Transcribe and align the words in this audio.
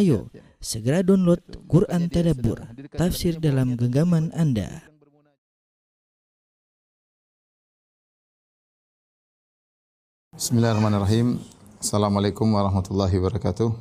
Ayo, 0.00 0.32
segera 0.64 1.04
download 1.04 1.44
Quran 1.68 2.08
Tadabbur, 2.08 2.56
tafsir 2.96 3.36
dalam 3.36 3.76
genggaman 3.76 4.32
Anda. 4.32 4.80
Bismillahirrahmanirrahim. 10.32 11.36
Assalamualaikum 11.84 12.48
warahmatullahi 12.48 13.12
wabarakatuh. 13.12 13.76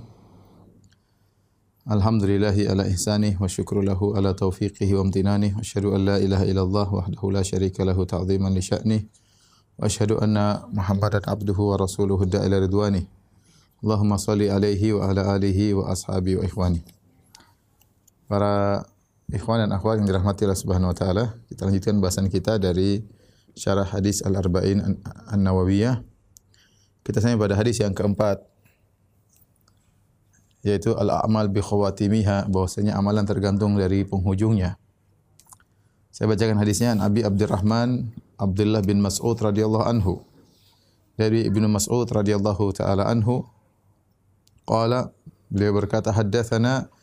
Alhamdulillahi 1.88 2.68
ala 2.68 2.84
ihsanih 2.92 3.40
wa 3.40 3.48
syukru 3.48 3.80
lahu 3.80 4.12
ala 4.12 4.36
taufiqihi 4.36 5.00
wa 5.00 5.08
amtinanih 5.08 5.56
wa 5.56 5.64
asyhadu 5.64 5.96
an 5.96 6.04
la 6.04 6.18
ilaha 6.20 6.44
illallah 6.44 6.88
wahdahu 7.00 7.32
la 7.32 7.48
syarika 7.48 7.88
lahu 7.88 8.04
ta'ziman 8.04 8.52
li 8.52 8.60
sya'nih 8.60 9.08
wa 9.80 9.88
asyhadu 9.88 10.20
anna 10.20 10.68
Muhammadan 10.68 11.24
abduhu 11.24 11.72
wa 11.72 11.80
rasuluhu 11.80 12.28
da'ila 12.28 12.60
ridwanih. 12.60 13.08
Allahumma 13.80 14.20
salli 14.20 14.52
alaihi 14.52 14.92
wa 14.92 15.08
ala 15.08 15.40
alihi 15.40 15.72
wa 15.72 15.88
ashabi 15.88 16.36
wa 16.36 16.44
ikhwani. 16.44 16.84
Para 18.28 18.84
ikhwan 19.32 19.64
dan 19.64 19.72
akhwat 19.72 20.04
yang 20.04 20.08
dirahmati 20.12 20.44
Allah 20.44 20.60
Subhanahu 20.60 20.92
wa 20.92 20.98
taala, 20.98 21.40
kita 21.48 21.64
lanjutkan 21.64 21.96
bahasan 22.04 22.28
kita 22.28 22.60
dari 22.60 23.02
syarah 23.56 23.88
hadis 23.88 24.20
Al-Arba'in 24.20 25.00
An-Nawawiyah. 25.32 26.04
Kita 27.08 27.24
sampai 27.24 27.40
pada 27.40 27.56
hadis 27.56 27.80
yang 27.80 27.96
keempat 27.96 28.44
yaitu 30.60 30.92
al-a'mal 30.92 31.48
bi 31.48 31.64
khawatimiha 31.64 32.52
bahwasanya 32.52 33.00
amalan 33.00 33.24
tergantung 33.24 33.80
dari 33.80 34.04
penghujungnya. 34.04 34.76
Saya 36.12 36.28
bacakan 36.28 36.60
hadisnya 36.60 36.92
an 36.92 37.00
Abi 37.00 37.24
Abdurrahman 37.24 38.12
Abdullah 38.36 38.84
bin 38.84 39.00
Mas'ud 39.00 39.40
radhiyallahu 39.40 39.88
anhu. 39.88 40.20
Dari 41.16 41.48
Ibnu 41.48 41.68
Mas'ud 41.72 42.08
radhiyallahu 42.12 42.76
taala 42.76 43.08
anhu 43.08 43.48
qala 44.70 45.10
beliau 45.50 45.74
berkata 45.74 46.14
haddatsana 46.14 46.94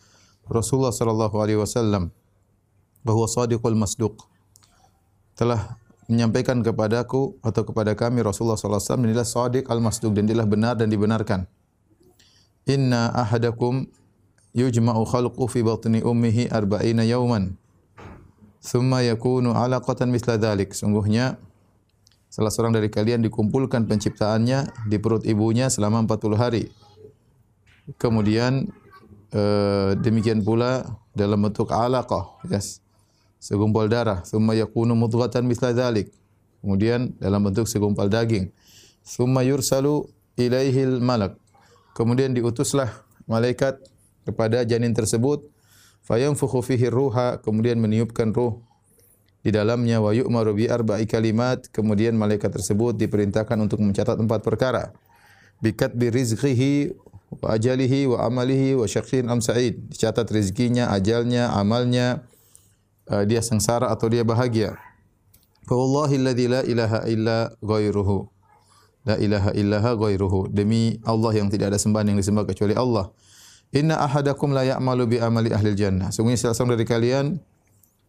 Rasulullah 0.46 0.94
sallallahu 0.94 1.34
alaihi 1.42 1.58
wasallam 1.58 2.14
bahwa 3.02 3.26
sadiqul 3.26 3.74
masduq 3.74 4.14
telah 5.34 5.74
menyampaikan 6.06 6.62
kepadaku 6.62 7.34
atau 7.42 7.62
kepada 7.66 7.98
kami 7.98 8.23
Rasulullah 8.23 8.54
sallallahu 8.54 8.78
alaihi 8.78 8.90
wasallam 8.90 9.06
inilah 9.10 9.26
sadiq 9.26 9.64
al-masduq 9.66 10.14
dan 10.14 10.30
dialah 10.30 10.46
benar 10.46 10.78
dan 10.78 10.86
dibenarkan. 10.86 11.50
Inna 12.66 13.10
ahadakum 13.14 13.86
yujma'u 14.54 15.02
khalqu 15.06 15.45
fi 15.51 15.60
batni 15.66 16.02
ummihi 16.02 16.51
arba'ina 16.51 17.02
yawman. 17.02 17.58
Thumma 18.62 19.02
yakunu 19.02 19.54
alaqatan 19.54 20.10
misla 20.10 20.38
dhalik. 20.38 20.74
Sungguhnya 20.74 21.38
salah 22.30 22.51
seorang 22.51 22.74
dari 22.74 22.90
kalian 22.90 23.23
dikumpulkan 23.23 23.86
penciptaannya 23.86 24.90
di 24.90 24.96
perut 24.98 25.23
ibunya 25.26 25.70
selama 25.70 26.06
40 26.06 26.34
hari. 26.38 26.64
Kemudian 27.95 28.66
eh, 29.30 29.90
demikian 30.02 30.42
pula 30.42 30.98
dalam 31.15 31.38
bentuk 31.46 31.70
alaqah, 31.70 32.42
yes. 32.51 32.82
Segumpal 33.38 33.87
darah, 33.87 34.26
thumma 34.26 34.59
yakunu 34.59 34.98
mudghatan 34.98 35.46
misla 35.46 35.70
dhalik. 35.70 36.10
Kemudian 36.59 37.14
dalam 37.23 37.46
bentuk 37.46 37.70
segumpal 37.70 38.10
daging. 38.10 38.51
Thumma 39.07 39.46
yursalu 39.46 40.10
ilaihil 40.34 40.98
malak 40.98 41.38
Kemudian 41.96 42.37
diutuslah 42.37 42.92
malaikat 43.24 43.80
kepada 44.29 44.68
janin 44.68 44.92
tersebut 44.92 45.48
fayanfukhu 46.04 46.60
fihi 46.60 46.92
ruha 46.92 47.40
kemudian 47.40 47.80
meniupkan 47.80 48.37
ruh 48.37 48.60
di 49.40 49.54
dalamnya 49.54 50.02
wa 50.04 50.12
yu'maru 50.12 50.52
bi 50.52 50.68
arba'i 50.68 51.09
kalimat 51.09 51.64
kemudian 51.73 52.12
malaikat 52.18 52.52
tersebut 52.52 52.98
diperintahkan 53.01 53.57
untuk 53.59 53.80
mencatat 53.80 54.18
empat 54.18 54.42
perkara 54.42 54.92
bikat 55.64 55.96
bi 55.96 56.12
rizqihi 56.12 56.92
wa 57.30 57.59
ajalihi 57.59 58.07
wa 58.07 58.23
amalihi 58.27 58.79
wa 58.79 58.87
syaqin 58.87 59.27
am 59.27 59.43
sa'id 59.43 59.91
dicatat 59.91 60.27
rezekinya 60.30 60.95
ajalnya 60.95 61.51
amalnya 61.52 62.23
uh, 63.10 63.27
dia 63.27 63.43
sengsara 63.43 63.91
atau 63.91 64.06
dia 64.06 64.22
bahagia 64.22 64.78
fa 65.66 65.75
wallahi 65.75 66.22
la 66.22 66.62
ilaha 66.62 67.03
illa 67.10 67.50
ghairuhu 67.59 68.31
La 69.06 69.15
ilaha 69.22 69.54
illaha 69.54 69.94
ghairuhu. 69.94 70.50
Demi 70.50 70.98
Allah 71.06 71.31
yang 71.38 71.47
tidak 71.47 71.70
ada 71.70 71.78
sembahan 71.78 72.10
yang 72.10 72.19
disembah 72.19 72.42
kecuali 72.42 72.75
Allah. 72.75 73.15
Inna 73.70 74.03
ahadakum 74.03 74.50
la 74.50 74.66
ya'malu 74.66 75.15
bi 75.15 75.16
amali 75.22 75.54
ahli 75.54 75.78
jannah. 75.78 76.10
Sungguhnya 76.10 76.42
salah 76.42 76.59
seorang 76.59 76.75
dari 76.75 76.86
kalian 76.91 77.38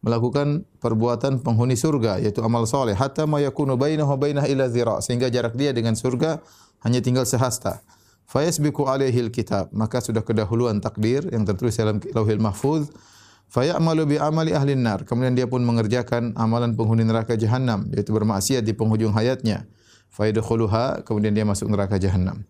melakukan 0.02 0.66
perbuatan 0.82 1.46
penghuni 1.46 1.78
surga 1.78 2.22
yaitu 2.22 2.42
amal 2.46 2.70
soleh 2.70 2.94
hatta 2.94 3.26
ma 3.26 3.42
yakunu 3.42 3.78
bainahu 3.78 4.14
bainah 4.14 4.46
ila 4.46 4.70
zira 4.70 5.02
sehingga 5.02 5.26
jarak 5.30 5.58
dia 5.58 5.74
dengan 5.74 5.94
surga 5.94 6.42
hanya 6.82 7.02
tinggal 7.02 7.30
sehasta. 7.30 7.86
Fayasbiqu 8.28 8.84
alaihi 8.84 9.32
alkitab 9.32 9.72
maka 9.72 10.04
sudah 10.04 10.20
kedahuluan 10.20 10.84
takdir 10.84 11.24
yang 11.32 11.48
tertulis 11.48 11.80
dalam 11.80 12.04
Lauhil 12.12 12.44
Mahfuz. 12.44 12.92
Fayamalu 13.48 14.04
bi 14.04 14.16
amali 14.20 14.52
ahli 14.52 14.76
nar. 14.76 15.08
Kemudian 15.08 15.32
dia 15.32 15.48
pun 15.48 15.64
mengerjakan 15.64 16.36
amalan 16.36 16.76
penghuni 16.76 17.08
neraka 17.08 17.40
jahanam 17.40 17.88
yaitu 17.96 18.12
bermaksiat 18.12 18.68
di 18.68 18.76
penghujung 18.76 19.16
hayatnya 19.16 19.64
fayadkhuluha 20.12 21.06
kemudian 21.06 21.32
dia 21.38 21.46
masuk 21.46 21.70
neraka 21.70 22.02
jahanam. 22.02 22.42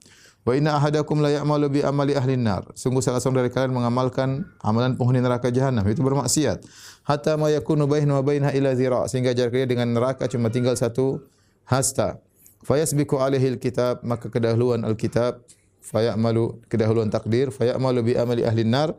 Wa 0.48 0.56
inna 0.56 0.80
ahadakum 0.80 1.20
la 1.20 1.28
ya'malu 1.36 1.68
bi 1.68 1.80
amali 1.84 2.16
ahli 2.16 2.40
nar. 2.40 2.72
Sungguh 2.72 3.04
salah 3.04 3.20
seorang 3.20 3.44
dari 3.44 3.52
kalian 3.52 3.76
mengamalkan 3.76 4.48
amalan 4.64 4.96
penghuni 4.96 5.20
neraka 5.20 5.52
jahanam 5.52 5.84
itu 5.92 6.00
bermaksiat. 6.00 6.64
Hatta 7.04 7.36
ma 7.36 7.52
yakunu 7.52 7.84
bainahu 7.84 8.24
wa 8.24 8.24
bainaha 8.24 8.56
ila 8.56 8.72
zira 8.72 9.04
sehingga 9.12 9.36
jarak 9.36 9.52
dia 9.52 9.68
dengan 9.68 9.92
neraka 9.92 10.32
cuma 10.32 10.48
tinggal 10.48 10.80
satu 10.80 11.20
hasta. 11.68 12.24
Fayasbiqu 12.64 13.20
alaihi 13.20 13.60
alkitab 13.60 14.08
maka 14.08 14.32
kedahuluan 14.32 14.88
alkitab 14.88 15.44
fayamalu 15.88 16.60
kedahuluan 16.68 17.08
takdir 17.08 17.48
fayamalu 17.56 18.12
bi 18.12 18.14
amali 18.20 18.44
ahli 18.44 18.68
nar 18.68 18.92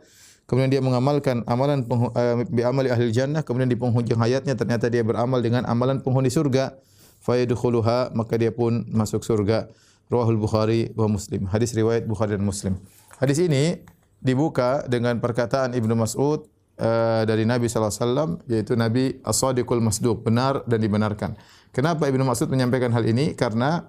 kemudian 0.49 0.72
dia 0.72 0.81
mengamalkan 0.81 1.44
amalan 1.44 1.84
uh, 1.84 2.41
bi 2.49 2.65
amali 2.65 2.88
ahli 2.88 3.12
jannah 3.12 3.44
kemudian 3.44 3.69
di 3.69 3.76
penghujung 3.76 4.16
hayatnya 4.16 4.56
ternyata 4.56 4.88
dia 4.88 5.04
beramal 5.04 5.44
dengan 5.44 5.69
amalan 5.69 6.00
penghuni 6.00 6.32
surga 6.32 6.81
fayadkhuluha 7.22 8.15
maka 8.15 8.34
dia 8.38 8.54
pun 8.54 8.87
masuk 8.88 9.21
surga. 9.27 9.69
Rawahul 10.09 10.41
Bukhari 10.41 10.88
wa 10.97 11.04
Muslim. 11.04 11.44
Hadis 11.53 11.77
riwayat 11.77 12.09
Bukhari 12.09 12.32
dan 12.32 12.41
Muslim. 12.41 12.81
Hadis 13.21 13.44
ini 13.44 13.77
dibuka 14.25 14.88
dengan 14.88 15.21
perkataan 15.21 15.77
Ibnu 15.77 15.93
Mas'ud 15.93 16.48
uh, 16.81 17.22
dari 17.28 17.44
Nabi 17.44 17.69
sallallahu 17.69 17.93
alaihi 17.93 18.04
wasallam 18.09 18.31
yaitu 18.48 18.72
Nabi 18.72 19.21
as-sadiqul 19.21 19.84
masduq, 19.84 20.25
benar 20.25 20.65
dan 20.65 20.81
dibenarkan. 20.81 21.37
Kenapa 21.77 22.09
Ibnu 22.09 22.25
Mas'ud 22.25 22.48
menyampaikan 22.48 22.88
hal 22.97 23.04
ini? 23.04 23.37
Karena 23.37 23.84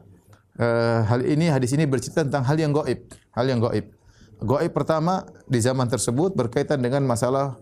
uh, 0.59 1.07
hal 1.07 1.23
ini 1.23 1.47
hadis 1.47 1.71
ini 1.73 1.87
bercerita 1.87 2.27
tentang 2.27 2.43
hal 2.45 2.59
yang 2.59 2.75
gaib, 2.75 3.07
hal 3.33 3.45
yang 3.47 3.63
gaib. 3.63 3.95
Gaib 4.39 4.71
pertama 4.71 5.27
di 5.47 5.59
zaman 5.59 5.87
tersebut 5.87 6.35
berkaitan 6.35 6.79
dengan 6.79 7.03
masalah 7.03 7.59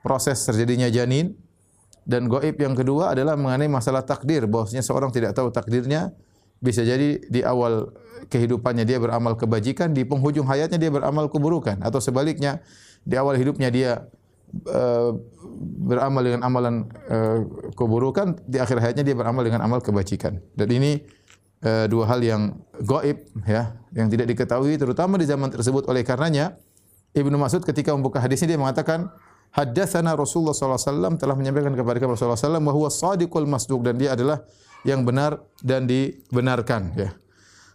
proses 0.00 0.40
terjadinya 0.44 0.88
janin 0.92 1.36
dan 2.04 2.28
goib 2.28 2.60
yang 2.60 2.76
kedua 2.76 3.16
adalah 3.16 3.36
mengenai 3.36 3.68
masalah 3.68 4.04
takdir, 4.04 4.44
bahwasanya 4.44 4.84
seorang 4.84 5.08
tidak 5.08 5.32
tahu 5.32 5.48
takdirnya, 5.48 6.12
bisa 6.60 6.84
jadi 6.84 7.20
di 7.28 7.40
awal 7.40 7.92
kehidupannya 8.28 8.84
dia 8.84 9.00
beramal 9.00 9.36
kebajikan, 9.36 9.96
di 9.96 10.04
penghujung 10.04 10.44
hayatnya 10.44 10.76
dia 10.76 10.92
beramal 10.92 11.32
keburukan, 11.32 11.80
atau 11.80 12.00
sebaliknya 12.04 12.60
di 13.04 13.16
awal 13.16 13.36
hidupnya 13.40 13.68
dia 13.72 13.90
uh, 14.68 15.16
beramal 15.84 16.20
dengan 16.24 16.40
amalan 16.44 16.88
uh, 17.08 17.40
keburukan, 17.72 18.36
di 18.44 18.60
akhir 18.60 18.80
hayatnya 18.84 19.04
dia 19.04 19.16
beramal 19.16 19.40
dengan 19.40 19.64
amal 19.64 19.80
kebajikan. 19.80 20.40
Dan 20.52 20.68
ini 20.72 21.04
uh, 21.64 21.86
dua 21.88 22.04
hal 22.06 22.20
yang 22.20 22.42
goib, 22.84 23.24
ya, 23.48 23.74
yang 23.96 24.12
tidak 24.12 24.30
diketahui, 24.30 24.76
terutama 24.76 25.16
di 25.16 25.26
zaman 25.26 25.48
tersebut. 25.50 25.88
Oleh 25.88 26.04
karenanya, 26.04 26.54
Ibnu 27.16 27.34
Mas'ud 27.40 27.64
ketika 27.64 27.96
membuka 27.96 28.20
hadis 28.20 28.44
ini 28.44 28.54
dia 28.54 28.60
mengatakan, 28.60 29.10
Haddatsana 29.54 30.18
Rasulullah 30.18 30.50
SAW 30.50 31.14
telah 31.14 31.38
menyampaikan 31.38 31.70
kepada 31.78 32.02
kami 32.02 32.18
Rasulullah 32.18 32.34
SAW 32.34 32.58
bahwa 32.58 32.90
sadiqul 32.90 33.46
masduq 33.46 33.86
dan 33.86 33.94
dia 33.94 34.18
adalah 34.18 34.42
yang 34.82 35.06
benar 35.06 35.46
dan 35.62 35.86
dibenarkan 35.86 36.90
ya. 36.98 37.14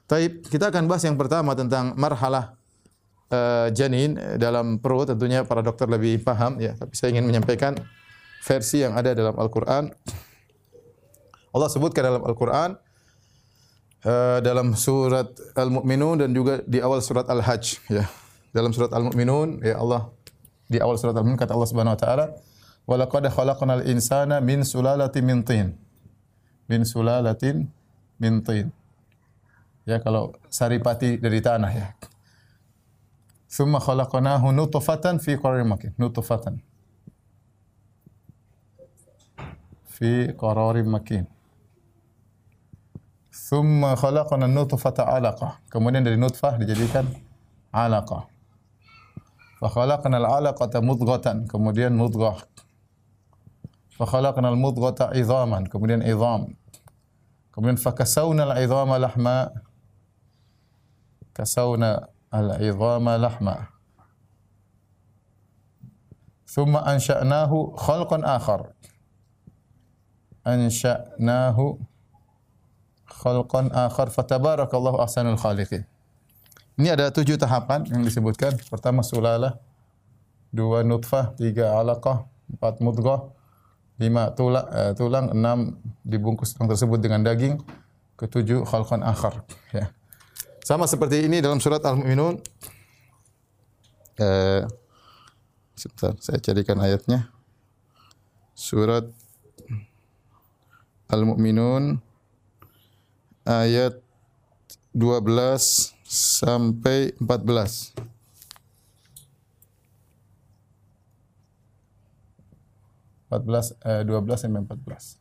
Taib, 0.03 0.43
kita 0.43 0.75
akan 0.75 0.91
bahas 0.91 1.07
yang 1.07 1.15
pertama 1.15 1.55
tentang 1.55 1.95
marhalah 1.95 2.59
uh, 3.31 3.71
janin 3.71 4.19
dalam 4.35 4.81
perut 4.81 5.07
tentunya 5.07 5.47
para 5.47 5.63
dokter 5.63 5.87
lebih 5.87 6.19
paham 6.19 6.59
ya, 6.59 6.75
tapi 6.75 6.99
saya 6.99 7.15
ingin 7.15 7.31
menyampaikan 7.31 7.79
versi 8.43 8.83
yang 8.83 8.99
ada 8.99 9.15
dalam 9.15 9.39
Al-Qur'an. 9.39 9.87
Allah 11.55 11.69
sebutkan 11.71 12.03
dalam 12.11 12.27
Al-Qur'an 12.27 12.75
uh, 14.05 14.39
dalam 14.39 14.75
surat 14.75 15.27
Al-Mu'minun 15.55 16.23
dan 16.23 16.29
juga 16.31 16.63
di 16.63 16.79
awal 16.79 17.03
surat 17.03 17.27
Al-Hajj 17.27 17.65
ya. 17.91 18.05
Dalam 18.49 18.73
surat 18.73 18.89
Al-Mu'minun 18.93 19.61
ya 19.61 19.77
Allah 19.77 20.09
di 20.69 20.77
awal 20.77 20.97
surat 21.01 21.17
Al-Mu'min 21.17 21.37
kata 21.37 21.57
Allah 21.57 21.69
Subhanahu 21.69 21.97
wa 21.97 22.01
taala, 22.01 22.25
"Wa 22.85 22.95
laqad 22.97 23.25
khalaqnal 23.29 23.83
insana 23.89 24.37
min 24.39 24.61
sulalatin 24.61 25.23
min 25.25 25.39
tin." 25.41 25.67
Min 26.69 26.85
sulalatin 26.85 27.65
min 28.21 28.45
tin. 28.45 28.69
Ya 29.89 29.97
kalau 29.97 30.37
saripati 30.53 31.17
dari 31.17 31.41
tanah 31.41 31.71
ya. 31.73 31.87
Thumma 33.49 33.81
khalaqnahu 33.81 34.53
nutfatan 34.53 35.17
fi 35.17 35.33
qararin 35.33 35.65
makin. 35.65 35.97
Nutfatan. 35.97 36.61
Fi 39.89 40.29
qararin 40.37 40.85
makin. 40.85 41.25
ثم 43.49 43.95
خلقنا 43.95 44.45
النطفة 44.45 44.93
علقة 44.99 45.49
kemudian 45.73 46.05
dari 46.05 46.21
nutfah 46.21 46.53
dijadikan 46.61 47.05
علقة. 47.73 48.27
فخلقنا 49.61 50.17
العلقة 50.17 50.79
مضغة. 50.79 51.45
kemudian 51.49 51.91
مضغة. 51.91 52.37
فخلقنا 53.89 54.49
المضغة 54.49 54.99
عظاما. 55.01 55.63
kemudian 55.69 56.01
عظام. 56.01 56.55
kemudian 57.53 57.75
فكسونا 57.75 58.43
العظام 58.43 58.95
لحما. 58.95 59.49
كسونا 61.35 62.07
العظام 62.33 63.09
لحما. 63.09 63.57
ثم 66.45 66.77
أنشأناه 66.77 67.73
خلقا 67.77 68.35
آخر. 68.35 68.73
أنشأناه 70.47 71.57
خلقا 71.57 71.77
آخر 71.77 71.88
khalqan 73.09 73.73
akhar 73.73 74.13
fatabarakallahu 74.13 75.01
ahsanul 75.01 75.37
khaliqin. 75.37 75.83
Ini 76.79 76.95
ada 76.95 77.11
tujuh 77.11 77.35
tahapan 77.35 77.83
yang 77.91 78.07
disebutkan. 78.07 78.55
Pertama 78.71 79.03
sulalah, 79.03 79.59
dua 80.47 80.79
nutfah, 80.87 81.35
tiga 81.35 81.75
alaqah, 81.75 82.23
empat 82.47 82.79
mudghah, 82.79 83.35
lima 83.99 84.31
tulang, 84.31 84.63
uh, 84.71 84.91
tulang, 84.95 85.25
enam 85.35 85.75
dibungkus 86.07 86.55
tulang 86.55 86.71
tersebut 86.71 87.03
dengan 87.03 87.19
daging, 87.19 87.59
ketujuh 88.15 88.63
khalqan 88.63 89.03
akhar. 89.03 89.43
Ya. 89.75 89.91
Sama 90.63 90.87
seperti 90.87 91.27
ini 91.27 91.43
dalam 91.43 91.59
surat 91.59 91.83
Al-Mu'minun. 91.83 92.39
Uh, 94.19 94.63
sebentar, 95.75 96.15
saya 96.23 96.39
carikan 96.39 96.79
ayatnya. 96.79 97.27
Surat 98.55 99.03
Al-Mu'minun 101.11 101.99
ayat 103.49 103.97
12 104.93 105.97
sampai 106.05 107.17
14. 107.17 107.97
Empat 113.29 113.41
belas, 113.45 113.65
eh, 113.85 114.01
dua 114.05 114.21
belas 114.25 114.41
sampai 114.41 114.61
empat 114.61 114.79
belas. 114.81 115.17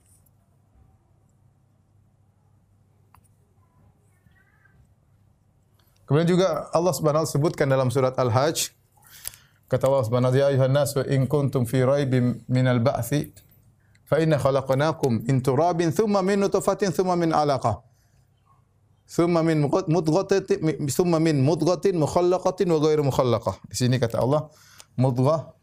Kemudian 6.08 6.24
juga 6.24 6.72
Allah 6.72 6.92
Subhanahu 6.96 7.28
wa 7.28 7.28
sebutkan 7.28 7.68
dalam 7.68 7.92
surat 7.92 8.16
Al-Hajj 8.16 8.72
kata 9.68 9.84
Allah 9.84 10.04
Subhanahu 10.08 10.32
ya 10.32 10.48
ayuhan 10.48 10.72
nas 10.72 10.96
wa 10.96 11.04
in 11.04 11.28
kuntum 11.28 11.68
fi 11.68 11.84
raibin 11.84 12.40
minal 12.48 12.80
ba'thi 12.80 13.28
fa 14.08 14.16
inna 14.16 14.40
khalaqnakum 14.40 15.28
min 15.28 15.44
turabin 15.44 15.92
thumma 15.92 16.24
min 16.24 16.40
nutfatin 16.40 16.88
thumma 16.88 17.12
min 17.12 17.28
'alaqah 17.28 17.87
Thumma 19.08 19.40
min 19.40 19.64
mudghatin 19.64 20.60
thumma 20.92 21.16
min 21.16 21.40
mudghatin 21.40 21.96
mukhallaqatin 21.96 22.68
wa 22.68 22.76
ghairu 22.76 23.08
mukhallaqah. 23.08 23.56
Di 23.72 23.76
sini 23.80 23.96
kata 23.96 24.20
Allah 24.20 24.52
mudghah 25.00 25.56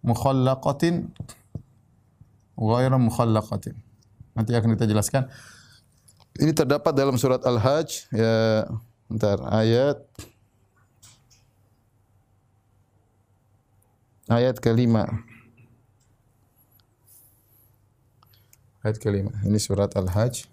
mukhallaqatin 0.00 1.12
ghairu 2.56 2.96
mukhallaqatin. 2.96 3.76
Nanti 4.32 4.56
akan 4.56 4.80
kita 4.80 4.88
jelaskan. 4.88 5.28
Ini 6.40 6.56
terdapat 6.56 6.96
dalam 6.96 7.20
surat 7.20 7.44
Al-Hajj 7.44 8.10
ya 8.10 8.64
bentar 9.12 9.38
ayat 9.52 10.00
ayat 14.32 14.56
kelima. 14.56 15.04
Ayat 18.80 18.96
kelima. 18.98 19.36
Ini 19.44 19.60
surat 19.60 19.92
Al-Hajj. 19.92 20.48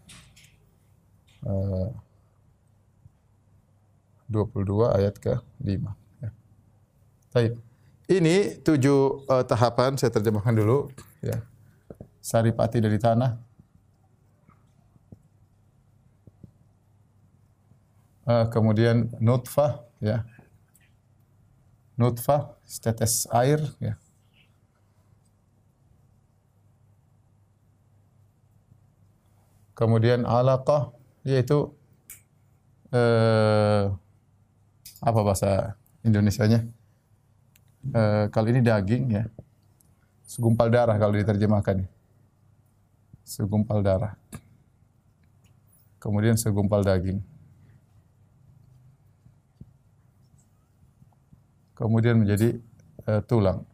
22 1.41 2.29
eh, 4.29 4.89
ayat 5.01 5.15
ke-5. 5.17 5.83
Ya. 6.21 6.29
Baik. 7.33 7.53
Ini 8.11 8.59
tujuh 8.59 9.23
uh, 9.25 9.43
tahapan 9.47 9.95
saya 9.95 10.11
terjemahkan 10.11 10.51
dulu 10.51 10.91
ya. 11.23 11.41
Saripati 12.21 12.83
dari 12.83 12.99
tanah. 13.01 13.39
Uh, 18.27 18.45
kemudian 18.53 19.09
nutfah 19.17 19.81
ya. 19.97 20.27
Nutfah 21.97 22.53
setetes 22.67 23.25
air 23.33 23.63
ya. 23.81 23.97
Kemudian 29.73 30.29
alaqah 30.29 30.93
yaitu 31.21 31.69
eh, 32.91 33.85
apa 35.01 35.19
bahasa 35.21 35.77
Indonesianya? 36.01 36.65
Eh, 37.81 38.25
kalau 38.29 38.47
ini 38.49 38.61
daging 38.61 39.03
ya, 39.09 39.23
segumpal 40.25 40.69
darah 40.69 40.97
kalau 40.97 41.17
diterjemahkan. 41.17 41.85
Segumpal 43.25 43.81
darah. 43.81 44.13
Kemudian 46.01 46.37
segumpal 46.37 46.81
daging. 46.81 47.21
Kemudian 51.77 52.21
menjadi 52.21 52.61
eh, 53.09 53.21
tulang. 53.25 53.65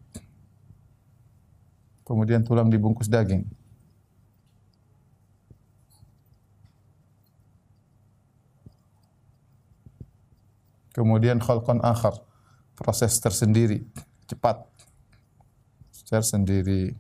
Kemudian 2.07 2.43
tulang 2.47 2.71
dibungkus 2.71 3.11
daging. 3.11 3.56
Kemudian 10.97 11.37
khalqan 11.37 11.77
akhar, 11.85 12.17
proses 12.73 13.21
tersendiri, 13.21 13.85
cepat. 14.25 14.65
Tersendiri. 16.09 16.97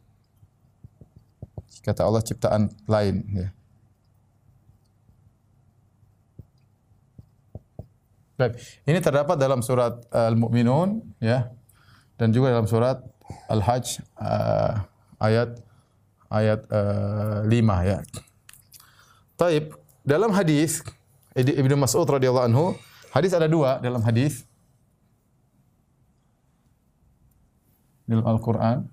Kata 1.81 2.05
Allah 2.05 2.21
ciptaan 2.21 2.69
lain 2.85 3.25
ya. 3.33 3.49
Baik, 8.37 8.53
ini 8.85 9.01
terdapat 9.01 9.33
dalam 9.33 9.65
surat 9.65 9.97
Al-Mu'minun 10.13 11.01
ya 11.17 11.49
dan 12.21 12.29
juga 12.29 12.53
dalam 12.53 12.69
surat 12.69 13.01
Al-Hajj 13.49 13.97
uh, 14.21 14.85
ayat 15.17 15.57
ayat 16.29 16.61
uh, 16.69 17.41
5 17.49 17.89
ya. 17.89 17.97
Taib, 19.41 19.73
dalam 20.05 20.29
hadis 20.37 20.85
Ibnu 21.33 21.81
Mas'ud 21.81 22.05
radhiyallahu 22.05 22.45
anhu 22.45 22.77
Hadis 23.17 23.33
ada 23.33 23.49
dua 23.49 23.81
dalam 23.81 23.97
hadis. 24.05 24.45
Dalam 28.05 28.21
Al-Quran. 28.21 28.85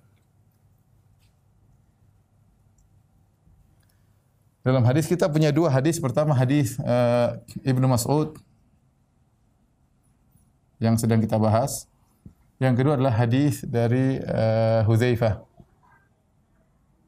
Dalam 4.64 4.80
hadis 4.88 5.04
kita 5.04 5.28
punya 5.28 5.52
dua 5.52 5.68
hadis. 5.68 6.00
Pertama 6.00 6.32
hadis 6.32 6.80
uh, 6.80 7.36
Ibnu 7.68 7.84
Mas'ud 7.84 8.32
yang 10.80 10.96
sedang 10.96 11.20
kita 11.20 11.36
bahas. 11.36 11.84
Yang 12.56 12.80
kedua 12.80 12.96
adalah 12.96 13.12
hadis 13.12 13.60
dari 13.60 14.24
uh, 14.24 14.88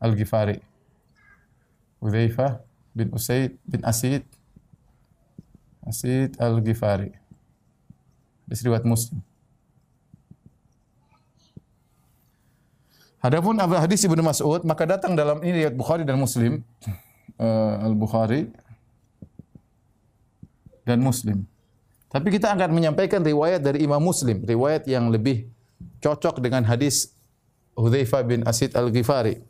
Al-Ghifari. 0.04 0.60
Hudzaifah 1.96 2.60
bin 2.92 3.08
Usaid 3.16 3.56
bin 3.64 3.80
Asid 3.88 4.28
Asid 5.86 6.34
Al-Ghifari. 6.42 7.14
Hadis 8.46 8.60
riwayat 8.66 8.82
Muslim. 8.82 9.22
Adapun 13.22 13.58
hadis 13.58 14.06
Ibnu 14.06 14.22
Mas'ud 14.22 14.62
maka 14.62 14.86
datang 14.86 15.18
dalam 15.18 15.42
ini 15.42 15.62
riwayat 15.62 15.74
Bukhari 15.74 16.02
dan 16.06 16.14
Muslim 16.14 16.62
uh, 17.38 17.82
Al-Bukhari 17.82 18.50
dan 20.86 21.02
Muslim. 21.02 21.42
Tapi 22.06 22.30
kita 22.30 22.54
akan 22.54 22.70
menyampaikan 22.70 23.18
riwayat 23.26 23.58
dari 23.58 23.82
Imam 23.82 23.98
Muslim, 23.98 24.46
riwayat 24.46 24.86
yang 24.86 25.10
lebih 25.10 25.50
cocok 25.98 26.38
dengan 26.38 26.62
hadis 26.62 27.10
Hudzaifah 27.74 28.22
bin 28.22 28.40
Asid 28.46 28.72
Al-Ghifari. 28.78 29.42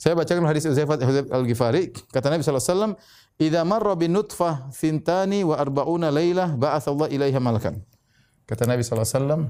Saya 0.00 0.16
bacakan 0.16 0.48
hadis 0.48 0.64
Hudzaifah 0.64 0.96
Al-Ghifari, 1.28 1.92
kata 2.08 2.32
Nabi 2.32 2.42
sallallahu 2.42 2.64
alaihi 2.64 2.74
wasallam, 2.74 2.92
Idza 3.38 3.62
marra 3.62 3.94
bin 3.94 4.18
nutfah 4.18 4.66
thintani 4.74 5.46
wa 5.46 5.54
arba'una 5.54 6.10
lailah 6.10 6.58
ba'atha 6.58 6.90
Allah 6.90 7.06
ilaiha 7.06 7.38
malakan. 7.38 7.78
Kata 8.50 8.66
Nabi 8.66 8.82
sallallahu 8.82 9.06
alaihi 9.06 9.18
wasallam, 9.22 9.42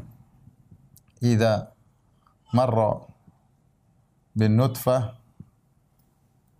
"Idza 1.24 1.52
marra 2.52 3.08
bin 4.36 4.60
nutfah 4.60 5.16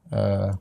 uh, 0.08 0.56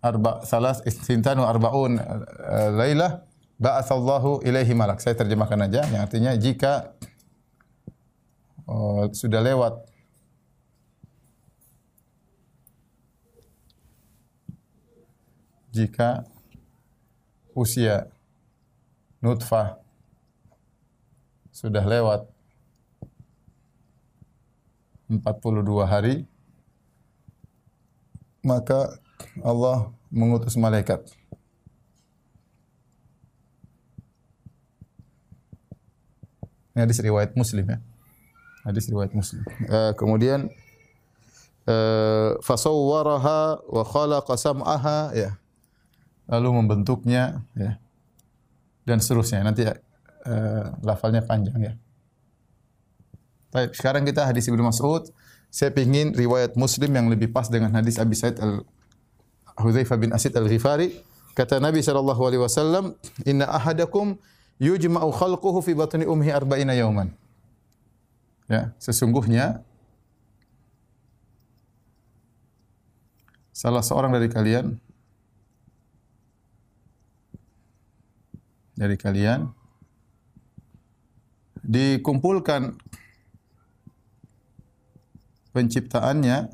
arba 0.00 0.48
salas 0.48 0.80
thintani 1.04 1.44
wa 1.44 1.52
arba'un 1.52 2.00
uh, 2.00 2.70
lailah 2.72 3.20
ba'atha 3.60 3.92
Allah 4.00 4.24
ilaihi 4.48 4.72
malak." 4.72 5.04
Saya 5.04 5.12
terjemahkan 5.12 5.60
aja 5.68 5.84
yang 5.92 6.08
artinya 6.08 6.32
jika 6.40 6.96
uh, 8.64 9.12
sudah 9.12 9.44
lewat 9.44 9.89
jika 15.70 16.26
usia 17.54 18.10
nutfah 19.22 19.78
sudah 21.50 21.82
lewat 21.82 22.26
42 25.10 25.66
hari 25.86 26.14
maka 28.40 28.98
Allah 29.44 29.92
mengutus 30.08 30.56
malaikat 30.56 31.04
Ini 36.70 36.86
hadis 36.86 37.02
riwayat 37.02 37.34
Muslim 37.34 37.66
ya. 37.66 37.78
Hadis 38.62 38.86
riwayat 38.86 39.12
Muslim. 39.12 39.42
Uh, 39.66 39.92
kemudian 39.98 40.48
uh, 41.66 42.38
fasawwaraha 42.40 43.60
wa 43.66 43.82
khalaqa 43.84 44.32
sam'aha 44.38 45.12
ya. 45.12 45.36
Lalu 46.30 46.48
membentuknya 46.62 47.42
ya. 47.58 47.76
Dan 48.86 49.02
seterusnya. 49.02 49.42
Nanti 49.42 49.66
uh, 49.66 50.64
lafalnya 50.86 51.26
panjang 51.26 51.58
ya. 51.58 51.72
Baik, 53.50 53.74
sekarang 53.74 54.06
kita 54.06 54.24
hadis 54.24 54.46
Ibnu 54.46 54.62
Mas'ud. 54.62 55.10
Saya 55.50 55.74
ingin 55.82 56.14
riwayat 56.14 56.54
Muslim 56.54 56.94
yang 56.94 57.10
lebih 57.10 57.34
pas 57.34 57.50
dengan 57.50 57.74
hadis 57.74 57.98
Abi 57.98 58.14
Sa'id 58.14 58.38
al 58.38 58.62
Hudzaifah 59.58 59.98
bin 59.98 60.14
Asid 60.14 60.30
al-Ghifari. 60.38 60.94
Kata 61.34 61.58
Nabi 61.58 61.82
sallallahu 61.82 62.22
alaihi 62.22 62.42
wasallam, 62.46 62.94
"Inna 63.26 63.50
ahadakum 63.50 64.14
yujma'u 64.60 65.08
khalquhu 65.10 65.58
fi 65.64 65.72
batni 65.72 66.04
umhi 66.04 66.30
arba'ina 66.30 66.76
yawman. 66.76 67.10
Ya, 68.46 68.76
sesungguhnya 68.76 69.64
salah 73.56 73.80
seorang 73.80 74.12
dari 74.12 74.28
kalian 74.28 74.76
dari 78.80 78.96
kalian 78.96 79.44
dikumpulkan 81.60 82.80
penciptaannya 85.52 86.48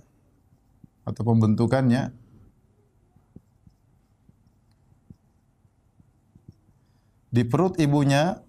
atau 1.06 1.23
pembentukannya 1.23 2.11
di 7.30 7.47
perut 7.47 7.78
ibunya 7.78 8.42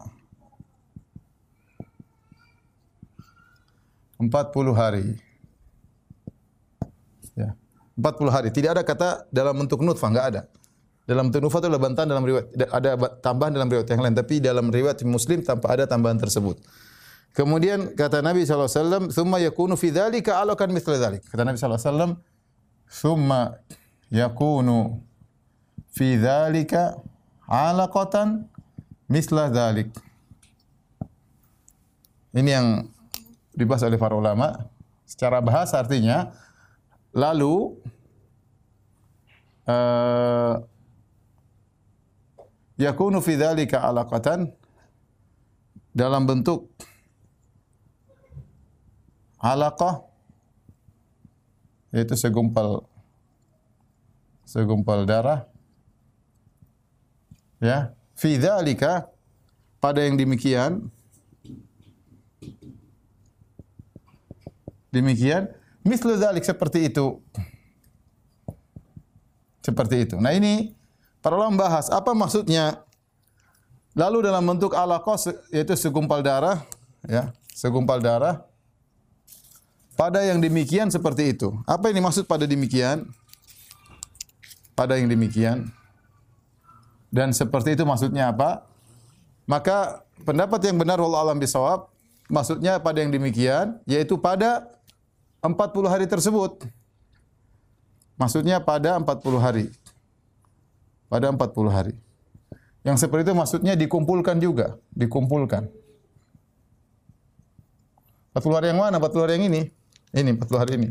40 4.18 4.74
hari. 4.74 5.14
Ya. 7.38 7.54
40 7.94 8.34
hari. 8.34 8.50
Tidak 8.50 8.74
ada 8.74 8.82
kata 8.82 9.30
dalam 9.30 9.62
bentuk 9.62 9.86
nutfah, 9.86 10.10
enggak 10.10 10.28
ada. 10.34 10.42
Dalam 11.08 11.32
bentuk 11.32 11.48
nutfah 11.48 11.64
itu 11.64 11.72
adalah 11.72 11.84
bantahan 11.88 12.08
dalam 12.12 12.24
riwayat. 12.28 12.48
Ada 12.68 12.90
tambahan 13.24 13.56
dalam 13.56 13.72
riwayat 13.72 13.88
yang 13.88 14.04
lain, 14.04 14.16
tapi 14.20 14.44
dalam 14.44 14.68
riwayat 14.68 15.00
Muslim 15.08 15.40
tanpa 15.40 15.72
ada 15.72 15.88
tambahan 15.88 16.20
tersebut. 16.20 16.60
Kemudian 17.32 17.96
kata 17.96 18.20
Nabi 18.20 18.44
SAW, 18.44 19.08
Thumma 19.16 19.40
yakunu 19.40 19.80
fi 19.80 19.88
dhalika 19.88 20.44
alakan 20.44 20.76
mithla 20.76 21.00
dhalik. 21.00 21.24
Kata 21.32 21.48
Nabi 21.48 21.56
SAW, 21.56 22.20
Thumma 22.92 23.56
yakunu 24.12 25.00
fi 25.96 26.20
dhalika 26.20 27.00
alaqatan 27.48 28.46
mislah 29.08 29.48
dalik. 29.48 29.90
Ini 32.36 32.50
yang 32.52 32.68
dibahas 33.56 33.88
oleh 33.88 33.98
para 33.98 34.14
ulama. 34.14 34.68
Secara 35.08 35.40
bahasa 35.40 35.80
artinya 35.80 36.36
lalu 37.16 37.80
uh, 39.64 40.60
yakunu 42.78 43.22
fi 43.22 43.36
dzalika 43.36 43.82
alaqatan. 43.82 44.54
Dalam 45.98 46.30
bentuk 46.30 46.70
alaqah 49.42 50.06
yaitu 51.90 52.14
segumpal 52.14 52.86
segumpal 54.46 55.10
darah. 55.10 55.50
Ya 57.58 57.98
fi 58.14 58.38
dzalika 58.38 59.10
pada 59.82 60.06
yang 60.06 60.14
demikian 60.14 60.94
demikian 64.94 65.50
mislu 65.82 66.14
dzalik 66.14 66.46
seperti 66.46 66.94
itu. 66.94 67.18
Seperti 69.66 70.06
itu. 70.06 70.16
Nah 70.22 70.38
ini 70.38 70.77
para 71.28 71.36
ulama 71.36 71.68
bahas 71.68 71.92
apa 71.92 72.16
maksudnya 72.16 72.80
lalu 73.92 74.24
dalam 74.24 74.48
bentuk 74.48 74.72
alaqah 74.72 75.20
yaitu 75.52 75.76
segumpal 75.76 76.24
darah 76.24 76.64
ya 77.04 77.36
segumpal 77.52 78.00
darah 78.00 78.48
pada 80.00 80.24
yang 80.24 80.40
demikian 80.40 80.88
seperti 80.88 81.36
itu 81.36 81.52
apa 81.68 81.92
ini 81.92 82.00
maksud 82.00 82.24
pada 82.24 82.48
demikian 82.48 83.04
pada 84.72 84.96
yang 84.96 85.12
demikian 85.12 85.68
dan 87.08 87.32
seperti 87.32 87.76
itu 87.76 87.88
maksudnya 87.88 88.30
apa? 88.36 88.68
Maka 89.48 90.04
pendapat 90.28 90.60
yang 90.68 90.76
benar 90.76 91.00
wallahu 91.00 91.32
alam 91.32 91.40
bisawab 91.40 91.88
maksudnya 92.28 92.76
pada 92.84 93.00
yang 93.00 93.10
demikian 93.10 93.80
yaitu 93.88 94.20
pada 94.20 94.68
40 95.40 95.88
hari 95.88 96.06
tersebut. 96.06 96.68
Maksudnya 98.20 98.60
pada 98.60 99.00
40 99.00 99.40
hari. 99.40 99.66
Pada 101.08 101.32
40 101.32 101.72
hari. 101.72 101.96
Yang 102.84 103.08
seperti 103.08 103.32
itu 103.32 103.36
maksudnya 103.36 103.74
dikumpulkan 103.76 104.40
juga, 104.40 104.80
dikumpulkan. 104.96 105.68
40 108.36 108.58
hari 108.60 108.68
yang 108.72 108.80
mana? 108.80 109.00
40 109.02 109.24
hari 109.24 109.34
yang 109.40 109.46
ini. 109.50 109.62
Ini 110.16 110.30
40 110.36 110.62
hari 110.62 110.74
ini. 110.80 110.90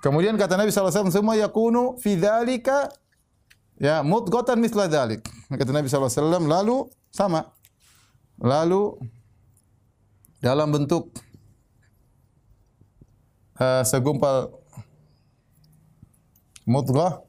Kemudian 0.00 0.34
kata 0.40 0.56
Nabi 0.56 0.72
SAW, 0.72 1.12
semua 1.12 1.36
yakunu 1.36 2.00
fi 2.00 2.16
dzalika 2.16 2.88
Ya, 3.80 4.04
mudghatan 4.04 4.60
misla 4.60 4.84
dzalik. 4.92 5.24
Kata 5.48 5.72
Nabi 5.72 5.88
SAW, 5.88 6.44
lalu 6.44 6.84
sama. 7.08 7.48
Lalu 8.36 9.00
dalam 10.44 10.68
bentuk 10.68 11.08
uh, 13.56 13.80
segumpal 13.80 14.52
mudghah 16.68 17.24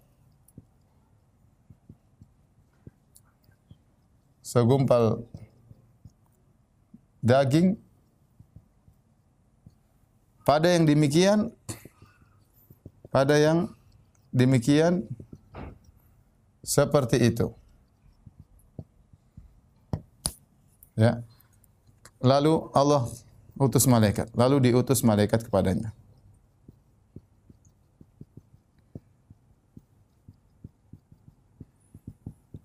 segumpal 4.52 5.24
daging 7.24 7.80
pada 10.44 10.76
yang 10.76 10.84
demikian 10.84 11.40
pada 13.08 13.40
yang 13.40 13.72
demikian 14.36 15.08
seperti 16.60 17.32
itu. 17.32 17.56
Ya. 21.00 21.24
Lalu 22.20 22.70
Allah 22.76 23.08
utus 23.56 23.88
malaikat. 23.88 24.30
Lalu 24.36 24.72
diutus 24.72 25.00
malaikat 25.02 25.48
kepadanya. 25.48 25.96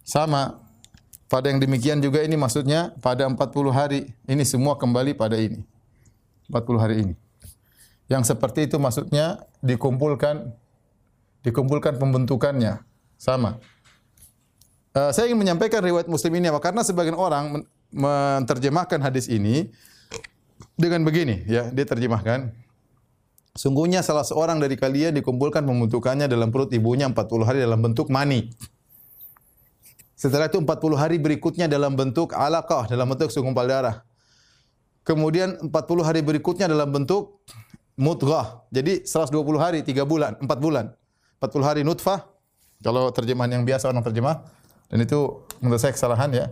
Sama 0.07 0.66
pada 1.27 1.51
yang 1.51 1.59
demikian 1.59 1.99
juga 1.99 2.23
ini 2.23 2.39
maksudnya 2.39 2.95
pada 3.03 3.27
40 3.27 3.37
hari 3.75 4.15
ini 4.31 4.45
semua 4.47 4.79
kembali 4.79 5.19
pada 5.19 5.35
ini. 5.35 5.63
40 6.47 6.79
hari 6.79 6.97
ini. 7.03 7.15
Yang 8.07 8.31
seperti 8.31 8.71
itu 8.71 8.79
maksudnya 8.79 9.43
dikumpulkan 9.59 10.55
dikumpulkan 11.43 11.99
pembentukannya 11.99 12.83
sama. 13.19 13.59
Uh, 14.95 15.11
saya 15.11 15.29
ingin 15.31 15.43
menyampaikan 15.43 15.83
riwayat 15.83 16.07
Muslim 16.07 16.39
ini 16.39 16.47
apa? 16.51 16.63
Karena 16.63 16.87
sebagian 16.87 17.19
orang 17.19 17.67
menerjemahkan 17.91 19.03
hadis 19.03 19.27
ini 19.27 19.71
dengan 20.75 21.03
begini, 21.07 21.45
ya, 21.47 21.69
dia 21.71 21.85
terjemahkan. 21.85 22.51
Sungguhnya 23.57 24.05
salah 24.05 24.25
seorang 24.25 24.61
dari 24.61 24.77
kalian 24.77 25.17
dikumpulkan 25.17 25.65
pembentukannya 25.65 26.29
dalam 26.29 26.53
perut 26.53 26.69
ibunya 26.77 27.09
40 27.09 27.49
hari 27.49 27.59
dalam 27.65 27.81
bentuk 27.81 28.13
mani. 28.13 28.53
Setelah 30.17 30.49
itu 30.49 30.57
40 30.65 30.97
hari 30.97 31.21
berikutnya 31.21 31.69
dalam 31.69 31.93
bentuk 31.93 32.33
alaqah, 32.33 32.89
dalam 32.89 33.05
bentuk 33.13 33.29
segumpal 33.29 33.69
darah. 33.69 34.01
Kemudian 35.05 35.61
40 35.61 35.77
hari 36.01 36.25
berikutnya 36.25 36.73
dalam 36.73 36.89
bentuk 36.89 37.45
mudghah. 38.01 38.65
Jadi 38.73 39.05
120 39.05 39.61
hari, 39.61 39.85
3 39.85 40.09
bulan, 40.09 40.41
4 40.41 40.49
bulan. 40.57 40.97
40 41.37 41.69
hari 41.69 41.81
nutfah. 41.85 42.25
Kalau 42.81 43.13
terjemahan 43.13 43.61
yang 43.61 43.65
biasa 43.69 43.93
orang 43.93 44.01
terjemah, 44.01 44.41
dan 44.89 45.05
itu 45.05 45.45
menurut 45.61 45.81
saya 45.85 45.93
kesalahan 45.93 46.33
ya. 46.33 46.47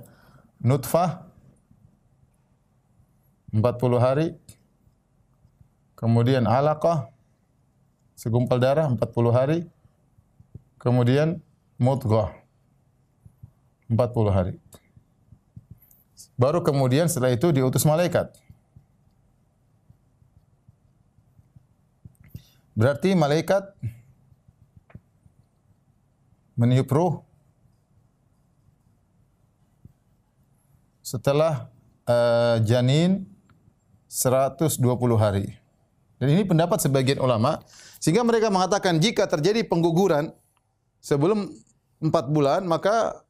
Nutfah 0.61 1.25
40 3.49 3.65
hari. 3.97 4.37
Kemudian 5.97 6.45
alaqah 6.45 7.09
segumpal 8.13 8.61
darah 8.61 8.93
40 8.93 9.33
hari. 9.33 9.59
Kemudian 10.77 11.41
mudghah 11.81 12.44
40 13.89 14.33
hari. 14.33 14.55
Baru 16.35 16.65
kemudian 16.65 17.07
setelah 17.07 17.35
itu 17.35 17.51
diutus 17.55 17.87
malaikat. 17.87 18.33
Berarti 22.75 23.15
malaikat 23.15 23.71
meniup 26.59 26.91
ruh 26.91 27.23
setelah 31.05 31.71
uh, 32.09 32.59
janin 32.67 33.31
120 34.11 34.83
hari. 35.15 35.55
Dan 36.19 36.35
ini 36.35 36.43
pendapat 36.47 36.83
sebagian 36.83 37.23
ulama 37.23 37.63
sehingga 37.99 38.27
mereka 38.27 38.51
mengatakan 38.51 38.99
jika 38.99 39.27
terjadi 39.27 39.67
pengguguran 39.67 40.35
sebelum 40.99 41.51
4 42.03 42.11
bulan 42.31 42.63
maka 42.67 43.24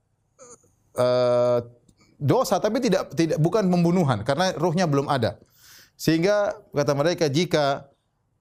uh, 0.98 1.58
dosa 2.18 2.56
tapi 2.62 2.80
tidak 2.80 3.12
tidak 3.12 3.38
bukan 3.42 3.66
pembunuhan 3.68 4.22
karena 4.22 4.54
ruhnya 4.56 4.86
belum 4.88 5.10
ada. 5.10 5.38
Sehingga 5.94 6.58
kata 6.74 6.92
mereka 6.98 7.30
jika 7.30 7.86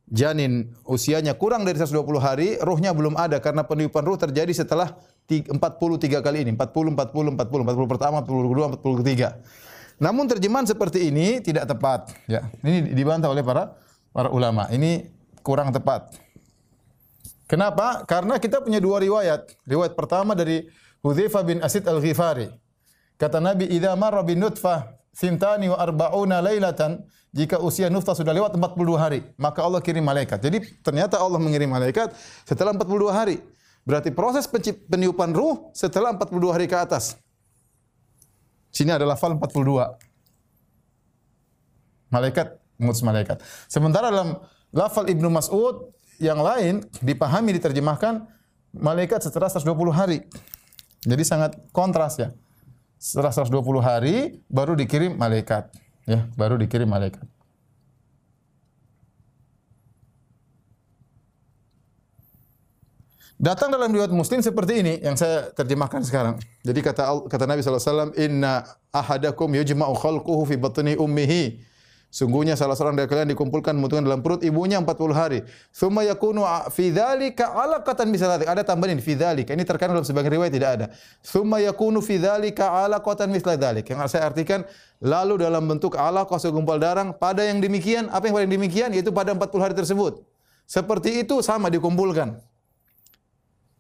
janin 0.10 0.74
usianya 0.84 1.38
kurang 1.38 1.64
dari 1.64 1.80
120 1.80 2.02
hari, 2.20 2.58
ruhnya 2.60 2.92
belum 2.92 3.16
ada 3.16 3.38
karena 3.40 3.64
peniupan 3.64 4.04
ruh 4.04 4.18
terjadi 4.18 4.52
setelah 4.52 4.98
43 5.30 5.54
kali 6.20 6.38
ini. 6.44 6.52
40, 6.58 6.98
40, 6.98 7.38
40, 7.38 7.38
40 7.38 7.92
pertama, 7.92 8.26
40 8.26 8.52
kedua, 8.52 8.66
40 8.74 9.02
ketiga. 9.06 9.30
Namun 10.02 10.26
terjemahan 10.26 10.66
seperti 10.66 11.14
ini 11.14 11.40
tidak 11.40 11.70
tepat. 11.70 12.12
Ya, 12.26 12.50
ini 12.66 12.92
dibantah 12.92 13.30
oleh 13.30 13.46
para 13.46 13.78
para 14.12 14.34
ulama. 14.34 14.68
Ini 14.74 15.08
kurang 15.46 15.70
tepat. 15.72 16.14
Kenapa? 17.46 18.02
Karena 18.10 18.42
kita 18.42 18.66
punya 18.66 18.82
dua 18.82 18.98
riwayat. 18.98 19.46
Riwayat 19.70 19.94
pertama 19.94 20.34
dari 20.34 20.66
Hudzaifah 21.04 21.44
bin 21.44 21.60
Asid 21.60 21.84
Al-Ghifari. 21.84 22.48
Kata 23.20 23.44
Nabi, 23.44 23.68
"Idza 23.68 23.94
marra 24.00 24.24
bin 24.24 24.40
nutfah 24.40 24.88
sintani 25.12 25.70
wa 25.70 25.78
arba'una 25.78 26.40
lailatan 26.40 27.04
jika 27.36 27.60
usia 27.60 27.92
nutfah 27.92 28.16
sudah 28.16 28.32
lewat 28.32 28.56
42 28.56 28.98
hari, 28.98 29.20
maka 29.36 29.66
Allah 29.66 29.82
kirim 29.84 30.06
malaikat. 30.06 30.38
Jadi 30.38 30.64
ternyata 30.86 31.20
Allah 31.20 31.42
mengirim 31.42 31.70
malaikat 31.70 32.14
setelah 32.48 32.72
42 32.74 33.12
hari. 33.12 33.38
Berarti 33.84 34.16
proses 34.16 34.48
peniupan 34.88 35.36
ruh 35.36 35.74
setelah 35.76 36.16
42 36.16 36.56
hari 36.56 36.66
ke 36.72 36.78
atas. 36.78 37.20
Sini 38.72 38.96
ada 38.96 39.04
lafal 39.04 39.36
42. 39.36 39.98
Malaikat, 42.14 42.58
mutus 42.80 43.04
malaikat. 43.04 43.42
Sementara 43.68 44.08
dalam 44.14 44.40
lafal 44.72 45.10
Ibnu 45.10 45.28
Mas'ud 45.28 45.90
yang 46.22 46.40
lain 46.40 46.86
dipahami 47.02 47.58
diterjemahkan 47.58 48.24
malaikat 48.78 49.26
setelah 49.26 49.50
120 49.50 49.92
hari. 49.92 50.22
Jadi 51.04 51.24
sangat 51.28 51.60
kontras 51.76 52.16
ya. 52.16 52.32
Setelah 52.96 53.36
120 53.36 53.84
hari 53.84 54.40
baru 54.48 54.80
dikirim 54.80 55.20
malaikat. 55.20 55.68
Ya 56.08 56.28
baru 56.40 56.56
dikirim 56.56 56.88
malaikat. 56.88 57.24
Datang 63.44 63.76
dalam 63.76 63.92
riwayat 63.92 64.16
Muslim 64.16 64.40
seperti 64.40 64.80
ini 64.80 64.94
yang 65.04 65.20
saya 65.20 65.52
terjemahkan 65.52 66.00
sekarang. 66.08 66.40
Jadi 66.64 66.80
kata 66.80 67.28
kata 67.28 67.44
Nabi 67.44 67.60
SAW, 67.60 68.16
Inna 68.16 68.64
ahadakum 68.96 69.52
yujma'u 69.52 69.92
khalquhu 70.00 70.48
fi 70.48 70.56
batni 70.56 70.96
ummihi 70.96 71.60
Sungguhnya 72.14 72.54
salah 72.54 72.78
seorang 72.78 72.94
dari 72.94 73.10
kalian 73.10 73.34
dikumpulkan 73.34 73.74
mutungan 73.74 74.06
dalam 74.06 74.22
perut 74.22 74.46
ibunya 74.46 74.78
40 74.78 75.18
hari. 75.18 75.42
Thumma 75.74 76.06
yakunu 76.06 76.46
fi 76.70 76.94
dzalika 76.94 77.58
alaqatan 77.58 78.06
misalati. 78.06 78.46
Ada 78.46 78.62
tambahan 78.62 78.94
ini 78.94 79.02
fi. 79.02 79.18
Ini 79.18 79.64
terkadang 79.66 79.98
dalam 79.98 80.06
sebagian 80.06 80.38
riwayat 80.38 80.54
tidak 80.54 80.70
ada. 80.78 80.86
Thumma 81.26 81.58
yakunu 81.58 82.06
fi 82.06 82.22
dzalika 82.22 82.70
alaqatan 82.86 83.34
misla 83.34 83.58
dzalik. 83.58 83.90
Yang 83.90 84.14
saya 84.14 84.30
artikan 84.30 84.62
lalu 85.02 85.42
dalam 85.42 85.66
bentuk 85.66 85.98
alaqah 85.98 86.38
segumpal 86.38 86.78
darah 86.78 87.10
pada 87.18 87.50
yang 87.50 87.58
demikian, 87.58 88.06
apa 88.14 88.30
yang 88.30 88.38
pada 88.38 88.46
yang 88.46 88.56
demikian 88.62 88.90
yaitu 88.94 89.10
pada 89.10 89.34
40 89.34 89.50
hari 89.58 89.74
tersebut. 89.74 90.22
Seperti 90.70 91.26
itu 91.26 91.42
sama 91.42 91.74
dikumpulkan. 91.74 92.38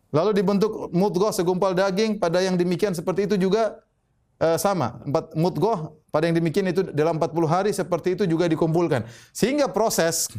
Lalu 0.09 0.41
dibentuk 0.41 0.89
mudghah 0.89 1.29
segumpal 1.29 1.77
daging 1.77 2.17
pada 2.17 2.41
yang 2.41 2.57
demikian 2.57 2.97
seperti 2.97 3.29
itu 3.29 3.37
juga 3.37 3.77
uh, 4.41 4.57
sama. 4.57 5.01
Empat 5.03 5.33
mudghah 5.37 5.91
pada 6.13 6.29
yang 6.29 6.37
demikian 6.37 6.69
itu 6.69 6.85
dalam 6.93 7.17
40 7.17 7.45
hari 7.49 7.71
seperti 7.73 8.15
itu 8.17 8.23
juga 8.29 8.45
dikumpulkan. 8.49 9.05
Sehingga 9.33 9.69
proses 9.69 10.29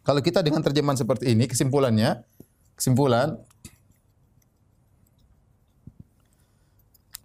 kalau 0.00 0.24
kita 0.24 0.40
dengan 0.40 0.64
terjemahan 0.64 0.96
seperti 0.96 1.36
ini 1.36 1.44
kesimpulannya 1.44 2.24
kesimpulan 2.74 3.36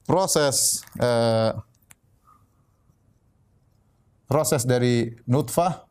proses 0.03 0.83
uh, 0.99 1.55
proses 4.27 4.67
dari 4.67 5.15
nutfah 5.25 5.88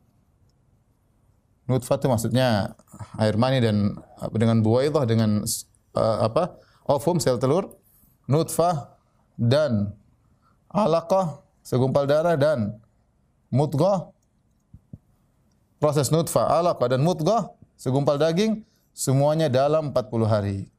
nutfah 1.66 1.97
itu 1.97 2.07
maksudnya 2.07 2.77
air 3.18 3.35
mani 3.40 3.59
dan 3.64 3.97
dengan 4.37 4.61
buaidah 4.61 5.09
dengan 5.09 5.42
uh, 5.97 6.18
apa 6.29 6.61
ovum 6.87 7.18
sel 7.18 7.40
telur 7.40 7.75
nutfah 8.29 8.94
dan 9.35 9.92
alaqah 10.70 11.42
segumpal 11.62 12.07
darah 12.07 12.38
dan 12.38 12.79
mudghah 13.51 14.11
proses 15.79 16.09
nutfah 16.09 16.49
alaqah 16.49 16.97
dan 16.97 17.01
mudghah 17.03 17.53
segumpal 17.77 18.16
daging 18.16 18.64
semuanya 18.94 19.51
dalam 19.51 19.90
40 19.90 20.25
hari. 20.25 20.70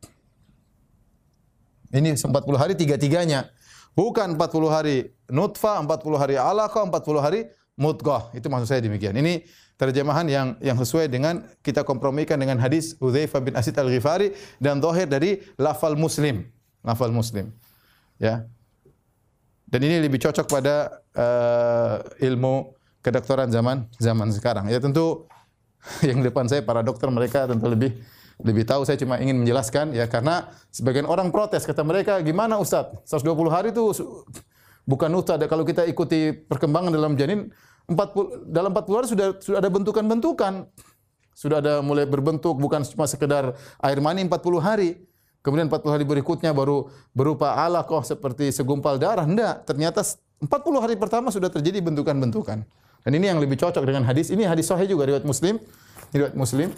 Ini 1.92 2.18
40 2.18 2.32
hari 2.58 2.74
tiga-tiganya. 2.74 3.52
Bukan 3.96 4.36
40 4.36 4.68
hari 4.68 5.16
nutfah, 5.32 5.80
40 5.80 6.20
hari 6.20 6.36
alaqah, 6.36 6.84
40 6.84 7.24
hari 7.24 7.48
mudghah. 7.80 8.32
Itu 8.36 8.52
maksud 8.52 8.68
saya 8.68 8.82
demikian. 8.84 9.16
Ini 9.16 9.44
terjemahan 9.80 10.28
yang 10.28 10.48
yang 10.60 10.76
sesuai 10.76 11.08
dengan 11.08 11.44
kita 11.64 11.84
kompromikan 11.88 12.40
dengan 12.40 12.60
hadis 12.60 12.96
Hudzaifah 13.00 13.40
bin 13.44 13.54
Asid 13.56 13.76
Al-Ghifari 13.76 14.36
dan 14.60 14.84
zahir 14.84 15.08
dari 15.08 15.40
lafal 15.56 15.96
Muslim. 15.96 16.44
Lafal 16.84 17.12
Muslim. 17.16 17.52
Ya. 18.22 18.48
Dan 19.66 19.82
ini 19.84 20.00
lebih 20.00 20.22
cocok 20.22 20.48
pada 20.48 21.04
uh, 21.18 22.00
ilmu 22.22 22.72
kedokteran 23.04 23.52
zaman 23.52 23.90
zaman 24.00 24.32
sekarang. 24.32 24.72
Ya 24.72 24.80
tentu 24.80 25.28
yang 26.10 26.24
depan 26.26 26.50
saya 26.50 26.64
para 26.64 26.82
dokter 26.82 27.10
mereka 27.12 27.46
tentu 27.50 27.68
lebih 27.68 27.98
lebih 28.42 28.64
tahu. 28.64 28.88
Saya 28.88 28.98
cuma 28.98 29.20
ingin 29.20 29.42
menjelaskan 29.42 29.92
ya 29.92 30.08
karena 30.08 30.50
sebagian 30.72 31.06
orang 31.06 31.30
protes. 31.30 31.68
Kata 31.68 31.84
mereka 31.84 32.18
gimana 32.24 32.58
Ustaz 32.58 32.94
120 33.10 33.52
hari 33.52 33.70
itu 33.76 33.84
bukan 34.88 35.12
Ustaz 35.18 35.42
kalau 35.46 35.68
kita 35.68 35.84
ikuti 35.86 36.32
perkembangan 36.34 36.94
dalam 36.94 37.14
janin 37.20 37.52
40 37.86 38.50
dalam 38.50 38.74
40 38.74 38.98
hari 38.98 39.08
sudah 39.12 39.28
sudah 39.42 39.58
ada 39.60 39.70
bentukan-bentukan. 39.70 40.54
Sudah 41.36 41.60
ada 41.60 41.84
mulai 41.84 42.08
berbentuk 42.08 42.56
bukan 42.56 42.80
cuma 42.88 43.12
sekedar 43.12 43.60
air 43.84 44.00
mani 44.00 44.24
40 44.24 44.40
hari 44.64 45.04
Kemudian 45.46 45.70
40 45.70 45.94
hari 45.94 46.06
berikutnya 46.10 46.50
baru 46.58 46.90
berupa 47.14 47.54
alaqah 47.54 48.02
seperti 48.02 48.50
segumpal 48.50 48.98
darah. 48.98 49.30
Enggak, 49.30 49.62
ternyata 49.70 50.02
40 50.42 50.50
hari 50.82 50.98
pertama 50.98 51.30
sudah 51.30 51.54
terjadi 51.54 51.86
bentukan-bentukan. 51.86 52.66
Dan 53.06 53.12
ini 53.14 53.30
yang 53.30 53.38
lebih 53.38 53.62
cocok 53.62 53.86
dengan 53.86 54.02
hadis. 54.10 54.34
Ini 54.34 54.50
hadis 54.50 54.66
sahih 54.66 54.90
juga 54.90 55.06
riwayat 55.06 55.22
Muslim. 55.22 55.62
Riwayat 56.10 56.34
Muslim. 56.34 56.74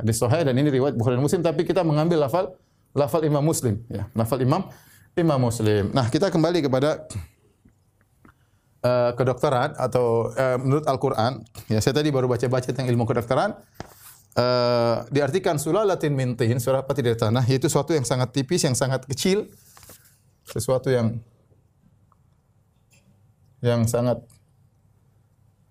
Hadis 0.00 0.16
sahih 0.16 0.48
dan 0.48 0.56
ini 0.56 0.72
riwayat 0.72 0.96
Bukhari 0.96 1.20
dan 1.20 1.24
Muslim 1.28 1.44
tapi 1.44 1.68
kita 1.68 1.84
mengambil 1.84 2.24
lafal 2.24 2.56
lafal 2.96 3.20
Imam 3.20 3.44
Muslim 3.44 3.84
ya. 3.92 4.08
Lafal 4.16 4.40
Imam 4.40 4.72
Imam 5.12 5.36
Muslim. 5.36 5.92
Nah, 5.92 6.08
kita 6.08 6.32
kembali 6.32 6.64
kepada 6.64 7.04
uh, 8.84 9.12
kedokteran 9.16 9.76
atau 9.76 10.32
uh, 10.32 10.58
menurut 10.60 10.84
Al-Qur'an. 10.88 11.44
Ya, 11.68 11.80
saya 11.80 11.96
tadi 11.96 12.08
baru 12.12 12.28
baca-baca 12.28 12.68
tentang 12.68 12.88
ilmu 12.88 13.04
kedokteran 13.08 13.56
uh, 14.36 14.96
diartikan 15.08 15.56
sulalatin 15.56 16.12
min 16.14 16.36
tin, 16.36 16.56
surapati 16.60 17.00
dari 17.04 17.16
tanah, 17.16 17.44
yaitu 17.48 17.66
sesuatu 17.68 17.96
yang 17.96 18.06
sangat 18.06 18.30
tipis, 18.34 18.62
yang 18.64 18.76
sangat 18.76 19.04
kecil, 19.08 19.48
sesuatu 20.46 20.90
yang 20.90 21.18
yang 23.60 23.84
sangat 23.84 24.24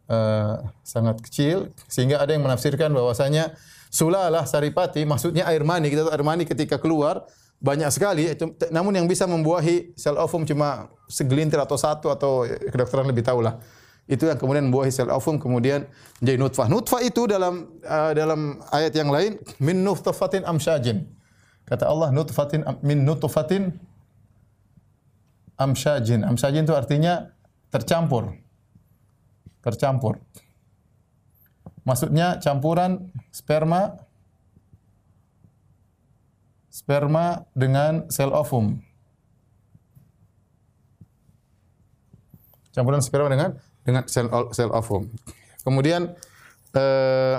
uh, 0.09 0.61
sangat 0.85 1.17
kecil 1.25 1.73
sehingga 1.89 2.21
ada 2.21 2.37
yang 2.37 2.45
menafsirkan 2.45 2.93
bahwasanya 2.93 3.57
sulalah 3.89 4.45
saripati 4.45 5.01
maksudnya 5.09 5.49
air 5.49 5.65
mani 5.65 5.89
kita 5.89 6.05
tahu 6.05 6.13
air 6.13 6.21
mani 6.21 6.45
ketika 6.45 6.77
keluar 6.77 7.25
banyak 7.59 7.91
sekali 7.91 8.31
namun 8.71 8.95
yang 8.95 9.07
bisa 9.07 9.27
membuahi 9.27 9.91
sel 9.99 10.15
ovum 10.15 10.47
cuma 10.47 10.87
segelintir 11.11 11.59
atau 11.59 11.75
satu 11.75 12.07
atau 12.07 12.47
kedokteran 12.47 13.07
lebih 13.11 13.23
tahu 13.23 13.43
lah 13.43 13.59
itu 14.09 14.25
yang 14.25 14.41
kemudian 14.41 14.65
membuahi 14.73 14.89
sel 14.89 15.13
ovum 15.13 15.37
kemudian 15.37 15.85
menjadi 16.17 16.37
nutfah. 16.41 16.65
Nutfah 16.65 16.97
itu 17.05 17.29
dalam 17.29 17.77
uh, 17.85 18.11
dalam 18.17 18.57
ayat 18.73 18.97
yang 18.97 19.13
lain 19.13 19.37
min 19.61 19.85
nutfatin 19.85 20.41
amsyajin. 20.49 21.05
Kata 21.69 21.85
Allah 21.85 22.09
nutfatin 22.09 22.65
min 22.81 23.05
nutfatin 23.05 23.77
amsyajin. 25.61 26.25
Amsyajin 26.25 26.65
itu 26.65 26.73
artinya 26.73 27.29
tercampur. 27.69 28.33
Tercampur. 29.61 30.17
Maksudnya 31.85 32.41
campuran 32.41 33.13
sperma 33.29 34.08
sperma 36.69 37.43
dengan 37.57 38.07
sel 38.13 38.29
ovum. 38.29 38.77
Campuran 42.69 43.01
sperma 43.01 43.27
dengan 43.27 43.57
dengan 43.81 44.05
sel 44.05 44.29
sel 44.53 44.69
ovum. 44.69 45.09
Kemudian 45.65 46.13
eh, 46.77 47.37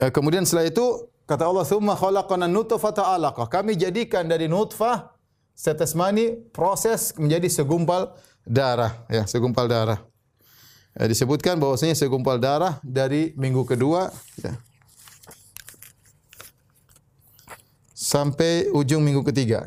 eh, 0.00 0.10
kemudian 0.14 0.46
setelah 0.46 0.70
itu 0.70 1.10
kata 1.26 1.44
Allah 1.44 1.66
"Tsumma 1.66 1.98
khalaqana 1.98 2.46
nutfata 2.46 3.02
'alaqah." 3.02 3.50
Kami 3.50 3.74
jadikan 3.74 4.24
dari 4.24 4.46
nutfah 4.46 5.10
setes 5.52 5.92
mani 5.98 6.38
proses 6.54 7.12
menjadi 7.18 7.50
segumpal 7.50 8.14
darah 8.46 9.04
ya, 9.10 9.26
segumpal 9.26 9.66
darah. 9.66 9.98
Eh, 10.96 11.10
disebutkan 11.10 11.60
bahwasanya 11.60 11.98
segumpal 11.98 12.40
darah 12.40 12.80
dari 12.80 13.34
minggu 13.36 13.68
kedua 13.68 14.08
ya, 14.40 14.56
sampai 17.96 18.68
ujung 18.76 19.00
minggu 19.00 19.24
ketiga. 19.24 19.64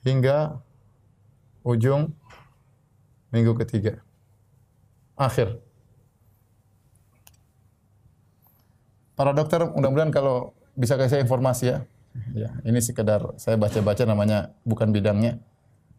Hingga 0.00 0.56
ujung 1.60 2.16
minggu 3.28 3.52
ketiga. 3.60 4.00
Akhir. 5.12 5.60
Para 9.12 9.36
dokter 9.36 9.60
mudah-mudahan 9.68 10.12
kalau 10.12 10.56
bisa 10.72 10.96
kasih 10.96 11.20
saya 11.20 11.24
informasi 11.24 11.64
ya. 11.68 11.78
Ya 12.32 12.48
ini 12.64 12.80
sekedar 12.80 13.36
saya 13.36 13.60
baca-baca 13.60 14.08
namanya 14.08 14.56
bukan 14.64 14.88
bidangnya. 14.88 15.36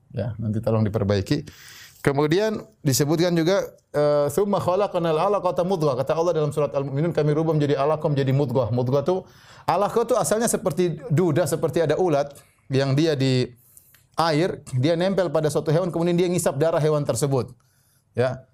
Ya 0.10 0.34
nanti 0.42 0.58
tolong 0.66 0.82
diperbaiki 0.82 1.46
Kemudian 2.06 2.62
disebutkan 2.86 3.34
juga 3.34 3.74
eh, 3.92 4.28
summa 4.30 4.62
khalaqnal 4.62 5.18
'alaqata 5.18 5.66
mudghah. 5.66 5.98
Kata 5.98 6.14
Allah 6.14 6.34
dalam 6.38 6.54
surat 6.54 6.70
Al-Mu'minun 6.72 7.12
kami 7.12 7.34
rubah 7.34 7.58
menjadi 7.58 7.76
alaqah 7.76 8.08
menjadi 8.08 8.32
mudghah. 8.32 8.70
Mudghah 8.70 9.02
itu 9.02 9.26
alaqah 9.66 10.06
itu 10.06 10.16
asalnya 10.16 10.46
seperti 10.46 11.02
duda, 11.10 11.50
seperti 11.50 11.84
ada 11.84 11.98
ulat 11.98 12.38
yang 12.70 12.94
dia 12.94 13.18
di 13.18 13.50
air, 14.18 14.66
dia 14.78 14.98
nempel 14.98 15.30
pada 15.30 15.50
suatu 15.50 15.70
hewan 15.70 15.94
kemudian 15.94 16.18
dia 16.18 16.30
ngisap 16.30 16.58
darah 16.58 16.82
hewan 16.82 17.06
tersebut. 17.06 17.54
Ya. 18.18 18.46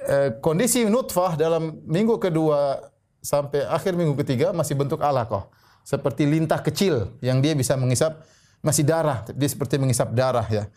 Eh, 0.00 0.36
kondisi 0.40 0.88
nutfah 0.88 1.36
dalam 1.36 1.76
minggu 1.84 2.16
kedua 2.16 2.80
sampai 3.20 3.68
akhir 3.68 3.92
minggu 3.96 4.16
ketiga 4.24 4.52
masih 4.56 4.76
bentuk 4.76 5.00
alaqah. 5.00 5.48
Seperti 5.84 6.24
lintah 6.24 6.60
kecil 6.60 7.16
yang 7.20 7.40
dia 7.44 7.52
bisa 7.52 7.76
mengisap 7.76 8.24
masih 8.60 8.84
darah, 8.84 9.24
dia 9.32 9.48
seperti 9.48 9.76
mengisap 9.80 10.12
darah 10.12 10.44
ya. 10.48 10.68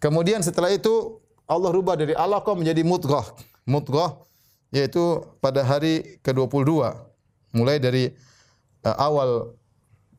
Kemudian 0.00 0.40
setelah 0.40 0.72
itu 0.72 1.19
Allah 1.50 1.70
rubah 1.74 1.98
dari 1.98 2.14
alaqah 2.14 2.54
menjadi 2.54 2.86
mudghah. 2.86 3.26
Mudghah 3.66 4.22
yaitu 4.70 5.26
pada 5.42 5.66
hari 5.66 6.22
ke-22. 6.22 6.94
Mulai 7.50 7.82
dari 7.82 8.14
uh, 8.86 8.96
awal 8.96 9.58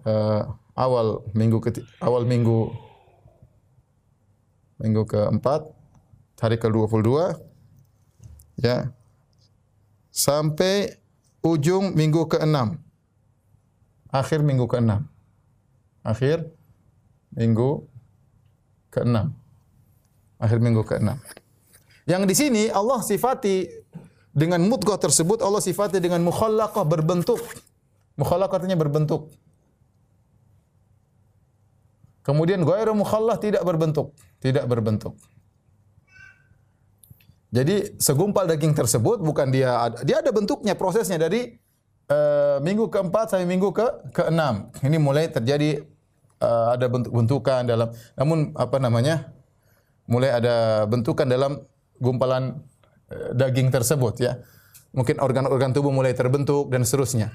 uh, 0.03 0.43
awal 0.75 1.23
minggu 1.31 1.63
keti 1.63 1.79
awal 2.03 2.27
minggu 2.27 2.67
minggu 4.83 5.07
keempat 5.07 5.71
hari 6.43 6.59
ke-22 6.59 7.39
ya. 8.59 8.91
Sampai 10.11 10.99
ujung 11.41 11.95
minggu 11.97 12.29
ke-6 12.29 12.77
akhir 14.13 14.39
minggu 14.45 14.67
ke-6 14.69 14.91
akhir 16.03 16.37
minggu 17.33 17.87
ke-6 18.93 19.40
akhir 20.41 20.57
minggu 20.57 20.81
ke-6. 20.81 21.13
Yang 22.09 22.23
di 22.25 22.35
sini 22.35 22.63
Allah 22.73 23.05
sifati 23.05 23.69
dengan 24.33 24.65
mudghah 24.65 24.97
tersebut 24.97 25.45
Allah 25.45 25.61
sifati 25.61 26.01
dengan 26.01 26.25
mukhallaqah 26.25 26.81
berbentuk. 26.81 27.39
Mukhallaqah 28.17 28.57
artinya 28.57 28.75
berbentuk. 28.75 29.29
Kemudian 32.21 32.61
ghairu 32.61 32.93
mukhallah 32.93 33.37
tidak 33.41 33.65
berbentuk, 33.65 34.13
tidak 34.37 34.65
berbentuk. 34.69 35.17
Jadi 37.51 37.99
segumpal 37.99 38.47
daging 38.47 38.71
tersebut 38.71 39.19
bukan 39.19 39.51
dia 39.51 39.91
dia 40.07 40.23
ada 40.23 40.31
bentuknya 40.31 40.71
prosesnya 40.77 41.19
dari 41.19 41.51
uh, 42.07 42.63
minggu 42.63 42.87
keempat 42.87 43.35
sampai 43.35 43.49
minggu 43.49 43.75
ke 43.75 44.15
keenam. 44.15 44.71
Ini 44.79 44.97
mulai 45.01 45.27
terjadi 45.27 45.83
uh, 46.39 46.77
ada 46.79 46.87
bentuk-bentukan 46.87 47.67
dalam 47.67 47.91
namun 48.15 48.55
apa 48.55 48.77
namanya? 48.79 49.33
Mulai 50.11 50.35
ada 50.35 50.83
bentukan 50.91 51.23
dalam 51.23 51.63
gumpalan 52.03 52.59
eh, 53.07 53.31
daging 53.31 53.71
tersebut 53.71 54.19
ya. 54.19 54.35
Mungkin 54.91 55.23
organ-organ 55.23 55.71
tubuh 55.71 55.95
mulai 55.95 56.11
terbentuk 56.11 56.67
dan 56.67 56.83
seterusnya. 56.83 57.31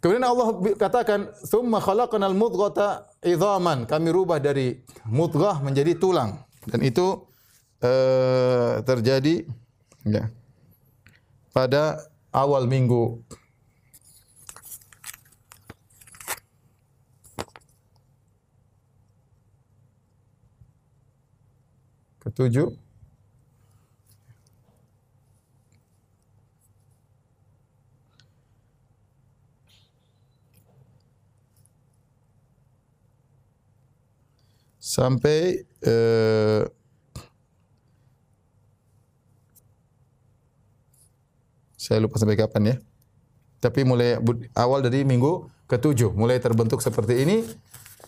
Kemudian 0.00 0.24
Allah 0.24 0.56
katakan, 0.80 1.28
"Tsumma 1.44 1.76
khalaqnal 1.76 2.32
mudghata 2.32 3.04
idhaman." 3.20 3.84
Kami 3.84 4.08
rubah 4.08 4.40
dari 4.40 4.80
mudghah 5.04 5.60
menjadi 5.60 5.92
tulang. 6.00 6.40
Dan 6.64 6.80
itu 6.80 7.20
uh, 7.84 8.80
terjadi 8.80 9.44
ya, 10.08 10.32
pada 11.52 12.00
awal 12.32 12.64
minggu 12.64 13.20
ketujuh 22.20 22.68
sampai 34.90 35.62
uh, 35.86 36.66
saya 41.78 42.02
lupa 42.02 42.18
sampai 42.18 42.34
kapan 42.34 42.74
ya. 42.74 42.76
Tapi 43.60 43.84
mulai 43.86 44.16
awal 44.56 44.80
dari 44.82 45.04
minggu 45.06 45.46
ketujuh 45.70 46.10
mulai 46.16 46.42
terbentuk 46.42 46.82
seperti 46.82 47.22
ini 47.22 47.46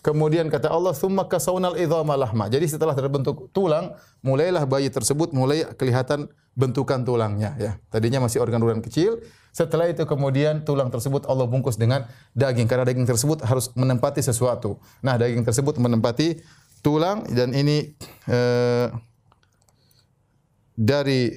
Kemudian 0.03 0.51
kata 0.51 0.67
Allah, 0.67 0.91
"Tsumma 0.91 1.31
kasawnal 1.31 1.79
idhama 1.79 2.19
lahma." 2.19 2.51
Jadi 2.51 2.67
setelah 2.67 2.91
terbentuk 2.91 3.47
tulang, 3.55 3.95
mulailah 4.19 4.67
bayi 4.67 4.91
tersebut 4.91 5.31
mulai 5.31 5.63
kelihatan 5.79 6.27
bentukan 6.59 7.07
tulangnya 7.07 7.55
ya. 7.55 7.71
Tadinya 7.87 8.27
masih 8.27 8.43
organ-organ 8.43 8.83
kecil, 8.83 9.23
setelah 9.55 9.87
itu 9.87 10.03
kemudian 10.03 10.67
tulang 10.67 10.91
tersebut 10.91 11.23
Allah 11.23 11.47
bungkus 11.47 11.79
dengan 11.79 12.03
daging 12.35 12.67
karena 12.67 12.83
daging 12.83 13.07
tersebut 13.07 13.47
harus 13.47 13.71
menempati 13.79 14.19
sesuatu. 14.19 14.75
Nah, 14.99 15.15
daging 15.15 15.47
tersebut 15.47 15.79
menempati 15.79 16.43
tulang 16.83 17.23
dan 17.31 17.55
ini 17.55 17.95
eh, 18.27 18.91
dari 20.75 21.31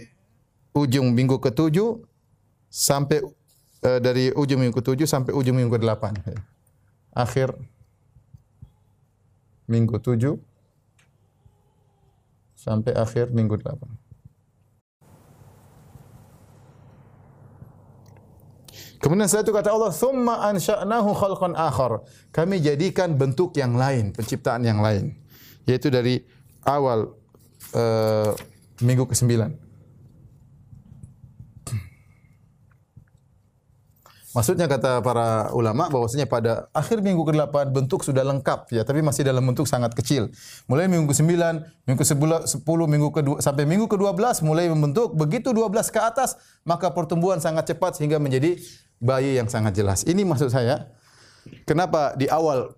ujung 0.74 1.14
minggu 1.14 1.38
ketujuh 1.38 2.02
sampai 2.66 3.22
eh, 3.87 4.00
dari 4.02 4.35
ujung 4.35 4.59
minggu 4.59 4.74
ketujuh 4.74 5.07
sampai 5.07 5.31
ujung 5.31 5.55
minggu 5.55 5.70
ke-8. 5.76 6.18
Akhir 7.14 7.55
minggu 9.66 9.98
7 9.98 10.38
sampai 12.57 12.92
akhir 12.94 13.31
minggu 13.31 13.59
8. 13.61 14.07
Kemudian 18.96 19.29
setelah 19.31 19.44
itu 19.46 19.55
kata 19.55 19.70
Allah, 19.70 19.92
"Tsumma 19.94 20.35
ansha'nahu 20.50 21.14
khalqan 21.14 21.55
akhar." 21.55 22.02
Kami 22.35 22.59
jadikan 22.59 23.14
bentuk 23.14 23.55
yang 23.55 23.79
lain, 23.79 24.11
penciptaan 24.11 24.66
yang 24.66 24.83
lain, 24.83 25.14
yaitu 25.62 25.92
dari 25.92 26.26
awal 26.66 27.14
uh, 27.76 28.35
minggu 28.83 29.07
ke-9. 29.07 29.65
Maksudnya 34.37 34.68
kata 34.68 35.01
para 35.01 35.49
ulama 35.57 35.88
bahwasanya 35.88 36.29
pada 36.29 36.68
akhir 36.77 37.01
minggu 37.01 37.25
ke-8 37.25 37.72
bentuk 37.72 38.05
sudah 38.05 38.20
lengkap 38.20 38.68
ya, 38.68 38.85
tapi 38.85 39.01
masih 39.01 39.25
dalam 39.25 39.40
bentuk 39.40 39.64
sangat 39.64 39.96
kecil. 39.96 40.29
Mulai 40.68 40.92
minggu 40.92 41.09
ke-9, 41.09 41.40
minggu 41.88 41.96
ke-10, 42.05 42.81
minggu 42.85 43.09
ke-2 43.16 43.40
sampai 43.40 43.64
minggu 43.64 43.88
ke-12 43.88 44.44
mulai 44.44 44.68
membentuk, 44.68 45.16
begitu 45.16 45.57
12 45.57 45.88
ke 45.88 46.01
atas 46.05 46.37
maka 46.68 46.92
pertumbuhan 46.92 47.40
sangat 47.40 47.72
cepat 47.72 47.96
sehingga 47.96 48.20
menjadi 48.20 48.61
bayi 49.01 49.40
yang 49.40 49.49
sangat 49.49 49.72
jelas. 49.72 50.05
Ini 50.05 50.20
maksud 50.29 50.53
saya. 50.53 50.92
Kenapa 51.64 52.12
di 52.20 52.29
awal 52.29 52.77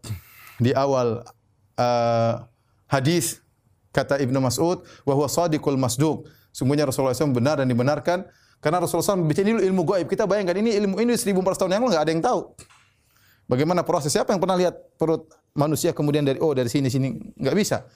di 0.63 0.71
awal 0.79 1.27
uh, 1.75 2.47
hadis 2.87 3.43
kata 3.91 4.23
Ibnu 4.23 4.39
Mas'ud, 4.39 4.87
wa 5.03 5.15
huwa 5.19 5.27
sadiqul 5.27 5.75
masduq. 5.75 6.23
Sungguhnya 6.55 6.87
Rasulullah 6.87 7.19
SAW 7.19 7.35
benar 7.35 7.59
dan 7.59 7.67
dibenarkan 7.67 8.31
karena 8.59 8.83
Rasulullah 8.83 9.15
SAW 9.15 9.23
bicara 9.23 9.47
dulu 9.47 9.63
ilmu 9.63 9.83
gaib. 9.87 10.07
Kita 10.11 10.27
bayangkan 10.27 10.59
ini 10.59 10.75
ilmu 10.75 10.99
ini 10.99 11.15
1400 11.15 11.61
tahun 11.63 11.71
yang 11.79 11.83
lalu 11.87 11.91
nggak 11.95 12.03
ada 12.03 12.13
yang 12.13 12.25
tahu. 12.25 12.41
Bagaimana 13.49 13.81
proses? 13.87 14.11
Siapa 14.11 14.35
yang 14.35 14.43
pernah 14.43 14.59
lihat 14.59 14.75
perut 14.99 15.31
manusia 15.55 15.95
kemudian 15.95 16.27
dari 16.27 16.43
oh 16.43 16.53
dari 16.53 16.67
sini 16.67 16.91
sini 16.91 17.15
nggak 17.39 17.55
bisa. 17.55 17.87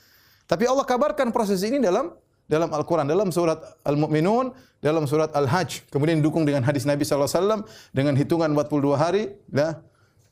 Tapi 0.46 0.64
Allah 0.70 0.86
kabarkan 0.86 1.34
proses 1.34 1.60
ini 1.66 1.82
dalam 1.82 2.14
dalam 2.46 2.70
Al-Quran, 2.70 3.06
dalam 3.08 3.34
surat 3.34 3.58
Al-Mu'minun, 3.82 4.54
dalam 4.78 5.04
surat 5.10 5.34
Al-Hajj. 5.34 5.90
Kemudian 5.90 6.22
didukung 6.22 6.46
dengan 6.46 6.62
hadis 6.62 6.86
Nabi 6.86 7.02
SAW 7.02 7.66
dengan 7.90 8.14
hitungan 8.14 8.50
42 8.54 8.94
hari. 8.94 9.34
Ya, 9.50 9.82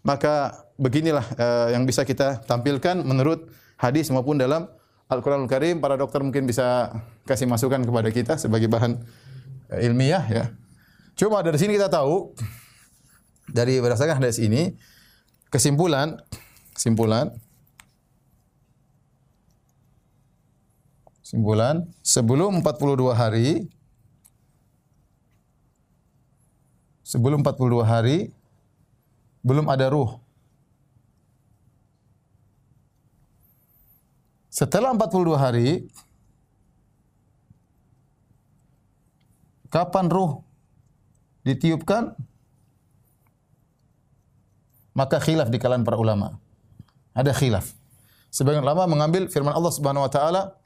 maka 0.06 0.66
beginilah 0.78 1.26
uh, 1.36 1.68
yang 1.74 1.82
bisa 1.88 2.06
kita 2.06 2.44
tampilkan 2.46 3.02
menurut 3.02 3.50
hadis 3.80 4.12
maupun 4.14 4.38
dalam 4.38 4.70
Al-Quranul 5.10 5.50
Karim. 5.50 5.82
Para 5.82 5.98
dokter 5.98 6.22
mungkin 6.22 6.46
bisa 6.46 6.92
kasih 7.26 7.50
masukan 7.50 7.82
kepada 7.82 8.08
kita 8.14 8.38
sebagai 8.38 8.70
bahan 8.70 9.00
ilmiah. 9.78 10.24
Ya. 10.26 10.44
Cuma 11.14 11.38
dari 11.46 11.60
sini 11.60 11.78
kita 11.78 11.86
tahu, 11.86 12.34
dari 13.46 13.78
berdasarkan 13.78 14.18
hadis 14.18 14.42
ini, 14.42 14.74
kesimpulan, 15.52 16.18
kesimpulan, 16.74 17.30
Simpulan, 21.30 21.86
sebelum 22.02 22.58
42 22.58 23.14
hari 23.14 23.70
sebelum 27.06 27.46
42 27.46 27.86
hari 27.86 28.34
belum 29.38 29.70
ada 29.70 29.94
ruh. 29.94 30.18
Setelah 34.50 34.90
42 34.90 35.38
hari 35.38 35.68
kapan 39.70 40.10
ruh 40.10 40.42
ditiupkan? 41.46 42.12
Maka 44.92 45.22
khilaf 45.22 45.48
di 45.48 45.56
kalangan 45.62 45.86
para 45.86 45.96
ulama. 45.96 46.36
Ada 47.14 47.30
khilaf. 47.30 47.72
Sebagian 48.28 48.66
ulama 48.66 48.90
mengambil 48.90 49.30
firman 49.30 49.54
Allah 49.54 49.70
Subhanahu 49.70 50.04
wa 50.04 50.12
taala 50.12 50.60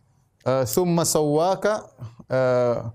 Eh, 0.44 0.68
summa 0.68 1.08
sawwaka 1.08 1.88
uh, 2.28 2.92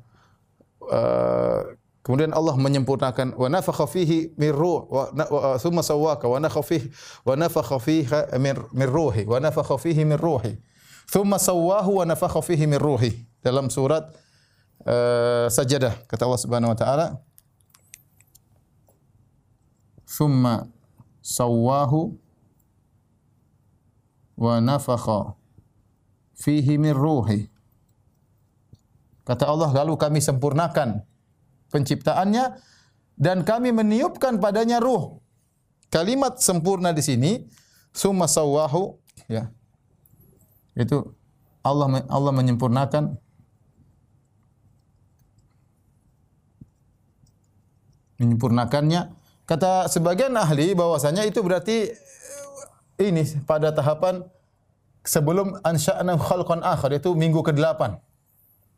uh, 0.85 1.61
kemudian 2.05 2.29
Allah 2.29 2.53
menyempurnakan 2.53 3.33
wa 3.33 3.49
nafakha 3.49 3.89
fihi 3.89 4.37
min 4.37 4.53
ruh 4.53 4.85
wa 4.85 5.09
summa 5.57 5.81
sawwaka 5.81 6.29
wa 6.29 6.37
nafakha 6.37 6.61
fihi 6.61 6.93
wa 7.25 7.33
nafakha 7.33 7.81
fihi 7.81 8.05
min, 8.37 8.53
min 8.69 8.85
ruhi 8.85 9.25
wa 9.25 9.41
nafakha 9.41 9.81
fihi 9.81 10.05
min 10.05 10.21
ruhi 10.21 10.61
thumma 11.09 11.41
sawwahu 11.41 11.89
wa 11.89 12.05
nafakha 12.05 12.37
fihi 12.45 12.69
min 12.69 12.77
ruhi 12.77 13.17
dalam 13.41 13.65
surat 13.73 14.13
uh, 14.85 15.47
Sajadah 15.51 16.05
kata 16.07 16.23
Allah 16.27 16.41
Subhanahu 16.41 16.71
wa 16.71 16.77
taala 16.77 17.07
thumma 20.05 20.67
sawwahu 21.19 22.17
wa 24.39 24.63
nafakha 24.63 25.35
fihi 26.39 26.79
min 26.79 26.95
ruhi. 26.95 27.51
Kata 29.27 29.45
Allah, 29.45 29.69
lalu 29.83 29.93
kami 29.99 30.19
sempurnakan 30.23 31.05
penciptaannya 31.69 32.57
dan 33.19 33.45
kami 33.45 33.69
meniupkan 33.69 34.41
padanya 34.41 34.81
ruh. 34.81 35.21
Kalimat 35.93 36.41
sempurna 36.41 36.95
di 36.95 37.03
sini 37.05 37.31
summa 37.93 38.25
sawahu 38.25 38.97
ya. 39.29 39.53
Itu 40.73 41.13
Allah 41.61 42.07
Allah 42.09 42.33
menyempurnakan 42.33 43.19
menyempurnakannya. 48.19 49.15
Kata 49.49 49.89
sebagian 49.89 50.35
ahli 50.37 50.77
bahwasanya 50.77 51.25
itu 51.25 51.41
berarti 51.41 51.89
ini 53.01 53.23
pada 53.49 53.73
tahapan 53.73 54.21
sebelum 55.01 55.57
ansya'na 55.65 56.19
khalqan 56.19 56.61
akhar 56.61 56.93
itu 56.93 57.15
minggu 57.15 57.41
ke-8. 57.41 57.97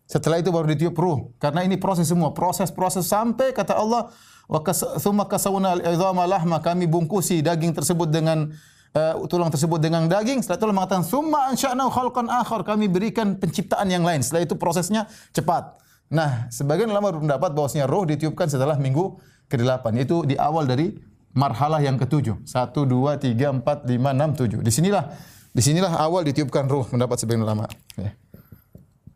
Setelah 0.07 0.39
itu 0.39 0.51
baru 0.51 0.67
ditiup 0.71 0.95
ruh. 0.95 1.31
Karena 1.39 1.63
ini 1.63 1.75
proses 1.75 2.07
semua, 2.07 2.31
proses-proses 2.31 3.07
sampai 3.07 3.51
kata 3.51 3.75
Allah 3.75 4.11
wa 4.51 4.59
tsumma 4.63 5.23
kasawna 5.27 5.79
al-'idhama 5.79 6.27
lahma 6.27 6.59
kami 6.59 6.83
bungkusi 6.83 7.39
daging 7.39 7.71
tersebut 7.71 8.11
dengan 8.11 8.51
uh, 8.91 9.13
tulang 9.31 9.47
tersebut 9.47 9.79
dengan 9.79 10.11
daging. 10.11 10.43
Setelah 10.43 10.59
itu 10.59 10.65
mengatakan 10.75 11.03
tsumma 11.07 11.51
ansya'na 11.51 11.87
khalqan 11.87 12.27
akhar 12.27 12.61
kami 12.67 12.91
berikan 12.91 13.39
penciptaan 13.39 13.87
yang 13.87 14.03
lain. 14.03 14.19
Setelah 14.19 14.43
itu 14.43 14.55
prosesnya 14.59 15.07
cepat. 15.31 15.79
Nah, 16.11 16.51
sebagian 16.51 16.91
ulama 16.91 17.15
berpendapat 17.15 17.55
bahwasanya 17.55 17.87
roh 17.87 18.03
ditiupkan 18.03 18.51
setelah 18.51 18.75
minggu 18.75 19.15
ke-8. 19.47 19.95
Itu 20.03 20.27
di 20.27 20.35
awal 20.35 20.67
dari 20.67 20.91
marhalah 21.31 21.79
yang 21.79 21.95
ketujuh. 21.95 22.43
1 22.43 22.75
2 22.75 23.15
3 23.15 23.63
4 23.63 23.87
5 23.87 24.59
6 24.59 24.59
7. 24.59 24.67
Di 24.67 24.71
sinilah 24.71 25.03
di 25.51 25.61
sinilah 25.63 25.95
awal 25.95 26.27
ditiupkan 26.27 26.67
ruh 26.67 26.83
mendapat 26.91 27.15
sebagian 27.15 27.47
ulama. 27.47 27.67
Ya. 27.95 28.11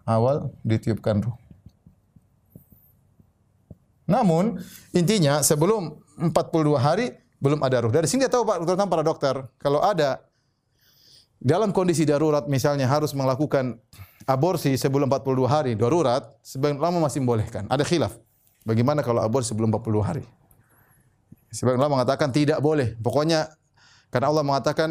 Awal 0.07 0.55
ditiupkan 0.63 1.19
ruh. 1.19 1.35
Namun 4.07 4.63
intinya 4.95 5.43
sebelum 5.43 5.99
42 6.15 6.79
hari 6.79 7.11
belum 7.43 7.59
ada 7.59 7.83
ruh. 7.83 7.91
Dari 7.91 8.07
sini 8.07 8.23
dia 8.23 8.31
tahu 8.31 8.47
Pak, 8.47 8.63
terutama 8.63 8.87
para 8.87 9.03
dokter, 9.03 9.35
kalau 9.59 9.83
ada 9.83 10.23
dalam 11.41 11.75
kondisi 11.75 12.07
darurat 12.07 12.47
misalnya 12.47 12.87
harus 12.87 13.11
melakukan 13.11 13.83
aborsi 14.25 14.73
sebelum 14.75 15.07
42 15.09 15.45
hari 15.45 15.71
darurat, 15.77 16.25
sebagian 16.41 16.81
ulama 16.81 17.05
masih 17.05 17.21
membolehkan. 17.21 17.69
Ada 17.69 17.85
khilaf. 17.85 18.17
Bagaimana 18.65 19.05
kalau 19.05 19.21
aborsi 19.21 19.53
sebelum 19.53 19.69
40 19.69 20.01
hari? 20.01 20.25
Sebagian 21.53 21.79
ulama 21.79 22.01
mengatakan 22.01 22.33
tidak 22.33 22.57
boleh. 22.59 22.97
Pokoknya 22.97 23.53
karena 24.09 24.27
Allah 24.33 24.43
mengatakan 24.43 24.89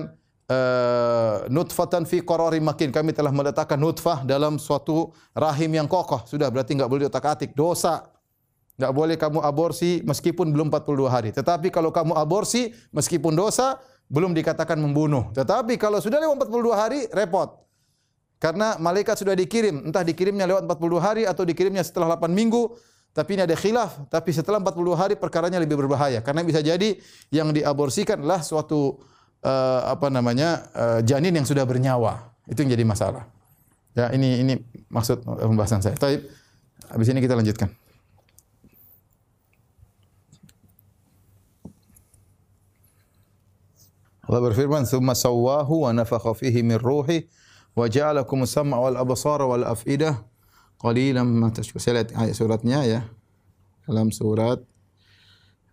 uh, 0.48 1.48
nutfatan 1.48 2.04
fi 2.04 2.20
qarari 2.20 2.60
makin 2.60 2.92
kami 2.92 3.16
telah 3.16 3.32
meletakkan 3.32 3.80
nutfah 3.80 4.24
dalam 4.24 4.60
suatu 4.60 5.12
rahim 5.32 5.72
yang 5.72 5.88
kokoh 5.88 6.24
sudah 6.28 6.52
berarti 6.52 6.76
enggak 6.76 6.90
boleh 6.90 7.08
otak-atik 7.08 7.56
dosa 7.56 8.04
enggak 8.76 8.92
boleh 8.92 9.16
kamu 9.16 9.40
aborsi 9.40 10.04
meskipun 10.04 10.52
belum 10.52 10.68
42 10.68 11.08
hari 11.08 11.30
tetapi 11.32 11.72
kalau 11.72 11.88
kamu 11.94 12.12
aborsi 12.16 12.74
meskipun 12.92 13.32
dosa 13.32 13.80
belum 14.12 14.36
dikatakan 14.36 14.76
membunuh 14.76 15.32
tetapi 15.32 15.80
kalau 15.80 16.04
sudah 16.04 16.20
lewat 16.20 16.44
42 16.44 16.68
hari 16.76 17.00
repot 17.08 17.63
karena 18.42 18.76
malaikat 18.76 19.16
sudah 19.18 19.32
dikirim 19.32 19.88
entah 19.88 20.04
dikirimnya 20.04 20.44
lewat 20.44 20.62
40 20.68 21.00
hari 21.00 21.22
atau 21.24 21.42
dikirimnya 21.46 21.82
setelah 21.82 22.18
8 22.18 22.28
minggu 22.30 22.76
tapi 23.14 23.38
ini 23.38 23.46
ada 23.46 23.54
khilaf 23.54 24.10
tapi 24.10 24.34
setelah 24.34 24.58
40 24.58 24.74
hari 24.98 25.14
perkaranya 25.14 25.62
lebih 25.62 25.78
berbahaya 25.78 26.20
karena 26.20 26.42
bisa 26.42 26.58
jadi 26.60 26.98
yang 27.30 27.54
diaborsikanlah 27.54 28.42
suatu 28.42 28.98
uh, 29.44 29.80
apa 29.92 30.08
namanya 30.08 30.66
uh, 30.72 31.00
janin 31.04 31.36
yang 31.36 31.46
sudah 31.46 31.68
bernyawa. 31.68 32.32
Itu 32.48 32.64
yang 32.64 32.72
jadi 32.72 32.84
masalah. 32.84 33.28
Ya, 33.94 34.10
ini 34.10 34.42
ini 34.42 34.54
maksud 34.90 35.22
pembahasan 35.22 35.84
saya. 35.84 35.94
Tapi 35.94 36.18
habis 36.90 37.06
ini 37.12 37.22
kita 37.22 37.36
lanjutkan. 37.38 37.70
Allah 44.24 44.40
berfirman, 44.40 44.88
"Tsumma 44.88 45.12
sawwahu 45.12 45.84
wa 45.84 45.90
nafakha 45.92 46.32
fihi 46.32 46.64
min 46.64 46.80
ruhi 46.80 47.28
wa 47.74 47.86
ja'alakum 47.90 48.46
as-sam'a 48.46 48.78
wal 48.78 48.96
absara 48.96 49.44
wal 49.46 49.66
af'idah 49.66 50.22
qalilan 50.78 51.26
ma 51.26 51.50
tashkurun." 51.50 51.82
Saya 51.82 51.94
lihat 52.02 52.10
ayat 52.14 52.34
suratnya 52.34 52.80
ya. 52.86 53.00
Dalam 53.84 54.08
surat 54.08 54.64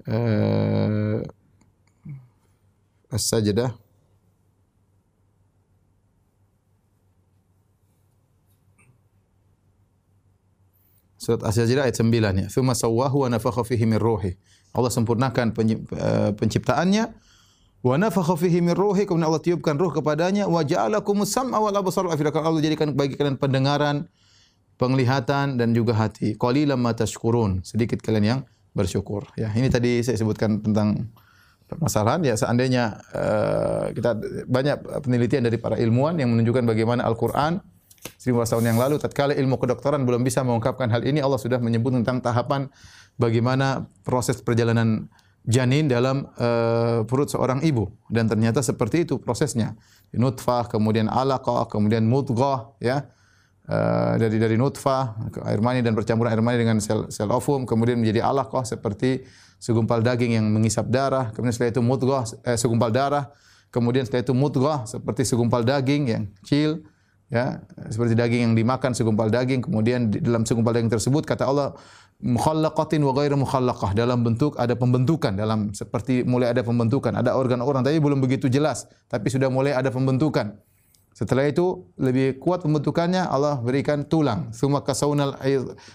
uh, 0.10 1.24
As-Sajdah 3.12 3.72
Surat 11.22 11.46
As-Sajdah 11.46 11.86
ayat 11.86 12.02
9 12.02 12.10
ya. 12.42 12.48
Tsumma 12.50 12.74
sawwahu 12.74 13.24
wa 13.24 13.30
nafakha 13.30 13.62
fihi 13.62 13.86
min 13.86 14.02
ruhi. 14.02 14.34
Allah 14.74 14.90
sempurnakan 14.90 15.54
eh, 15.54 16.32
penciptaannya 16.34 17.14
wa 17.82 17.98
nafakha 17.98 18.38
fihi 18.38 18.62
min 18.62 18.78
ruhi 18.78 19.10
kemudian 19.10 19.30
Allah 19.30 19.42
tiupkan 19.42 19.74
ruh 19.78 19.90
kepadanya 19.90 20.46
wa 20.46 20.62
ja'alakumus 20.62 21.34
sam'a 21.34 21.58
wal 21.58 21.74
absara 21.74 22.10
wal 22.10 22.16
afida. 22.16 22.30
Allah 22.34 22.62
jadikan 22.62 22.94
bagi 22.94 23.18
kalian 23.18 23.42
pendengaran, 23.42 24.06
penglihatan 24.78 25.58
dan 25.58 25.74
juga 25.74 25.98
hati. 25.98 26.38
Qalilan 26.38 26.78
ma 26.78 26.94
tashkurun. 26.94 27.66
Sedikit 27.66 28.02
kalian 28.02 28.24
yang 28.24 28.40
bersyukur. 28.78 29.28
Ya, 29.36 29.52
ini 29.52 29.68
tadi 29.68 30.00
saya 30.06 30.16
sebutkan 30.16 30.64
tentang 30.64 31.12
permasalahan 31.72 32.20
ya 32.28 32.36
seandainya 32.36 33.00
uh, 33.16 33.88
kita 33.96 34.20
banyak 34.44 35.08
penelitian 35.08 35.48
dari 35.48 35.56
para 35.56 35.80
ilmuwan 35.80 36.20
yang 36.20 36.28
menunjukkan 36.36 36.68
bagaimana 36.68 37.08
Al-Qur'an 37.08 37.64
1500 38.20 38.52
tahun 38.52 38.66
yang 38.76 38.80
lalu 38.82 39.00
tatkala 39.00 39.32
ilmu 39.32 39.56
kedokteran 39.56 40.04
belum 40.04 40.20
bisa 40.28 40.44
mengungkapkan 40.44 40.92
hal 40.92 41.00
ini 41.08 41.24
Allah 41.24 41.40
sudah 41.40 41.64
menyebut 41.64 41.96
tentang 41.96 42.20
tahapan 42.20 42.68
bagaimana 43.16 43.88
proses 44.04 44.44
perjalanan 44.44 45.08
janin 45.46 45.90
dalam 45.90 46.30
uh, 46.38 47.06
perut 47.06 47.30
seorang 47.30 47.66
ibu. 47.66 47.90
Dan 48.10 48.30
ternyata 48.30 48.62
seperti 48.62 49.10
itu 49.10 49.18
prosesnya. 49.18 49.78
Nutfah 50.14 50.68
kemudian 50.70 51.08
alaqah 51.10 51.66
kemudian 51.70 52.06
mudghah 52.06 52.76
ya. 52.82 53.10
Uh, 53.72 54.18
dari 54.18 54.42
dari 54.42 54.58
nutfah 54.58 55.16
air 55.46 55.62
mani 55.62 55.86
dan 55.86 55.94
percampuran 55.94 56.34
air 56.34 56.42
mani 56.42 56.60
dengan 56.60 56.82
sel 56.82 57.08
sel 57.14 57.30
ovum 57.30 57.64
kemudian 57.64 57.96
menjadi 58.02 58.26
alaqah 58.26 58.66
seperti 58.66 59.22
segumpal 59.62 60.02
daging 60.02 60.42
yang 60.42 60.46
mengisap 60.50 60.90
darah, 60.90 61.30
kemudian 61.30 61.54
setelah 61.54 61.72
itu 61.78 61.82
mudghah 61.86 62.26
eh, 62.50 62.58
segumpal 62.58 62.90
darah, 62.90 63.30
kemudian 63.70 64.02
setelah 64.02 64.26
itu 64.26 64.34
mudghah 64.34 64.90
seperti 64.90 65.22
segumpal 65.22 65.62
daging 65.62 66.10
yang 66.10 66.24
kecil, 66.42 66.82
ya. 67.30 67.62
Seperti 67.94 68.18
daging 68.18 68.42
yang 68.50 68.54
dimakan 68.58 68.98
segumpal 68.98 69.30
daging 69.30 69.62
kemudian 69.62 70.10
di 70.10 70.18
dalam 70.18 70.50
segumpal 70.50 70.74
daging 70.74 70.90
tersebut 70.90 71.30
kata 71.30 71.46
Allah 71.46 71.78
mukhallaqatin 72.22 73.02
wa 73.02 73.14
ghairu 73.18 73.42
mukhallaqah. 73.42 73.98
Dalam 73.98 74.22
bentuk 74.22 74.56
ada 74.56 74.78
pembentukan 74.78 75.34
dalam 75.34 75.74
seperti 75.74 76.22
mulai 76.24 76.54
ada 76.54 76.62
pembentukan. 76.62 77.12
Ada 77.18 77.34
organ-organ 77.36 77.82
tapi 77.82 77.98
belum 77.98 78.22
begitu 78.22 78.48
jelas 78.48 78.88
tapi 79.10 79.28
sudah 79.34 79.50
mulai 79.50 79.74
ada 79.74 79.90
pembentukan. 79.90 80.58
Setelah 81.12 81.44
itu 81.44 81.92
lebih 82.00 82.40
kuat 82.40 82.64
pembentukannya 82.64 83.28
Allah 83.28 83.60
berikan 83.60 84.08
tulang. 84.08 84.56
Summa 84.56 84.80
kasaunal 84.80 85.36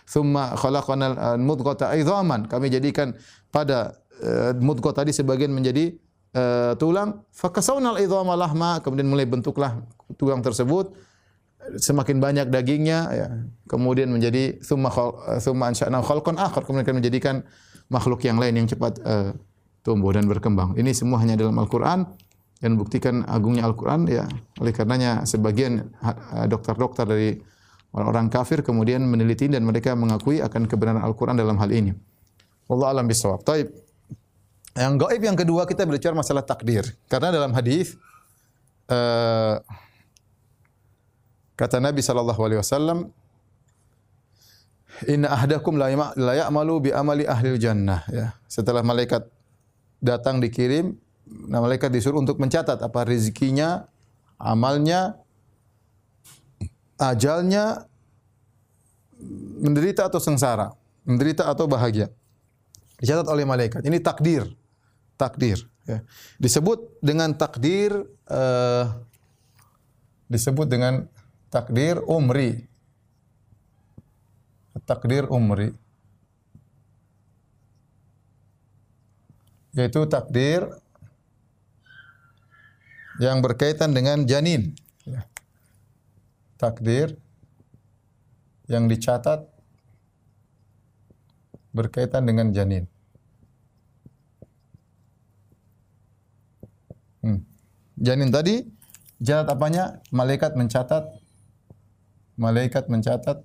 summa 0.04 0.52
khalaqanal 0.54 1.40
mudghata 1.40 1.96
idhaman 1.96 2.44
kami 2.44 2.68
jadikan 2.68 3.16
pada 3.48 3.96
uh, 4.20 4.52
mudghah 4.60 4.92
tadi 4.92 5.16
sebagian 5.16 5.50
menjadi 5.54 5.96
uh, 6.36 6.76
tulang. 6.76 7.24
Fakasaunal 7.32 7.96
idhama 7.96 8.36
lahma. 8.36 8.84
Kemudian 8.84 9.08
mulai 9.08 9.24
bentuklah 9.24 9.80
tulang 10.20 10.44
tersebut 10.44 10.92
semakin 11.74 12.22
banyak 12.22 12.46
dagingnya 12.48 12.98
ya. 13.10 13.26
Kemudian 13.66 14.14
menjadi 14.14 14.62
summa 14.62 14.94
summa 15.42 15.74
ansha'na 15.74 15.98
khalqan 16.00 16.38
akhar 16.38 16.62
kemudian 16.62 16.94
menjadikan 16.94 17.42
makhluk 17.90 18.22
yang 18.22 18.38
lain 18.38 18.62
yang 18.62 18.68
cepat 18.70 19.02
uh, 19.02 19.34
tumbuh 19.82 20.14
dan 20.14 20.26
berkembang. 20.26 20.74
Ini 20.78 20.90
semua 20.94 21.22
hanya 21.22 21.38
dalam 21.38 21.54
Al-Qur'an 21.58 22.06
dan 22.58 22.74
buktikan 22.74 23.22
agungnya 23.26 23.66
Al-Qur'an 23.66 24.10
ya. 24.10 24.26
Oleh 24.58 24.74
karenanya 24.74 25.22
sebagian 25.22 25.94
dokter-dokter 26.50 27.06
dari 27.06 27.38
orang-orang 27.94 28.26
kafir 28.26 28.66
kemudian 28.66 29.06
meneliti 29.06 29.46
dan 29.46 29.62
mereka 29.62 29.94
mengakui 29.94 30.42
akan 30.42 30.66
kebenaran 30.66 31.06
Al-Qur'an 31.06 31.38
dalam 31.38 31.54
hal 31.62 31.70
ini. 31.70 31.94
Wallahu 32.66 32.90
alam 32.98 33.06
bisawab. 33.06 33.46
Taib. 33.46 33.70
Yang 34.76 34.92
gaib 35.06 35.22
yang 35.22 35.36
kedua 35.38 35.64
kita 35.64 35.86
berbicara 35.86 36.12
masalah 36.12 36.42
takdir. 36.42 36.84
Karena 37.08 37.30
dalam 37.32 37.54
hadis 37.54 37.94
uh, 38.90 39.62
Kata 41.56 41.80
Nabi 41.80 42.04
sallallahu 42.04 42.40
alaihi 42.44 42.60
wasallam, 42.60 43.08
"Inna 45.08 45.32
ahdakum 45.32 45.80
la 45.80 45.88
ya'malu 46.36 46.74
bi 46.88 46.90
amali 46.92 47.24
ahli 47.24 47.56
jannah." 47.56 48.04
Ya. 48.12 48.36
Setelah 48.44 48.84
malaikat 48.84 49.24
datang 50.04 50.38
dikirim, 50.44 50.92
nah 51.48 51.64
malaikat 51.64 51.88
disuruh 51.88 52.20
untuk 52.20 52.36
mencatat 52.36 52.76
apa 52.76 53.00
rezekinya, 53.08 53.88
amalnya, 54.36 55.16
ajalnya, 57.00 57.88
menderita 59.64 60.12
atau 60.12 60.20
sengsara, 60.20 60.76
menderita 61.08 61.48
atau 61.48 61.64
bahagia. 61.64 62.12
Dicatat 63.00 63.28
oleh 63.28 63.48
malaikat. 63.48 63.84
Ini 63.84 64.00
takdir. 64.00 64.44
Takdir. 65.16 65.64
Ya. 65.88 66.04
Disebut 66.36 67.00
dengan 67.00 67.32
takdir, 67.36 67.92
uh, 68.28 68.84
disebut 70.28 70.68
dengan 70.68 71.08
takdir 71.56 71.96
umri. 72.04 72.68
Takdir 74.84 75.24
umri. 75.32 75.72
Yaitu 79.72 80.04
takdir 80.04 80.68
yang 83.24 83.40
berkaitan 83.40 83.96
dengan 83.96 84.28
janin. 84.28 84.76
Ya. 85.08 85.24
Takdir 86.60 87.16
yang 88.68 88.84
dicatat 88.92 89.48
berkaitan 91.72 92.28
dengan 92.28 92.52
janin. 92.52 92.84
Hmm. 97.24 97.40
Janin 97.96 98.28
tadi, 98.28 98.64
catat 99.20 99.48
apanya? 99.48 100.04
Malaikat 100.12 100.56
mencatat 100.56 101.25
malaikat 102.36 102.88
mencatat 102.92 103.40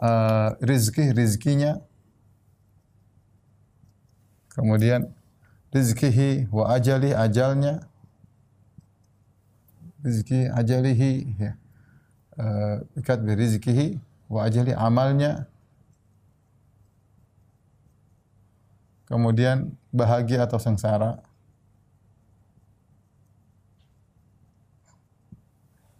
uh, 0.00 0.56
rizki 0.64 1.12
rizkinya. 1.12 1.80
Kemudian 4.54 5.10
rizkihi 5.74 6.48
wa 6.48 6.72
ajali 6.74 7.12
ajalnya. 7.14 7.84
Rizki 10.04 10.48
ajalihi 10.48 11.12
ya. 11.40 11.52
Uh, 12.34 12.82
ikat 12.98 13.20
bi 13.22 13.32
rizkihi 13.34 14.00
wa 14.28 14.44
ajali 14.44 14.72
amalnya. 14.74 15.46
Kemudian 19.04 19.76
bahagia 19.92 20.48
atau 20.48 20.58
sengsara 20.58 21.20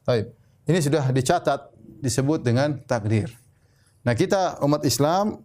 Baik. 0.05 0.33
Ini 0.65 0.79
sudah 0.81 1.05
dicatat 1.13 1.61
disebut 2.01 2.45
dengan 2.45 2.77
takdir. 2.85 3.33
Nah, 4.05 4.13
kita 4.13 4.61
umat 4.61 4.85
Islam 4.85 5.41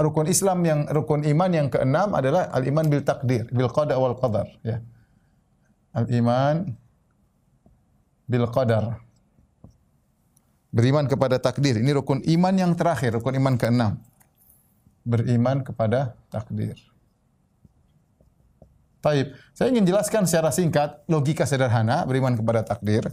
rukun 0.00 0.28
Islam 0.28 0.64
yang 0.64 0.80
rukun 0.88 1.24
iman 1.24 1.50
yang 1.52 1.68
keenam 1.68 2.12
adalah 2.16 2.48
al-iman 2.52 2.84
bil 2.88 3.04
takdir, 3.04 3.48
bil 3.52 3.68
qada 3.68 3.96
wal 3.96 4.16
qadar, 4.16 4.48
ya. 4.64 4.80
Al-iman 5.96 6.72
bil 8.28 8.48
qadar. 8.48 9.00
Beriman 10.72 11.08
kepada 11.08 11.40
takdir. 11.40 11.80
Ini 11.80 11.96
rukun 11.96 12.20
iman 12.20 12.52
yang 12.52 12.72
terakhir, 12.76 13.16
rukun 13.16 13.36
iman 13.40 13.56
keenam. 13.56 13.96
Beriman 15.04 15.64
kepada 15.64 16.12
takdir. 16.28 16.76
Taib. 19.00 19.32
Saya 19.56 19.72
ingin 19.72 19.86
jelaskan 19.88 20.28
secara 20.28 20.52
singkat 20.52 21.00
logika 21.08 21.48
sederhana 21.48 22.04
beriman 22.04 22.36
kepada 22.36 22.60
takdir. 22.66 23.08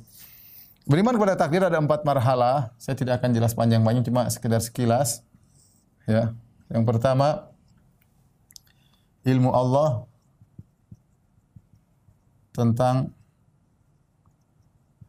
Beriman 0.84 1.16
kepada 1.16 1.40
takdir 1.40 1.64
ada 1.64 1.80
empat 1.80 2.04
marhala. 2.04 2.76
Saya 2.76 3.00
tidak 3.00 3.24
akan 3.24 3.32
jelas 3.32 3.56
panjang-panjang, 3.56 4.04
cuma 4.04 4.28
sekedar 4.28 4.60
sekilas. 4.60 5.24
Ya, 6.04 6.36
yang 6.68 6.84
pertama 6.84 7.48
ilmu 9.24 9.56
Allah 9.56 10.04
tentang 12.52 13.16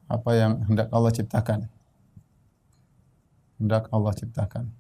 apa 0.06 0.30
yang 0.38 0.62
hendak 0.70 0.88
Allah 0.94 1.10
ciptakan. 1.10 1.66
Hendak 3.58 3.90
Allah 3.90 4.12
ciptakan. 4.14 4.70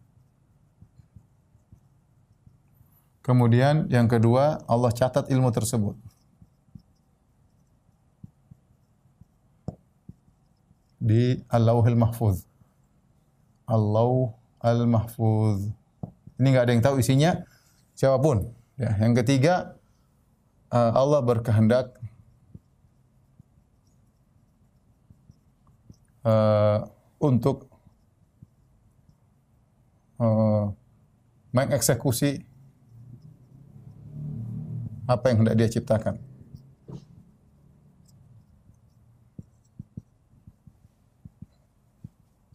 Kemudian 3.24 3.90
yang 3.90 4.06
kedua, 4.06 4.62
Allah 4.70 4.94
catat 4.94 5.26
ilmu 5.26 5.50
tersebut. 5.50 5.96
Di 11.04 11.36
Al-Lauhil 11.52 12.00
Mahfuz. 12.00 12.48
Al-Lauh 13.68 14.32
Al-Mahfuz. 14.64 15.68
Ini 16.40 16.46
enggak 16.48 16.64
ada 16.64 16.72
yang 16.72 16.84
tahu 16.84 16.96
isinya 17.04 17.44
siapa 17.92 18.16
pun. 18.16 18.48
Ya, 18.80 18.96
yang 18.96 19.12
ketiga 19.12 19.76
uh, 20.72 20.92
Allah 20.96 21.20
berkehendak 21.20 21.92
uh, 26.24 26.88
untuk 27.20 27.68
uh, 30.18 30.72
mengeksekusi 31.54 32.42
apa 35.04 35.24
yang 35.28 35.44
hendak 35.44 35.54
dia 35.60 35.68
ciptakan. 35.68 36.16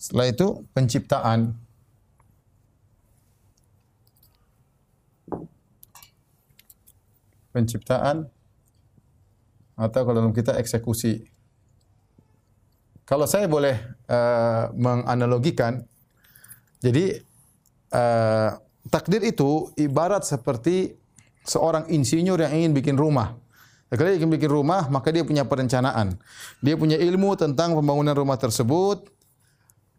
Setelah 0.10 0.26
itu 0.26 0.66
penciptaan. 0.74 1.54
Penciptaan 7.54 8.26
atau 9.78 10.02
kalau 10.02 10.18
dalam 10.18 10.34
kita 10.34 10.58
eksekusi. 10.58 11.30
Kalau 13.06 13.30
saya 13.30 13.46
boleh 13.46 13.78
uh, 14.10 14.74
menganalogikan, 14.74 15.86
jadi 16.82 17.22
uh, 17.94 18.58
takdir 18.90 19.22
itu 19.30 19.70
ibarat 19.78 20.26
seperti 20.26 20.98
seorang 21.46 21.86
insinyur 21.86 22.42
yang 22.42 22.58
ingin 22.58 22.74
bikin 22.74 22.98
rumah. 22.98 23.38
Kalau 23.94 24.10
dia 24.10 24.18
ingin 24.18 24.34
bikin 24.34 24.50
rumah, 24.50 24.90
maka 24.90 25.14
dia 25.14 25.22
punya 25.22 25.46
perencanaan. 25.46 26.18
Dia 26.66 26.74
punya 26.74 26.98
ilmu 26.98 27.38
tentang 27.38 27.78
pembangunan 27.78 28.18
rumah 28.18 28.42
tersebut, 28.42 29.19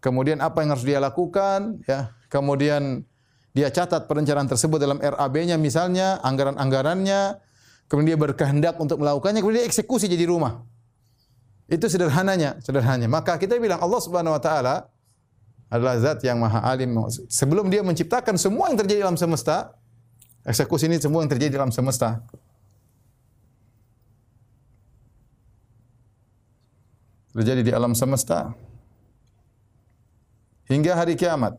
kemudian 0.01 0.41
apa 0.41 0.65
yang 0.65 0.75
harus 0.75 0.85
dia 0.85 0.99
lakukan, 0.99 1.81
ya. 1.85 2.13
Kemudian 2.33 3.05
dia 3.53 3.69
catat 3.69 4.07
perencanaan 4.07 4.47
tersebut 4.47 4.81
dalam 4.81 4.99
RAB-nya 4.99 5.61
misalnya, 5.61 6.19
anggaran-anggarannya, 6.25 7.39
kemudian 7.87 8.17
dia 8.17 8.19
berkehendak 8.19 8.75
untuk 8.81 9.03
melakukannya, 9.03 9.45
kemudian 9.45 9.63
dia 9.63 9.69
eksekusi 9.69 10.09
jadi 10.09 10.27
rumah. 10.27 10.63
Itu 11.71 11.87
sederhananya, 11.87 12.59
sederhananya. 12.63 13.07
Maka 13.07 13.39
kita 13.39 13.59
bilang 13.59 13.79
Allah 13.79 14.01
Subhanahu 14.03 14.35
wa 14.35 14.43
taala 14.43 14.91
adalah 15.71 15.95
zat 16.03 16.23
yang 16.27 16.43
maha 16.43 16.67
alim. 16.67 16.91
Sebelum 17.31 17.71
dia 17.71 17.83
menciptakan 17.87 18.35
semua 18.35 18.75
yang 18.75 18.79
terjadi 18.79 19.07
dalam 19.07 19.19
semesta, 19.19 19.79
eksekusi 20.43 20.91
ini 20.91 20.99
semua 20.99 21.23
yang 21.23 21.31
terjadi 21.31 21.63
dalam 21.63 21.71
semesta. 21.71 22.27
terjadi 27.31 27.63
di 27.63 27.73
alam 27.73 27.95
semesta 27.95 28.55
hingga 30.71 30.95
hari 30.95 31.19
kiamat. 31.19 31.59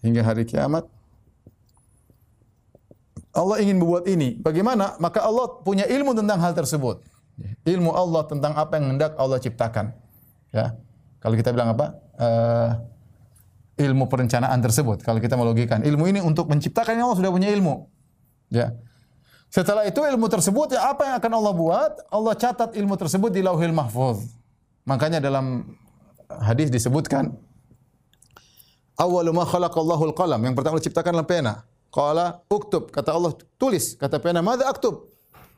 Hingga 0.00 0.22
hari 0.24 0.48
kiamat 0.48 0.88
Allah 3.30 3.62
ingin 3.62 3.78
membuat 3.78 4.10
ini. 4.10 4.34
Bagaimana? 4.42 4.98
Maka 4.98 5.22
Allah 5.22 5.62
punya 5.62 5.86
ilmu 5.86 6.14
tentang 6.18 6.38
hal 6.42 6.52
tersebut. 6.54 7.02
Ilmu 7.62 7.94
Allah 7.94 8.26
tentang 8.26 8.52
apa 8.58 8.76
yang 8.76 8.96
hendak 8.96 9.14
Allah 9.14 9.38
ciptakan. 9.38 9.94
Ya. 10.50 10.74
Kalau 11.22 11.38
kita 11.38 11.54
bilang 11.54 11.78
apa? 11.78 11.94
Uh, 12.18 12.70
ilmu 13.78 14.10
perencanaan 14.10 14.58
tersebut. 14.60 15.06
Kalau 15.06 15.22
kita 15.22 15.38
melogikan, 15.38 15.80
ilmu 15.80 16.10
ini 16.10 16.20
untuk 16.20 16.50
menciptakan 16.50 16.98
Allah 16.98 17.16
sudah 17.16 17.30
punya 17.30 17.48
ilmu. 17.54 17.86
Ya. 18.50 18.74
Setelah 19.50 19.86
itu 19.86 19.98
ilmu 19.98 20.26
tersebut 20.30 20.78
ya 20.78 20.90
apa 20.90 21.10
yang 21.10 21.14
akan 21.22 21.32
Allah 21.42 21.54
buat? 21.54 21.92
Allah 22.10 22.34
catat 22.38 22.74
ilmu 22.74 22.94
tersebut 22.98 23.30
di 23.30 23.42
Lauhil 23.46 23.74
Mahfuz. 23.74 24.26
Makanya 24.86 25.22
dalam 25.22 25.74
hadis 26.38 26.70
disebutkan 26.70 27.34
awwalu 28.94 29.34
ma 29.34 29.44
khalaqallahu 29.48 30.14
al-qalam. 30.14 30.40
Yang 30.44 30.54
pertama 30.54 30.74
diciptakan 30.78 31.14
pena. 31.26 31.66
Qala 31.90 32.46
uktub, 32.46 32.94
kata 32.94 33.10
Allah 33.10 33.34
tulis, 33.58 33.98
kata 33.98 34.22
pena, 34.22 34.38
"Madza 34.38 34.70
aktub?" 34.70 35.10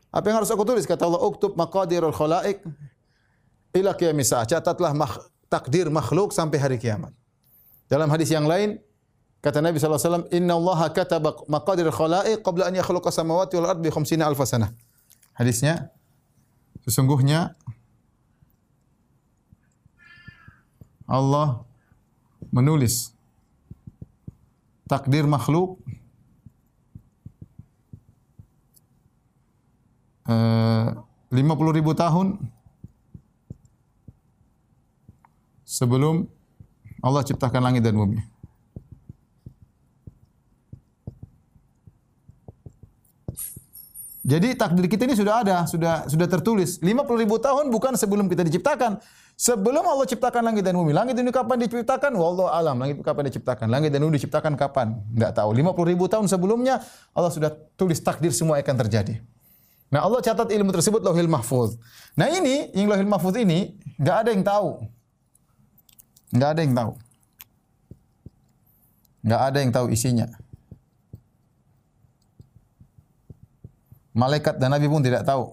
Apa 0.08 0.32
yang 0.32 0.40
harus 0.40 0.48
aku 0.48 0.64
tulis? 0.64 0.88
Kata 0.88 1.04
Allah, 1.04 1.20
"Uktub 1.20 1.52
maqadirul 1.60 2.12
khalaiq 2.16 2.64
ila 3.76 3.92
qiyamis 3.96 4.32
Catatlah 4.32 4.92
makh 4.96 5.20
takdir 5.52 5.92
makhluk 5.92 6.32
sampai 6.32 6.56
hari 6.56 6.76
kiamat. 6.80 7.12
Dalam 7.92 8.08
hadis 8.08 8.32
yang 8.32 8.48
lain, 8.48 8.80
kata 9.44 9.60
Nabi 9.60 9.76
sallallahu 9.76 10.00
alaihi 10.00 10.08
wasallam, 10.08 10.26
"Inna 10.32 10.88
kataba 10.88 11.36
maqadir 11.44 11.92
khalaiq 11.92 12.40
qabla 12.40 12.72
an 12.72 12.74
yakhluqa 12.80 13.12
samawati 13.12 13.60
wal 13.60 13.76
ardi 13.76 13.84
bi 13.84 13.92
50 13.92 14.24
alf 14.24 14.40
sanah." 14.48 14.72
Hadisnya 15.36 15.92
sesungguhnya 16.88 17.52
Allah 21.06 21.64
menulis 22.50 23.14
takdir 24.86 25.24
makhluk 25.24 25.80
eh, 30.28 30.86
50 31.32 31.78
ribu 31.78 31.96
tahun 31.96 32.36
sebelum 35.64 36.28
Allah 37.00 37.24
ciptakan 37.24 37.64
langit 37.64 37.82
dan 37.82 37.96
bumi. 37.96 38.20
Jadi 44.22 44.54
takdir 44.54 44.86
kita 44.86 45.02
ini 45.02 45.18
sudah 45.18 45.42
ada, 45.42 45.56
sudah 45.66 46.06
sudah 46.06 46.28
tertulis. 46.30 46.78
50 46.78 46.94
ribu 47.18 47.42
tahun 47.42 47.74
bukan 47.74 47.98
sebelum 47.98 48.30
kita 48.30 48.46
diciptakan. 48.46 49.02
Sebelum 49.42 49.82
Allah 49.82 50.06
ciptakan 50.06 50.38
langit 50.46 50.62
dan 50.62 50.78
bumi. 50.78 50.94
Langit 50.94 51.18
dan 51.18 51.26
bumi 51.26 51.34
kapan 51.34 51.58
diciptakan? 51.66 52.14
Wallahu 52.14 52.46
alam. 52.46 52.78
Langit 52.78 53.02
kapan 53.02 53.26
diciptakan? 53.26 53.66
Langit 53.66 53.90
dan 53.90 54.06
bumi 54.06 54.14
diciptakan 54.14 54.54
kapan? 54.54 55.02
Enggak 55.10 55.34
tahu. 55.34 55.50
50 55.50 55.90
ribu 55.90 56.06
tahun 56.06 56.30
sebelumnya 56.30 56.78
Allah 57.10 57.34
sudah 57.34 57.50
tulis 57.74 57.98
takdir 57.98 58.30
semua 58.30 58.62
akan 58.62 58.76
terjadi. 58.86 59.18
Nah 59.90 60.06
Allah 60.06 60.22
catat 60.22 60.46
ilmu 60.46 60.70
tersebut 60.70 61.02
lauhil 61.02 61.26
mahfuz. 61.26 61.74
Nah 62.14 62.30
ini, 62.30 62.70
yang 62.70 62.86
lauhil 62.86 63.10
mahfuz 63.10 63.34
ini, 63.34 63.74
enggak 63.98 64.16
ada 64.22 64.30
yang 64.30 64.46
tahu. 64.46 64.68
Enggak 66.30 66.48
ada 66.54 66.60
yang 66.62 66.74
tahu. 66.78 66.92
Enggak 69.26 69.40
ada 69.42 69.58
yang 69.58 69.72
tahu 69.74 69.86
isinya. 69.90 70.26
Malaikat 74.14 74.54
dan 74.62 74.70
Nabi 74.70 74.86
pun 74.86 75.02
tidak 75.02 75.26
tahu. 75.26 75.50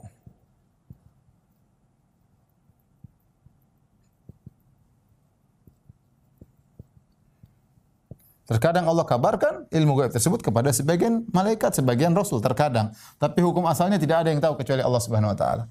Terkadang 8.50 8.90
Allah 8.90 9.06
kabarkan 9.06 9.70
ilmu 9.70 9.94
gaib 9.94 10.10
tersebut 10.10 10.42
kepada 10.42 10.74
sebagian 10.74 11.22
malaikat, 11.30 11.70
sebagian 11.78 12.18
rasul 12.18 12.42
terkadang. 12.42 12.90
Tapi 13.22 13.46
hukum 13.46 13.62
asalnya 13.70 14.02
tidak 14.02 14.26
ada 14.26 14.34
yang 14.34 14.42
tahu 14.42 14.58
kecuali 14.58 14.82
Allah 14.82 14.98
Subhanahu 14.98 15.30
wa 15.30 15.38
taala. 15.38 15.64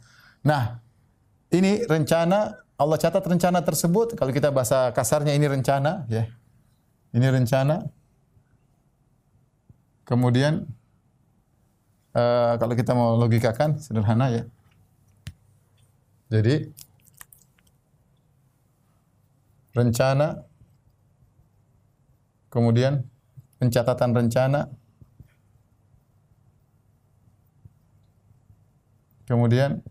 Nah, 0.46 0.78
ini 1.50 1.82
rencana 1.90 2.54
Allah 2.78 2.94
catat 3.02 3.26
rencana 3.26 3.66
tersebut. 3.66 4.14
Kalau 4.14 4.30
kita 4.30 4.54
bahasa 4.54 4.94
kasarnya 4.94 5.34
ini 5.34 5.50
rencana, 5.50 6.06
ya. 6.06 6.30
Ini 7.10 7.26
rencana. 7.34 7.82
Kemudian 10.06 10.62
uh, 12.14 12.54
kalau 12.62 12.78
kita 12.78 12.94
mau 12.94 13.18
logikakan 13.18 13.82
sederhana 13.82 14.30
ya. 14.30 14.42
Jadi 16.30 16.70
rencana 19.74 20.47
kemudian 22.48 23.04
pencatatan 23.58 24.14
rencana. 24.14 24.70
Kemudian 29.28 29.84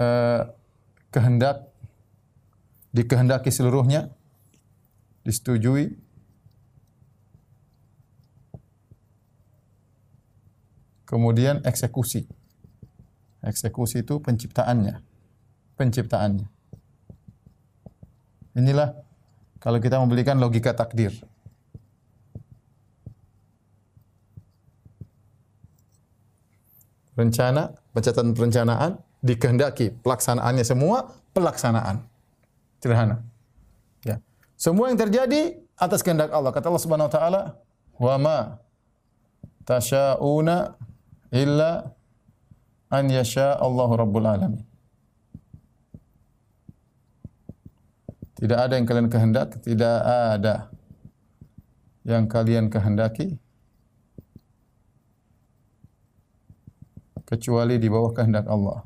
uh, 0.00 0.48
kehendak 1.12 1.68
dikehendaki 2.96 3.52
seluruhnya. 3.52 4.08
Disetujui. 5.20 6.00
Kemudian 11.04 11.60
eksekusi. 11.62 12.24
Eksekusi 13.44 14.02
itu 14.02 14.18
penciptaannya. 14.18 15.04
Penciptaannya. 15.76 16.48
Inilah 18.56 19.05
kalau 19.66 19.82
kita 19.82 19.98
membelikan 19.98 20.38
logika 20.38 20.70
takdir 20.70 21.10
rencana 27.18 27.74
pencatatan 27.90 28.30
perencanaan 28.30 29.02
dikehendaki 29.26 29.90
pelaksanaannya 30.06 30.62
semua 30.62 31.10
pelaksanaan. 31.34 32.06
Sederhana. 32.78 33.26
Ya. 34.06 34.22
Semua 34.54 34.92
yang 34.92 35.00
terjadi 35.00 35.58
atas 35.74 36.06
kehendak 36.06 36.30
Allah. 36.30 36.54
Kata 36.54 36.70
Allah 36.70 36.84
Subhanahu 36.86 37.08
wa 37.10 37.14
taala, 37.18 37.42
"Wa 37.98 38.14
ma 38.22 38.38
tasyauna 39.66 40.78
illa 41.34 41.90
an 42.92 43.04
yasha 43.10 43.58
Allahu 43.58 43.98
rabbul 43.98 44.28
alamin." 44.30 44.75
Tidak 48.36 48.58
ada 48.58 48.76
yang 48.76 48.84
kalian 48.84 49.08
kehendak, 49.08 49.48
tidak 49.64 49.96
ada 50.04 50.68
yang 52.04 52.28
kalian 52.28 52.68
kehendaki 52.68 53.40
kecuali 57.24 57.80
di 57.80 57.88
bawah 57.90 58.12
kehendak 58.12 58.46
Allah. 58.46 58.84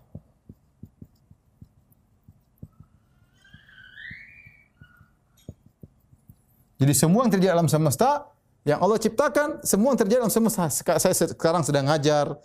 Jadi 6.80 6.96
semua 6.96 7.28
yang 7.28 7.32
terjadi 7.36 7.52
alam 7.52 7.68
semesta 7.68 8.32
yang 8.64 8.80
Allah 8.80 8.96
ciptakan, 8.96 9.60
semua 9.66 9.92
yang 9.92 10.00
terjadi 10.00 10.24
alam 10.24 10.32
semesta. 10.32 10.72
Saya 10.72 11.12
sekarang 11.12 11.60
sedang 11.60 11.84
ngajar, 11.90 12.40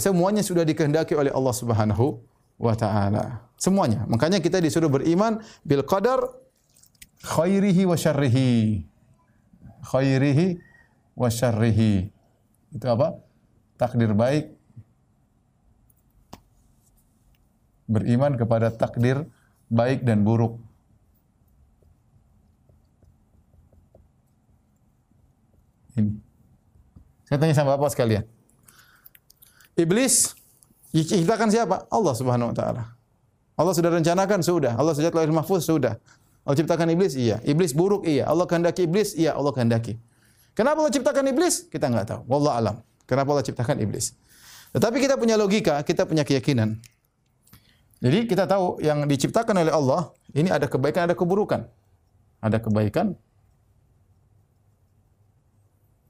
semuanya 0.00 0.40
sudah 0.40 0.64
dikehendaki 0.64 1.12
oleh 1.12 1.28
Allah 1.28 1.52
Subhanahu 1.52 2.24
wa 2.56 2.74
taala. 2.76 3.46
Semuanya. 3.56 4.04
Makanya 4.08 4.40
kita 4.40 4.60
disuruh 4.60 4.92
beriman 4.92 5.40
bil 5.64 5.84
qadar 5.84 6.20
khairihi 7.24 7.88
wa 7.88 7.96
syarrihi. 7.96 8.84
Khairihi 9.86 10.60
wa 11.16 11.28
syarrihi. 11.32 12.12
Itu 12.72 12.86
apa? 12.92 13.16
Takdir 13.80 14.12
baik. 14.12 14.52
Beriman 17.86 18.34
kepada 18.34 18.68
takdir 18.74 19.24
baik 19.70 20.02
dan 20.02 20.26
buruk. 20.26 20.58
Ini. 25.96 26.12
Saya 27.24 27.40
tanya 27.40 27.54
sama 27.56 27.74
Bapak 27.78 27.96
sekalian. 27.96 28.28
Iblis 29.76 30.36
diciptakan 30.96 31.52
siapa? 31.52 31.84
Allah 31.92 32.14
Subhanahu 32.16 32.50
wa 32.52 32.56
taala. 32.56 32.82
Allah 33.56 33.72
sudah 33.72 33.92
rencanakan 33.92 34.40
sudah. 34.40 34.72
Allah 34.76 34.92
sudah 34.96 35.12
lahir 35.12 35.32
mahfuz 35.32 35.64
sudah. 35.64 35.96
Allah 36.46 36.56
ciptakan 36.56 36.92
iblis? 36.92 37.16
Iya. 37.16 37.42
Iblis 37.42 37.72
buruk? 37.72 38.06
Iya. 38.06 38.28
Allah 38.28 38.46
kehendaki 38.46 38.86
iblis? 38.86 39.16
Iya, 39.16 39.34
Allah 39.34 39.50
kehendaki. 39.50 39.98
Kenapa 40.56 40.80
Allah 40.84 40.94
ciptakan 40.94 41.24
iblis? 41.32 41.66
Kita 41.68 41.88
enggak 41.90 42.06
tahu. 42.16 42.20
Wallah 42.28 42.54
alam. 42.60 42.76
Kenapa 43.04 43.34
Allah 43.34 43.44
ciptakan 43.44 43.76
iblis? 43.82 44.16
Tetapi 44.76 44.96
kita 45.00 45.16
punya 45.16 45.40
logika, 45.40 45.80
kita 45.82 46.04
punya 46.04 46.22
keyakinan. 46.22 46.76
Jadi 48.04 48.28
kita 48.28 48.44
tahu 48.44 48.76
yang 48.84 49.08
diciptakan 49.08 49.56
oleh 49.56 49.72
Allah, 49.72 50.12
ini 50.36 50.52
ada 50.52 50.68
kebaikan, 50.68 51.08
ada 51.08 51.16
keburukan. 51.16 51.64
Ada 52.44 52.60
kebaikan, 52.60 53.16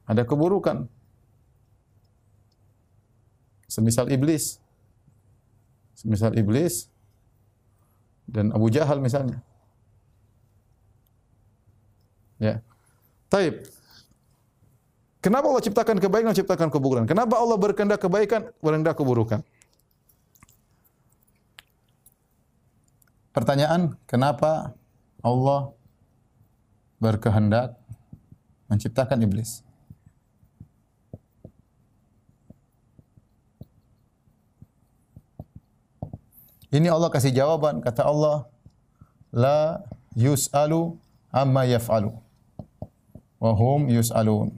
ada 0.05 0.22
keburukan. 0.26 0.91
Semisal 3.70 4.11
iblis. 4.11 4.59
Semisal 5.97 6.36
iblis 6.36 6.92
dan 8.28 8.53
Abu 8.53 8.68
Jahal 8.68 9.01
misalnya. 9.01 9.40
Ya. 12.36 12.61
Taib. 13.32 13.64
Kenapa 15.24 15.51
Allah 15.51 15.64
ciptakan 15.64 15.99
kebaikan 15.99 16.30
dan 16.30 16.38
ciptakan 16.38 16.68
keburukan? 16.70 17.09
Kenapa 17.09 17.34
Allah 17.40 17.59
berkehendak 17.59 17.99
kebaikan, 17.99 18.47
berkehendak 18.62 18.94
keburukan? 18.94 19.40
Pertanyaan, 23.34 23.99
kenapa 24.07 24.78
Allah 25.18 25.74
berkehendak 27.03 27.74
menciptakan 28.70 29.18
iblis? 29.26 29.65
Ini 36.76 36.92
Allah 36.92 37.08
kasih 37.08 37.32
jawaban, 37.32 37.80
kata 37.80 38.04
Allah, 38.04 38.44
la 39.32 39.80
yus'alu 40.12 40.92
amma 41.32 41.64
yaf'alu. 41.64 42.12
Wa 43.40 43.56
hum 43.56 43.88
yus'alun. 43.88 44.52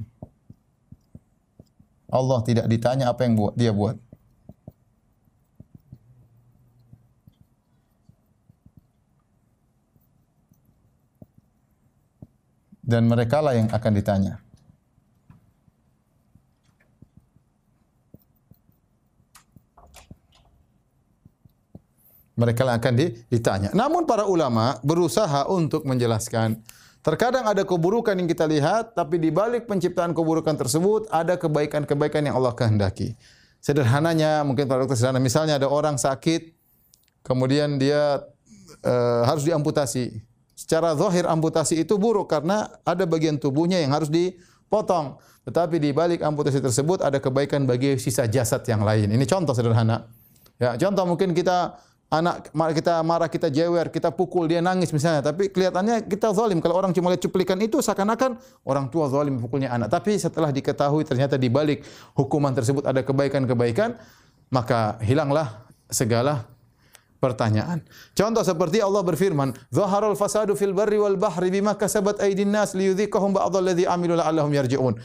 Allah 2.11 2.39
tidak 2.43 2.67
ditanya 2.67 3.15
apa 3.15 3.23
yang 3.23 3.39
buat, 3.39 3.55
dia 3.55 3.71
buat. 3.71 3.95
Dan 12.83 13.07
merekalah 13.07 13.55
yang 13.55 13.71
akan 13.71 13.93
ditanya. 13.95 14.48
Mereka 22.39 22.63
akan 22.63 22.95
ditanya. 23.27 23.75
Namun 23.75 24.07
para 24.07 24.25
ulama 24.31 24.79
berusaha 24.87 25.51
untuk 25.51 25.83
menjelaskan 25.83 26.63
Terkadang 26.99 27.47
ada 27.47 27.63
keburukan 27.63 28.13
yang 28.19 28.27
kita 28.27 28.45
lihat, 28.45 28.99
tapi 28.99 29.23
di 29.23 29.31
balik 29.31 29.71
penciptaan 29.71 30.13
keburukan 30.13 30.59
tersebut 30.59 31.07
ada 31.09 31.39
kebaikan-kebaikan 31.39 32.27
yang 32.27 32.37
Allah 32.37 32.53
kehendaki. 32.53 33.15
Sederhananya, 33.63 34.43
mungkin 34.43 34.67
para 34.67 34.83
dokter 34.83 34.99
sederhana, 34.99 35.23
misalnya 35.23 35.57
ada 35.57 35.71
orang 35.71 35.95
sakit, 35.95 36.53
kemudian 37.23 37.79
dia 37.79 38.29
e, 38.83 38.95
harus 39.25 39.47
diamputasi. 39.47 40.21
Secara 40.59 40.93
zahir 40.99 41.25
amputasi 41.31 41.81
itu 41.81 41.95
buruk 41.97 42.35
karena 42.35 42.67
ada 42.83 43.07
bagian 43.07 43.39
tubuhnya 43.39 43.79
yang 43.79 43.95
harus 43.95 44.11
dipotong. 44.11 45.23
Tetapi 45.47 45.79
di 45.79 45.95
balik 45.95 46.21
amputasi 46.21 46.59
tersebut 46.59 47.01
ada 47.01 47.23
kebaikan 47.23 47.63
bagi 47.63 47.95
sisa 47.97 48.27
jasad 48.27 48.67
yang 48.67 48.83
lain. 48.83 49.09
Ini 49.09 49.25
contoh 49.25 49.55
sederhana. 49.55 50.11
Ya, 50.59 50.75
contoh 50.75 51.07
mungkin 51.07 51.31
kita 51.31 51.79
anak 52.09 52.49
kita 52.73 53.05
marah, 53.05 53.29
kita 53.29 53.53
jewer, 53.53 53.93
kita 53.93 54.09
pukul, 54.09 54.49
dia 54.49 54.65
nangis 54.65 54.89
misalnya. 54.97 55.21
Tapi 55.21 55.53
kelihatannya 55.53 56.09
kita 56.09 56.33
zalim. 56.33 56.59
Kalau 56.65 56.81
orang 56.81 56.97
cuma 56.97 57.13
lihat 57.13 57.21
cuplikan 57.21 57.61
itu 57.61 57.85
seakan-akan 57.85 58.41
orang 58.65 58.89
tua 58.89 59.13
zalim 59.13 59.37
pukulnya 59.37 59.69
anak. 59.69 59.93
Tapi 59.93 60.17
setelah 60.17 60.49
diketahui 60.49 61.05
ternyata 61.05 61.37
di 61.37 61.53
balik 61.53 61.85
hukuman 62.17 62.57
tersebut 62.57 62.89
ada 62.89 63.05
kebaikan-kebaikan, 63.05 64.01
maka 64.49 64.97
hilanglah 65.05 65.69
segala 65.93 66.49
pertanyaan. 67.21 67.85
Contoh 68.17 68.41
seperti 68.41 68.81
Allah 68.81 69.05
berfirman, 69.05 69.53
"Zaharul 69.69 70.17
fasadu 70.17 70.57
fil 70.57 70.73
barri 70.73 70.97
wal 70.97 71.21
bahri 71.21 71.53
bima 71.53 71.77
kasabat 71.77 72.25
aydin 72.25 72.49
nas 72.49 72.73
liyudhiqahum 72.73 73.37
ba'dalladzi 73.37 73.85
amilu 73.85 74.17
la'allahum 74.17 74.49
yarji'un." 74.57 74.97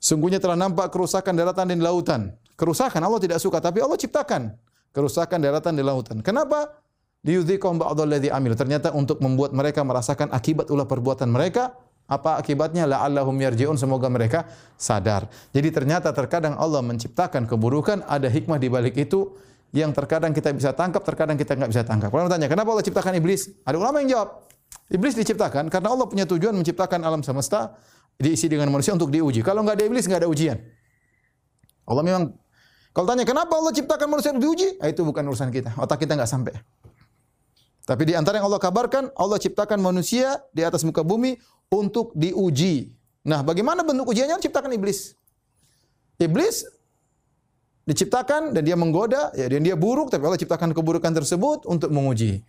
Sungguhnya 0.00 0.40
telah 0.40 0.56
nampak 0.56 0.88
kerusakan 0.88 1.36
daratan 1.36 1.68
dan 1.68 1.80
lautan. 1.84 2.20
Kerusakan 2.56 3.04
Allah 3.04 3.20
tidak 3.20 3.38
suka, 3.44 3.60
tapi 3.60 3.84
Allah 3.84 4.00
ciptakan 4.00 4.56
kerusakan 4.96 5.44
daratan 5.44 5.76
di 5.76 5.84
lautan. 5.84 6.24
Kenapa? 6.24 6.80
Liyudhiqahum 7.20 7.76
ba'dalladzi 7.76 8.32
amil. 8.32 8.56
Ternyata 8.56 8.96
untuk 8.96 9.20
membuat 9.20 9.52
mereka 9.52 9.84
merasakan 9.84 10.32
akibat 10.32 10.72
ulah 10.72 10.88
perbuatan 10.88 11.28
mereka. 11.28 11.76
Apa 12.08 12.40
akibatnya? 12.40 12.88
La'allahum 12.88 13.36
yarji'un. 13.36 13.76
Semoga 13.76 14.08
mereka 14.08 14.48
sadar. 14.80 15.28
Jadi 15.52 15.68
ternyata 15.68 16.16
terkadang 16.16 16.56
Allah 16.56 16.80
menciptakan 16.80 17.44
keburukan, 17.44 18.08
ada 18.08 18.32
hikmah 18.32 18.56
di 18.56 18.72
balik 18.72 18.96
itu 18.96 19.36
yang 19.76 19.92
terkadang 19.92 20.32
kita 20.32 20.54
bisa 20.56 20.72
tangkap, 20.72 21.04
terkadang 21.04 21.36
kita 21.36 21.52
nggak 21.58 21.68
bisa 21.68 21.82
tangkap. 21.84 22.08
Kalau 22.08 22.30
tanya, 22.30 22.48
kenapa 22.48 22.72
Allah 22.72 22.86
ciptakan 22.86 23.18
iblis? 23.20 23.50
Ada 23.66 23.76
ulama 23.76 24.00
yang 24.00 24.16
jawab, 24.16 24.28
iblis 24.88 25.12
diciptakan 25.18 25.68
karena 25.68 25.92
Allah 25.92 26.06
punya 26.08 26.24
tujuan 26.24 26.54
menciptakan 26.56 27.02
alam 27.02 27.20
semesta 27.20 27.76
diisi 28.16 28.48
dengan 28.48 28.72
manusia 28.72 28.96
untuk 28.96 29.12
diuji. 29.12 29.44
Kalau 29.44 29.66
nggak 29.66 29.76
ada 29.76 29.84
iblis, 29.84 30.08
nggak 30.08 30.24
ada 30.24 30.30
ujian. 30.30 30.56
Allah 31.86 32.02
memang 32.06 32.22
kalau 32.96 33.12
tanya 33.12 33.28
kenapa 33.28 33.52
Allah 33.60 33.76
ciptakan 33.76 34.08
manusia 34.08 34.32
diuji, 34.32 34.80
ah, 34.80 34.88
itu 34.88 35.04
bukan 35.04 35.20
urusan 35.28 35.52
kita. 35.52 35.76
Otak 35.76 36.00
kita 36.00 36.16
nggak 36.16 36.32
sampai. 36.32 36.56
Tapi 37.84 38.02
di 38.08 38.16
antara 38.16 38.40
yang 38.40 38.48
Allah 38.48 38.56
kabarkan, 38.56 39.12
Allah 39.12 39.36
ciptakan 39.36 39.84
manusia 39.84 40.40
di 40.56 40.64
atas 40.64 40.80
muka 40.80 41.04
bumi 41.04 41.36
untuk 41.68 42.16
diuji. 42.16 42.88
Nah, 43.28 43.44
bagaimana 43.44 43.84
bentuk 43.84 44.08
ujiannya? 44.08 44.40
Ciptakan 44.40 44.72
iblis. 44.80 45.12
Iblis 46.16 46.64
diciptakan 47.84 48.56
dan 48.56 48.64
dia 48.64 48.80
menggoda, 48.80 49.28
ya 49.36 49.44
dan 49.44 49.60
dia 49.60 49.76
buruk, 49.76 50.08
tapi 50.08 50.24
Allah 50.24 50.40
ciptakan 50.40 50.72
keburukan 50.72 51.12
tersebut 51.12 51.68
untuk 51.68 51.92
menguji. 51.92 52.40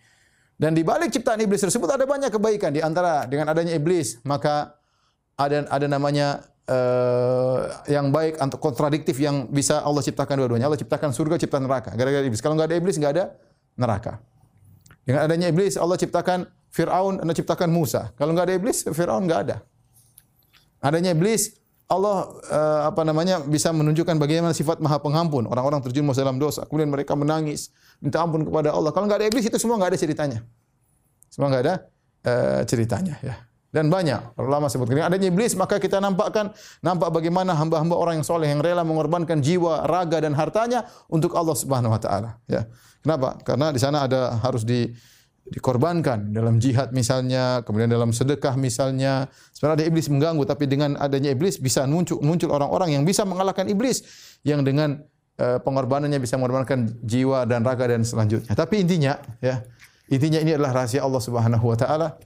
Dan 0.56 0.74
di 0.74 0.82
balik 0.82 1.12
ciptaan 1.12 1.44
iblis 1.44 1.60
tersebut 1.60 1.92
ada 1.92 2.08
banyak 2.08 2.32
kebaikan. 2.32 2.72
Di 2.72 2.80
antara 2.80 3.28
dengan 3.28 3.52
adanya 3.52 3.76
iblis, 3.76 4.24
maka 4.24 4.80
ada 5.36 5.68
ada 5.68 5.86
namanya 5.92 6.40
uh, 6.68 7.58
yang 7.88 8.12
baik 8.12 8.38
atau 8.38 8.60
kontradiktif 8.60 9.16
yang 9.18 9.48
bisa 9.48 9.82
Allah 9.82 10.04
ciptakan 10.04 10.44
dua-duanya. 10.44 10.68
Allah 10.68 10.80
ciptakan 10.80 11.16
surga, 11.16 11.40
ciptakan 11.40 11.66
neraka. 11.66 11.90
Gara-gara 11.96 12.24
iblis. 12.28 12.44
Kalau 12.44 12.54
nggak 12.60 12.68
ada 12.70 12.78
iblis, 12.78 12.96
nggak 13.00 13.14
ada 13.16 13.26
neraka. 13.80 14.20
Dengan 15.08 15.24
adanya 15.24 15.48
iblis, 15.48 15.80
Allah 15.80 15.96
ciptakan 15.96 16.44
Fir'aun, 16.68 17.24
Allah 17.24 17.36
ciptakan 17.36 17.72
Musa. 17.72 18.12
Kalau 18.20 18.36
nggak 18.36 18.46
ada 18.52 18.56
iblis, 18.60 18.84
Fir'aun 18.84 19.24
nggak 19.24 19.40
ada. 19.48 19.64
Adanya 20.84 21.16
iblis, 21.16 21.56
Allah 21.88 22.28
uh, 22.52 22.82
apa 22.92 23.08
namanya 23.08 23.40
bisa 23.40 23.72
menunjukkan 23.72 24.20
bagaimana 24.20 24.52
sifat 24.52 24.84
Maha 24.84 25.00
Pengampun. 25.00 25.48
Orang-orang 25.48 25.80
terjun 25.80 26.04
dalam 26.12 26.36
dosa, 26.36 26.68
kemudian 26.68 26.92
mereka 26.92 27.16
menangis, 27.16 27.72
minta 28.04 28.20
ampun 28.20 28.44
kepada 28.44 28.76
Allah. 28.76 28.92
Kalau 28.92 29.08
nggak 29.08 29.24
ada 29.24 29.28
iblis 29.32 29.48
itu 29.48 29.56
semua 29.56 29.80
nggak 29.80 29.96
ada 29.96 30.00
ceritanya. 30.00 30.40
Semua 31.32 31.48
nggak 31.48 31.64
ada 31.64 31.76
uh, 32.28 32.62
ceritanya 32.68 33.16
ya. 33.24 33.47
Dan 33.78 33.94
banyak 33.94 34.34
ulama 34.42 34.74
sebutkan 34.74 35.06
adanya 35.06 35.30
iblis 35.30 35.54
maka 35.54 35.78
kita 35.78 36.02
nampakkan 36.02 36.50
nampak 36.82 37.14
bagaimana 37.14 37.54
hamba-hamba 37.54 37.94
orang 37.94 38.18
yang 38.18 38.26
soleh 38.26 38.50
yang 38.50 38.58
rela 38.58 38.82
mengorbankan 38.82 39.38
jiwa, 39.38 39.86
raga 39.86 40.18
dan 40.18 40.34
hartanya 40.34 40.90
untuk 41.06 41.38
Allah 41.38 41.54
Subhanahu 41.54 41.94
wa 41.94 42.02
taala 42.02 42.42
ya. 42.50 42.66
Kenapa? 43.06 43.38
Karena 43.46 43.70
di 43.70 43.78
sana 43.78 44.10
ada 44.10 44.42
harus 44.42 44.66
di 44.66 44.90
dikorbankan 45.48 46.34
dalam 46.34 46.58
jihad 46.58 46.90
misalnya, 46.90 47.62
kemudian 47.70 47.86
dalam 47.86 48.10
sedekah 48.10 48.58
misalnya. 48.58 49.30
Sebenarnya 49.54 49.86
ada 49.86 49.86
iblis 49.94 50.10
mengganggu 50.10 50.42
tapi 50.50 50.66
dengan 50.66 50.98
adanya 50.98 51.30
iblis 51.38 51.62
bisa 51.62 51.86
muncul 51.86 52.18
muncul 52.26 52.50
orang-orang 52.50 52.98
yang 52.98 53.06
bisa 53.06 53.30
mengalahkan 53.30 53.70
iblis 53.70 54.02
yang 54.42 54.66
dengan 54.66 55.06
uh, 55.38 55.62
pengorbanannya 55.62 56.18
bisa 56.18 56.34
mengorbankan 56.42 56.98
jiwa 57.06 57.46
dan 57.46 57.62
raga 57.62 57.86
dan 57.94 58.02
selanjutnya. 58.02 58.58
Tapi 58.58 58.82
intinya 58.82 59.22
ya, 59.38 59.62
intinya 60.10 60.42
ini 60.42 60.58
adalah 60.58 60.82
rahasia 60.82 61.06
Allah 61.06 61.22
Subhanahu 61.22 61.66
wa 61.70 61.78
taala 61.78 62.18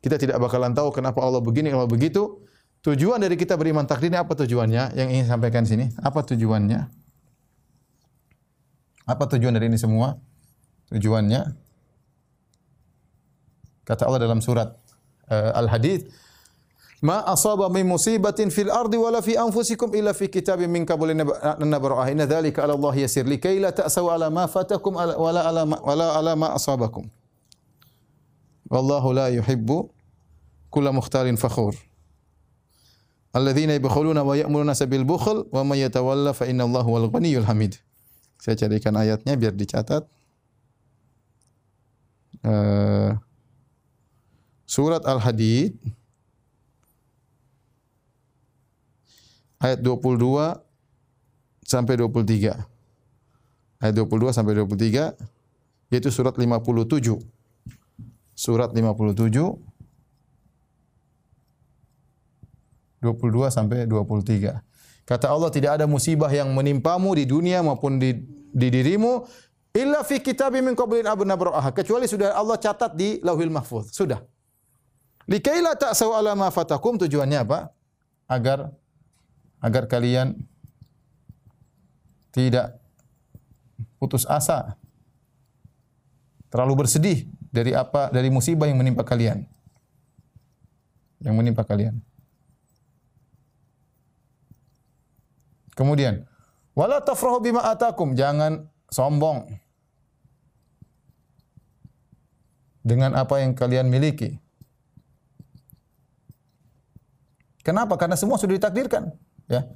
kita 0.00 0.16
tidak 0.20 0.36
bakalan 0.40 0.72
tahu 0.76 0.92
kenapa 0.92 1.22
Allah 1.22 1.40
begini, 1.40 1.72
kalau 1.72 1.88
begitu. 1.88 2.42
Tujuan 2.84 3.18
dari 3.18 3.34
kita 3.34 3.58
beriman 3.58 3.82
takdir 3.82 4.14
ini 4.14 4.18
apa 4.20 4.36
tujuannya? 4.38 4.94
Yang 4.94 5.08
ingin 5.10 5.26
sampaikan 5.26 5.66
sini, 5.66 5.90
apa 5.98 6.22
tujuannya? 6.22 6.86
Apa 9.06 9.24
tujuan 9.34 9.54
dari 9.54 9.66
ini 9.66 9.78
semua? 9.78 10.14
Tujuannya 10.94 11.66
kata 13.86 14.02
Allah 14.10 14.20
dalam 14.26 14.42
surat 14.42 14.74
uh, 15.30 15.50
Al-Hadid, 15.54 16.10
"Ma 17.06 17.22
asaba 17.22 17.70
min 17.70 17.86
musibatin 17.86 18.50
fil 18.50 18.68
ardi 18.68 18.98
wala 18.98 19.22
fi 19.22 19.38
anfusikum 19.38 19.94
illa 19.94 20.10
fi 20.10 20.26
kitabin 20.26 20.66
min 20.66 20.82
qabli 20.82 21.14
an 21.14 21.62
nabra'aha. 21.62 22.10
Inna 22.10 22.26
dzalika 22.26 22.66
'ala 22.66 22.74
Allah 22.74 22.94
yasir 23.06 23.22
likai 23.22 23.62
la 23.62 23.70
ta'saw 23.70 24.10
'ala 24.10 24.26
ma 24.28 24.50
fatakum 24.50 24.98
wala 24.98 25.46
'ala 25.46 25.62
wala 25.64 26.06
'ala 26.18 26.32
ma 26.34 26.48
asabakum." 26.58 27.06
Wallahu 28.66 29.14
la 29.14 29.28
yuhibbu 29.30 29.90
kulla 30.70 30.92
mukhtalin 30.92 31.38
fakhur. 31.38 31.74
Alladzina 33.36 33.76
yabkhuluna 33.76 34.24
wa 34.24 34.32
ya'muruna 34.32 34.74
sabil 34.74 35.04
bukhl 35.04 35.44
wa 35.52 35.62
may 35.62 35.84
yatawalla 35.84 36.32
fa 36.32 36.48
innallaha 36.48 36.88
wal 36.88 37.08
ghaniyyul 37.12 37.44
hamid. 37.44 37.76
Saya 38.40 38.56
carikan 38.56 38.96
ayatnya 38.96 39.36
biar 39.36 39.52
dicatat. 39.52 40.08
Uh, 42.46 43.16
surat 44.68 45.02
Al-Hadid 45.02 45.74
ayat 49.60 49.82
22 49.82 50.56
sampai 51.66 51.94
23. 51.98 52.54
Ayat 53.82 53.94
22 53.94 54.32
sampai 54.32 54.52
23 54.56 55.12
yaitu 55.92 56.08
surat 56.08 56.32
57. 56.32 57.35
Surat 58.36 58.68
57 58.68 59.32
22 63.00 63.48
sampai 63.48 63.88
23. 63.88 64.60
Kata 65.06 65.26
Allah 65.30 65.50
tidak 65.54 65.78
ada 65.80 65.86
musibah 65.86 66.28
yang 66.28 66.50
menimpamu 66.50 67.14
di 67.14 67.24
dunia 67.24 67.62
maupun 67.62 68.02
di, 68.02 68.12
di 68.50 68.68
dirimu 68.68 69.22
illa 69.76 70.02
fi 70.02 70.18
kitabim 70.18 70.66
min 70.66 70.74
qablin 70.74 71.06
nabra'ah 71.06 71.70
kecuali 71.70 72.10
sudah 72.10 72.34
Allah 72.34 72.58
catat 72.58 72.98
di 72.98 73.22
Lauhil 73.22 73.52
Mahfuz. 73.52 73.94
Sudah. 73.94 74.18
Likaila 75.30 75.78
ta'sau 75.78 76.14
ala 76.14 76.34
ma 76.34 76.50
fatakum 76.50 76.98
tujuannya 76.98 77.38
apa? 77.38 77.70
Agar 78.26 78.74
agar 79.62 79.86
kalian 79.86 80.34
tidak 82.34 82.76
putus 83.96 84.26
asa 84.26 84.74
terlalu 86.50 86.84
bersedih 86.84 87.26
dari 87.56 87.72
apa 87.72 88.12
dari 88.12 88.28
musibah 88.28 88.68
yang 88.68 88.76
menimpa 88.76 89.00
kalian. 89.00 89.48
Yang 91.24 91.34
menimpa 91.40 91.64
kalian. 91.64 92.04
Kemudian, 95.72 96.28
wala 96.76 97.00
tafrahu 97.00 97.40
bima 97.40 97.64
atakum, 97.64 98.12
jangan 98.12 98.68
sombong 98.92 99.56
dengan 102.84 103.16
apa 103.16 103.40
yang 103.40 103.56
kalian 103.56 103.88
miliki. 103.88 104.40
Kenapa? 107.64 107.98
Karena 107.98 108.14
semua 108.16 108.38
sudah 108.38 108.56
ditakdirkan, 108.56 109.10
ya. 109.48 109.68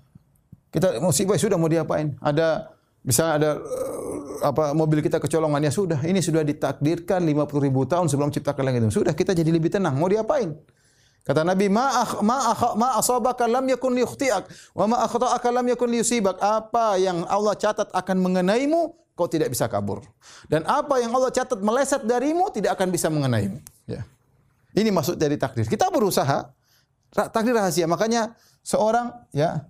Kita 0.70 1.02
musibah 1.02 1.34
sudah 1.34 1.58
mau 1.58 1.66
diapain? 1.66 2.14
Ada 2.22 2.70
misalnya 3.04 3.34
ada 3.36 3.50
uh, 3.60 4.50
apa 4.50 4.72
mobil 4.72 5.04
kita 5.04 5.20
kecolongan 5.20 5.60
ya 5.64 5.72
sudah, 5.72 6.00
ini 6.04 6.20
sudah 6.24 6.44
ditakdirkan 6.44 7.20
50 7.24 7.66
ribu 7.66 7.84
tahun 7.84 8.08
sebelum 8.08 8.32
ciptakan 8.32 8.62
langit 8.64 8.80
itu. 8.88 9.02
Sudah 9.04 9.12
kita 9.12 9.36
jadi 9.36 9.48
lebih 9.52 9.72
tenang. 9.72 9.96
Mau 9.96 10.08
diapain? 10.08 10.56
Kata 11.20 11.44
Nabi, 11.44 11.68
ma 11.68 12.00
akh, 12.00 12.24
ma 12.24 12.36
akh, 12.48 12.62
ma 12.80 12.88
asabaka 12.96 13.44
lam 13.44 13.68
yakun 13.68 13.92
liyukhti'ak 13.92 14.72
wa 14.72 14.84
ma 14.88 14.96
akhta'aka 15.04 15.48
lam 15.52 15.66
yakun 15.68 15.92
liyusibak. 15.92 16.40
Apa 16.40 16.96
yang 16.96 17.28
Allah 17.28 17.52
catat 17.60 17.92
akan 17.92 18.16
mengenaimu, 18.24 18.96
kau 19.12 19.28
tidak 19.28 19.52
bisa 19.52 19.68
kabur. 19.68 20.00
Dan 20.48 20.64
apa 20.64 20.96
yang 20.96 21.12
Allah 21.12 21.28
catat 21.28 21.60
meleset 21.60 22.08
darimu 22.08 22.48
tidak 22.48 22.72
akan 22.80 22.88
bisa 22.88 23.12
mengenaimu. 23.12 23.60
Ya. 23.84 24.08
Ini 24.72 24.88
maksud 24.88 25.20
dari 25.20 25.36
takdir. 25.36 25.68
Kita 25.68 25.92
berusaha 25.92 26.48
takdir 27.12 27.52
rahasia. 27.52 27.84
Makanya 27.84 28.32
seorang 28.64 29.12
ya 29.36 29.68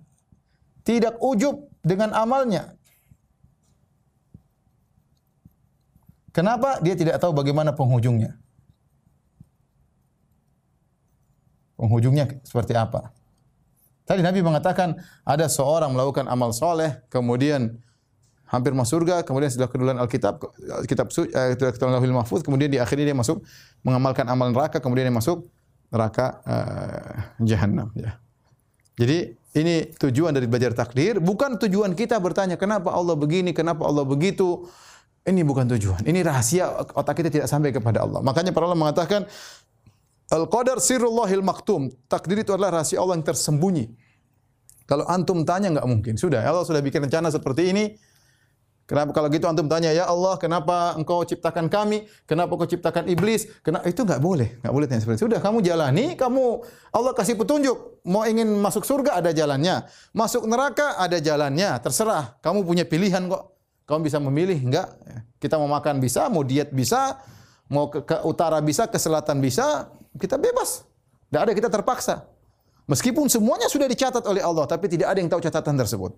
tidak 0.87 1.19
ujub 1.19 1.67
dengan 1.83 2.15
amalnya. 2.15 2.79
Kenapa? 6.31 6.79
Dia 6.79 6.95
tidak 6.95 7.19
tahu 7.19 7.35
bagaimana 7.35 7.75
penghujungnya. 7.75 8.41
penghujungnya 11.81 12.29
seperti 12.45 12.77
apa. 12.77 13.09
Tadi 14.05 14.21
Nabi 14.21 14.45
mengatakan 14.45 15.01
ada 15.25 15.49
seorang 15.49 15.97
melakukan 15.97 16.29
amal 16.29 16.53
soleh, 16.53 17.01
kemudian 17.09 17.81
hampir 18.45 18.75
masuk 18.77 19.01
surga, 19.01 19.25
kemudian 19.25 19.49
setelah 19.49 19.71
kedulan 19.71 19.97
Alkitab, 19.97 20.37
kitab 20.85 21.09
eh, 21.09 21.57
kedulan 21.57 21.97
Lauhul 21.97 22.13
Mahfuz, 22.13 22.45
kemudian 22.45 22.69
di 22.69 22.77
akhirnya 22.77 23.09
dia 23.09 23.17
masuk 23.17 23.41
mengamalkan 23.81 24.29
amal 24.29 24.53
neraka, 24.53 24.77
kemudian 24.77 25.09
dia 25.09 25.15
masuk 25.15 25.49
neraka 25.89 26.39
uh, 26.45 27.15
jahanam. 27.43 27.89
Ya. 27.95 28.19
Jadi 28.99 29.39
ini 29.55 29.91
tujuan 29.95 30.35
dari 30.35 30.47
belajar 30.47 30.75
takdir, 30.75 31.17
bukan 31.23 31.55
tujuan 31.59 31.95
kita 31.95 32.19
bertanya 32.19 32.59
kenapa 32.59 32.91
Allah 32.91 33.15
begini, 33.15 33.55
kenapa 33.55 33.87
Allah 33.87 34.03
begitu. 34.03 34.67
Ini 35.21 35.45
bukan 35.45 35.69
tujuan. 35.77 36.01
Ini 36.01 36.25
rahasia 36.25 36.65
otak 36.97 37.21
kita 37.21 37.29
tidak 37.29 37.47
sampai 37.47 37.69
kepada 37.69 38.01
Allah. 38.01 38.25
Makanya 38.25 38.49
para 38.49 38.65
ulama 38.65 38.89
mengatakan 38.89 39.29
Al-qadar 40.31 40.79
sirrullahil 40.79 41.43
maktum. 41.43 41.91
Takdir 42.07 42.47
itu 42.47 42.55
adalah 42.55 42.79
rahasia 42.79 43.03
Allah 43.03 43.19
yang 43.19 43.27
tersembunyi. 43.27 43.91
Kalau 44.87 45.03
antum 45.11 45.43
tanya 45.43 45.75
enggak 45.75 45.87
mungkin. 45.87 46.15
Sudah, 46.15 46.39
Allah 46.39 46.63
sudah 46.63 46.79
bikin 46.79 47.03
rencana 47.03 47.27
seperti 47.27 47.75
ini. 47.75 47.99
Kenapa 48.87 49.11
kalau 49.15 49.27
gitu 49.31 49.47
antum 49.47 49.67
tanya, 49.71 49.91
"Ya 49.91 50.07
Allah, 50.07 50.35
kenapa 50.35 50.95
Engkau 50.99 51.23
ciptakan 51.23 51.67
kami? 51.71 52.07
Kenapa 52.27 52.55
Engkau 52.55 52.67
ciptakan 52.67 53.07
iblis?" 53.11 53.47
Kenapa 53.59 53.87
itu 53.87 54.03
enggak 54.03 54.23
boleh. 54.23 54.55
Enggak 54.63 54.73
boleh 54.75 54.87
tanya 54.87 55.01
seperti 55.03 55.19
itu. 55.19 55.25
Sudah, 55.31 55.39
kamu 55.43 55.57
jalani, 55.63 56.15
kamu 56.15 56.43
Allah 56.95 57.11
kasih 57.11 57.35
petunjuk. 57.35 58.03
Mau 58.07 58.23
ingin 58.23 58.47
masuk 58.55 58.87
surga 58.87 59.19
ada 59.19 59.35
jalannya. 59.35 59.83
Masuk 60.15 60.47
neraka 60.47 60.95
ada 60.95 61.19
jalannya. 61.19 61.75
Terserah. 61.83 62.39
Kamu 62.39 62.63
punya 62.63 62.87
pilihan 62.87 63.27
kok. 63.27 63.50
Kamu 63.91 64.07
bisa 64.07 64.23
memilih 64.23 64.55
enggak? 64.55 64.87
Kita 65.35 65.59
mau 65.59 65.67
makan 65.67 65.99
bisa, 65.99 66.31
mau 66.31 66.47
diet 66.47 66.71
bisa, 66.71 67.19
mau 67.67 67.91
ke, 67.91 68.07
ke 68.07 68.23
utara 68.23 68.63
bisa, 68.63 68.87
ke 68.87 68.95
selatan 68.95 69.43
bisa, 69.43 69.91
kita 70.15 70.39
bebas. 70.39 70.87
Tidak 71.27 71.41
ada 71.43 71.51
kita 71.51 71.67
terpaksa. 71.67 72.23
Meskipun 72.87 73.27
semuanya 73.27 73.67
sudah 73.67 73.91
dicatat 73.91 74.23
oleh 74.23 74.39
Allah, 74.39 74.63
tapi 74.63 74.87
tidak 74.87 75.11
ada 75.11 75.19
yang 75.19 75.27
tahu 75.27 75.43
catatan 75.43 75.75
tersebut. 75.75 76.15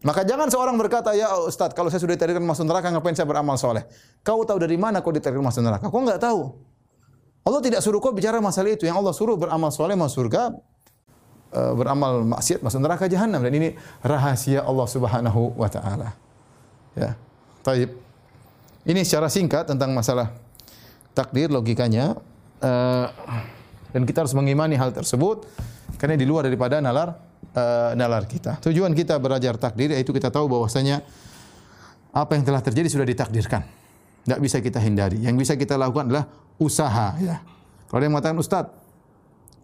Maka 0.00 0.24
jangan 0.24 0.48
seorang 0.48 0.80
berkata, 0.80 1.12
ya 1.12 1.28
Ustaz, 1.44 1.76
kalau 1.76 1.92
saya 1.92 2.00
sudah 2.00 2.16
ditakdirkan 2.16 2.40
masuk 2.40 2.64
neraka, 2.64 2.88
ngapain 2.88 3.12
saya 3.12 3.28
beramal 3.28 3.60
soleh? 3.60 3.84
Kau 4.24 4.40
tahu 4.48 4.56
dari 4.56 4.80
mana 4.80 5.04
kau 5.04 5.12
ditakdirkan 5.12 5.44
masuk 5.44 5.60
neraka? 5.60 5.92
Kau 5.92 6.00
enggak 6.00 6.24
tahu. 6.24 6.56
Allah 7.44 7.60
tidak 7.60 7.80
suruh 7.84 8.00
kau 8.00 8.16
bicara 8.16 8.40
masalah 8.40 8.72
itu. 8.72 8.88
Yang 8.88 8.96
Allah 8.96 9.12
suruh 9.12 9.36
beramal 9.36 9.68
soleh 9.68 9.96
masuk 9.96 10.24
surga, 10.24 10.56
eh, 11.52 11.72
beramal 11.76 12.24
maksiat 12.24 12.64
masuk 12.64 12.80
neraka 12.80 13.12
jahanam. 13.12 13.44
Dan 13.44 13.52
ini 13.52 13.68
rahasia 14.00 14.64
Allah 14.64 14.88
subhanahu 14.88 15.52
wa 15.56 15.68
ta'ala. 15.68 16.29
Ya. 16.96 17.14
Taib. 17.60 17.90
Ini 18.88 19.00
secara 19.04 19.28
singkat 19.28 19.68
tentang 19.68 19.92
masalah 19.92 20.32
takdir 21.12 21.52
logikanya 21.52 22.16
uh, 22.64 23.06
dan 23.92 24.02
kita 24.08 24.24
harus 24.24 24.32
mengimani 24.32 24.78
hal 24.78 24.94
tersebut 24.94 25.44
karena 26.00 26.16
di 26.16 26.24
luar 26.24 26.48
daripada 26.48 26.80
nalar 26.80 27.12
uh, 27.52 27.92
nalar 27.92 28.24
kita. 28.24 28.56
Tujuan 28.64 28.96
kita 28.96 29.20
belajar 29.20 29.60
takdir 29.60 29.92
yaitu 29.92 30.16
kita 30.16 30.32
tahu 30.32 30.48
bahwasanya 30.48 31.04
apa 32.10 32.32
yang 32.34 32.44
telah 32.48 32.64
terjadi 32.64 32.88
sudah 32.88 33.06
ditakdirkan. 33.06 33.62
Tidak 34.24 34.40
bisa 34.40 34.58
kita 34.64 34.80
hindari. 34.80 35.20
Yang 35.20 35.36
bisa 35.44 35.52
kita 35.60 35.76
lakukan 35.76 36.08
adalah 36.08 36.24
usaha. 36.56 37.16
Ya. 37.20 37.44
Kalau 37.88 37.98
ada 38.00 38.04
yang 38.06 38.14
mengatakan 38.14 38.38
Ustaz, 38.38 38.64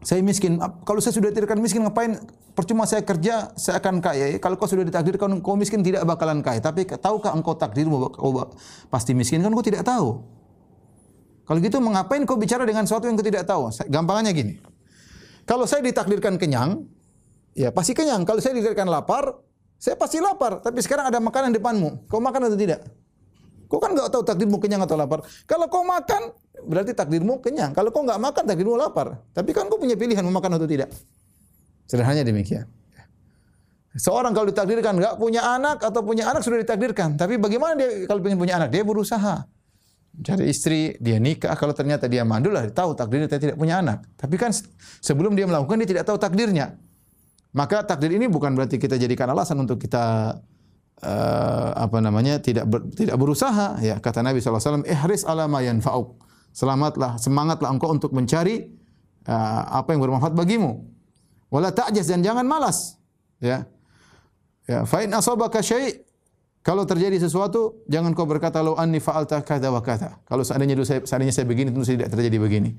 saya 0.07 0.22
miskin. 0.22 0.62
Kalau 0.86 1.02
saya 1.02 1.18
sudah 1.18 1.34
ditakdirkan 1.34 1.59
miskin, 1.59 1.82
ngapain? 1.82 2.14
Percuma 2.54 2.86
saya 2.86 3.02
kerja, 3.02 3.50
saya 3.59 3.82
akan 3.82 3.98
kaya. 3.98 4.38
Kalau 4.38 4.54
kau 4.54 4.70
sudah 4.70 4.86
ditakdirkan 4.86 5.42
kau 5.42 5.59
miskin, 5.59 5.82
tidak 5.82 6.07
bakalan 6.07 6.46
kaya. 6.46 6.62
Tapi 6.62 6.86
tahukah 6.86 7.34
engkau 7.34 7.59
takdirmu 7.59 8.14
kau 8.14 8.46
pasti 8.86 9.18
miskin? 9.18 9.42
Kan 9.42 9.50
kau 9.50 9.66
tidak 9.66 9.82
tahu. 9.82 10.22
Kalau 11.42 11.59
gitu 11.59 11.82
mengapain 11.82 12.22
kau 12.22 12.38
bicara 12.38 12.62
dengan 12.62 12.86
sesuatu 12.86 13.11
yang 13.11 13.18
kau 13.18 13.26
tidak 13.26 13.50
tahu? 13.50 13.66
Gampangannya 13.90 14.30
gini. 14.30 14.54
Kalau 15.42 15.66
saya 15.66 15.82
ditakdirkan 15.82 16.38
kenyang, 16.38 16.86
ya 17.59 17.74
pasti 17.74 17.90
kenyang. 17.90 18.22
Kalau 18.22 18.38
saya 18.38 18.54
ditakdirkan 18.54 18.86
lapar, 18.86 19.42
saya 19.74 19.98
pasti 19.98 20.22
lapar. 20.22 20.62
Tapi 20.62 20.78
sekarang 20.86 21.11
ada 21.11 21.18
makanan 21.18 21.50
depanmu. 21.50 22.07
Kau 22.07 22.22
makan 22.22 22.46
atau 22.46 22.54
tidak? 22.54 22.86
Kau 23.66 23.82
kan 23.82 23.90
nggak 23.90 24.14
tahu 24.14 24.22
takdirmu 24.22 24.62
kenyang 24.62 24.86
atau 24.86 24.94
lapar. 24.94 25.26
Kalau 25.50 25.66
kau 25.66 25.82
makan, 25.82 26.30
berarti 26.67 26.93
takdirmu 26.93 27.39
kenyang. 27.41 27.73
Kalau 27.73 27.95
kau 27.95 28.03
nggak 28.03 28.19
makan, 28.19 28.43
takdirmu 28.45 28.75
lapar. 28.75 29.23
Tapi 29.33 29.51
kan 29.55 29.71
kau 29.71 29.79
punya 29.79 29.95
pilihan 29.95 30.21
mau 30.27 30.35
makan 30.37 30.59
atau 30.59 30.69
tidak. 30.69 30.91
Sederhananya 31.87 32.27
demikian. 32.27 32.67
Seorang 33.97 34.37
kalau 34.37 34.53
ditakdirkan 34.53 35.01
nggak 35.01 35.14
punya 35.17 35.41
anak 35.57 35.81
atau 35.81 36.05
punya 36.05 36.29
anak 36.29 36.45
sudah 36.45 36.61
ditakdirkan. 36.61 37.17
Tapi 37.17 37.41
bagaimana 37.41 37.79
dia 37.81 38.05
kalau 38.05 38.21
ingin 38.21 38.37
punya 38.37 38.61
anak? 38.61 38.69
Dia 38.69 38.85
berusaha 38.85 39.49
cari 40.17 40.49
istri, 40.49 40.97
dia 40.97 41.21
nikah, 41.21 41.53
kalau 41.61 41.77
ternyata 41.77 42.09
dia 42.09 42.25
mandul 42.25 42.57
lah, 42.57 42.64
tahu 42.73 42.97
takdirnya 42.97 43.29
dia 43.29 43.41
tidak 43.41 43.57
punya 43.61 43.85
anak. 43.85 44.05
Tapi 44.17 44.37
kan 44.41 44.53
sebelum 45.01 45.37
dia 45.37 45.45
melakukan 45.45 45.77
dia 45.85 45.89
tidak 45.97 46.05
tahu 46.09 46.17
takdirnya. 46.21 46.77
Maka 47.57 47.85
takdir 47.89 48.12
ini 48.12 48.29
bukan 48.29 48.53
berarti 48.53 48.77
kita 48.77 49.01
jadikan 49.01 49.33
alasan 49.33 49.57
untuk 49.64 49.81
kita 49.81 50.37
uh, 51.01 51.71
apa 51.73 51.99
namanya 52.05 52.41
tidak 52.41 52.69
ber, 52.69 52.85
tidak 52.93 53.17
berusaha 53.17 53.81
ya 53.81 53.97
kata 53.97 54.21
Nabi 54.21 54.45
SAW 54.45 54.85
ihris 54.85 55.25
ala 55.25 55.49
ma 55.49 55.64
yanfa'uk 55.64 56.21
selamatlah 56.57 57.20
semangatlah 57.20 57.68
engkau 57.68 57.92
untuk 57.92 58.16
mencari 58.16 58.72
uh, 59.28 59.62
apa 59.76 59.92
yang 59.92 60.00
bermanfaat 60.00 60.32
bagimu 60.32 60.88
wala 61.52 61.68
ta'jaz 61.68 62.09
dan 62.09 62.24
jangan 62.24 62.48
malas 62.48 62.96
ya 63.44 63.68
ya 64.64 64.88
fa 64.88 65.04
in 65.04 65.12
asabaka 65.12 65.61
syai' 65.61 66.07
Kalau 66.66 66.82
terjadi 66.82 67.14
sesuatu, 67.22 67.86
jangan 67.86 68.11
kau 68.11 68.26
berkata 68.26 68.59
lo 68.59 68.74
anni 68.74 68.98
fa'alta 68.98 69.38
kata 69.38 69.70
wa 69.70 69.78
kata. 69.78 70.18
Kalau 70.26 70.42
seandainya 70.42 70.74
dulu 70.74 70.82
saya 70.82 70.98
seandainya 71.07 71.30
saya 71.30 71.46
begini 71.46 71.70
tentu 71.70 71.86
tidak 71.86 72.11
terjadi 72.11 72.42
begini. 72.42 72.74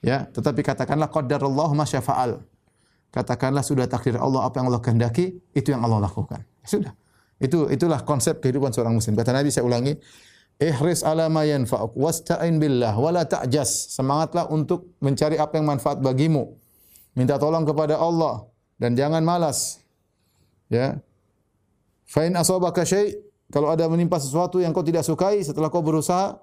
Ya, 0.00 0.24
tetapi 0.32 0.64
katakanlah 0.64 1.12
qadarallahu 1.12 1.76
ma 1.76 1.84
syafa'al. 1.84 2.40
Katakanlah 3.12 3.60
sudah 3.60 3.84
takdir 3.84 4.16
Allah 4.16 4.48
apa 4.48 4.56
yang 4.56 4.72
Allah 4.72 4.80
kehendaki, 4.80 5.36
itu 5.52 5.68
yang 5.68 5.84
Allah 5.84 6.08
lakukan. 6.08 6.48
Sudah. 6.64 6.96
Itu 7.36 7.68
itulah 7.68 8.00
konsep 8.08 8.40
kehidupan 8.40 8.72
seorang 8.72 8.96
muslim. 8.96 9.12
Kata 9.12 9.36
Nabi 9.36 9.52
saya 9.52 9.68
ulangi, 9.68 10.00
ihris 10.62 11.04
ala 11.04 11.28
ma 11.28 11.44
yanfa'uk 11.44 11.96
wasta'in 11.96 12.56
billah 12.56 12.96
wala 12.96 13.24
ta'jas. 13.28 13.92
Semangatlah 13.92 14.48
untuk 14.48 14.96
mencari 15.04 15.36
apa 15.36 15.60
yang 15.60 15.68
manfaat 15.68 16.00
bagimu. 16.00 16.56
Minta 17.16 17.40
tolong 17.40 17.64
kepada 17.64 17.96
Allah 17.96 18.44
dan 18.76 18.92
jangan 18.96 19.24
malas. 19.24 19.80
Ya. 20.68 21.00
Fa 22.06 22.22
in 22.28 22.36
asabaka 22.36 22.86
syai' 22.86 23.26
Kalau 23.46 23.70
ada 23.70 23.86
menimpa 23.86 24.18
sesuatu 24.18 24.58
yang 24.58 24.74
kau 24.74 24.82
tidak 24.82 25.06
sukai 25.06 25.38
setelah 25.46 25.70
kau 25.70 25.78
berusaha, 25.78 26.34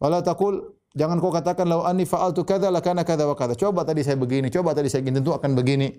wala 0.00 0.24
taqul 0.24 0.72
jangan 0.96 1.20
kau 1.20 1.28
katakan 1.28 1.68
lau 1.68 1.84
anni 1.84 2.08
fa'altu 2.08 2.40
kadza 2.48 2.72
lakana 2.72 3.04
kadza 3.04 3.28
wa 3.28 3.36
kadza. 3.36 3.52
Coba 3.52 3.84
tadi 3.84 4.00
saya 4.00 4.16
begini, 4.16 4.48
coba 4.48 4.72
tadi 4.72 4.88
saya 4.88 5.04
begini, 5.04 5.20
tentu 5.20 5.36
akan 5.36 5.52
begini. 5.52 5.92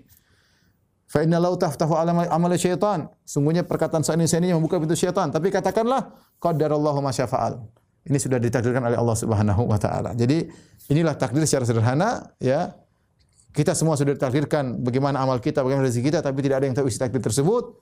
Fa 1.10 1.26
inna 1.26 1.42
lau 1.42 1.58
taftahu 1.58 1.98
amal, 1.98 2.54
syaitan. 2.54 3.10
Sungguhnya 3.26 3.66
perkataan 3.66 4.06
ini 4.06 4.54
membuka 4.54 4.78
pintu 4.78 4.94
syaitan. 4.94 5.26
Tapi 5.34 5.50
katakanlah 5.50 6.14
qadarallahu 6.38 7.02
ma 7.02 7.10
syafa'al. 7.10 7.58
Ini 8.06 8.14
sudah 8.14 8.38
ditakdirkan 8.38 8.78
oleh 8.86 8.94
Allah 8.94 9.18
Subhanahu 9.18 9.66
wa 9.66 9.74
taala. 9.74 10.14
Jadi 10.14 10.46
inilah 10.86 11.18
takdir 11.18 11.42
secara 11.50 11.66
sederhana 11.66 12.30
ya. 12.38 12.78
Kita 13.50 13.74
semua 13.74 13.98
sudah 13.98 14.14
ditakdirkan 14.14 14.78
bagaimana 14.86 15.18
amal 15.18 15.42
kita, 15.42 15.66
bagaimana 15.66 15.90
rezeki 15.90 16.14
kita, 16.14 16.18
tapi 16.22 16.46
tidak 16.46 16.62
ada 16.62 16.66
yang 16.70 16.76
tahu 16.78 16.86
isi 16.86 17.02
takdir 17.02 17.18
tersebut. 17.18 17.74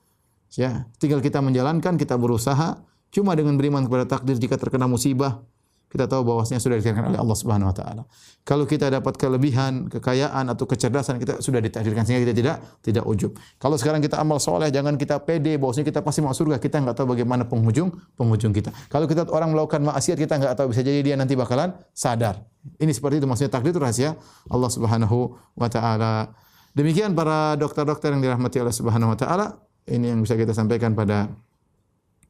Ya, 0.57 0.89
tinggal 0.97 1.20
kita 1.20 1.45
menjalankan, 1.45 2.01
kita 2.01 2.16
berusaha. 2.16 2.81
Cuma 3.12 3.37
dengan 3.37 3.61
beriman 3.61 3.85
kepada 3.85 4.09
takdir 4.09 4.41
jika 4.41 4.57
terkena 4.57 4.89
musibah, 4.89 5.45
kita 5.89 6.05
tahu 6.05 6.20
bahwasanya 6.20 6.61
sudah 6.61 6.76
ditakdirkan 6.76 7.09
oleh 7.09 7.20
Allah 7.20 7.36
Subhanahu 7.36 7.72
wa 7.72 7.76
taala. 7.76 8.03
Kalau 8.45 8.68
kita 8.68 8.93
dapat 8.93 9.16
kelebihan, 9.16 9.89
kekayaan 9.89 10.45
atau 10.53 10.68
kecerdasan 10.68 11.16
kita 11.16 11.41
sudah 11.41 11.64
ditakdirkan 11.64 12.05
sehingga 12.05 12.28
kita 12.28 12.34
tidak 12.36 12.57
tidak 12.84 13.05
ujub. 13.09 13.32
Kalau 13.57 13.80
sekarang 13.80 14.05
kita 14.05 14.20
amal 14.20 14.36
soleh, 14.36 14.68
jangan 14.68 15.01
kita 15.01 15.20
pede 15.24 15.57
bahwasanya 15.57 15.89
kita 15.89 16.01
pasti 16.05 16.20
masuk 16.20 16.49
surga. 16.49 16.61
Kita 16.61 16.76
enggak 16.84 16.97
tahu 17.01 17.16
bagaimana 17.16 17.49
penghujung 17.49 17.89
penghujung 18.20 18.53
kita. 18.53 18.68
Kalau 18.93 19.09
kita 19.09 19.24
orang 19.32 19.57
melakukan 19.57 19.80
maksiat 19.80 20.20
kita 20.20 20.36
enggak 20.36 20.55
tahu 20.61 20.76
bisa 20.76 20.84
jadi 20.84 21.01
dia 21.01 21.16
nanti 21.16 21.32
bakalan 21.32 21.72
sadar. 21.97 22.45
Ini 22.76 22.93
seperti 22.93 23.24
itu 23.24 23.26
maksudnya 23.26 23.49
takdir 23.49 23.72
itu 23.72 23.80
rahasia 23.80 24.12
Allah 24.53 24.68
Subhanahu 24.68 25.41
wa 25.57 25.68
taala. 25.72 26.36
Demikian 26.76 27.16
para 27.16 27.57
dokter-dokter 27.57 28.12
yang 28.12 28.20
dirahmati 28.20 28.61
Allah 28.61 28.76
Subhanahu 28.76 29.16
wa 29.16 29.18
taala, 29.18 29.47
ini 29.89 30.12
yang 30.12 30.20
bisa 30.20 30.36
kita 30.36 30.53
sampaikan 30.53 30.93
pada 30.93 31.32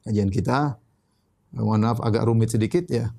kajian 0.07 0.31
kita. 0.31 0.79
Mohon 1.53 1.91
maaf 1.91 1.99
agak 2.01 2.23
rumit 2.23 2.49
sedikit 2.53 2.87
ya. 2.87 3.11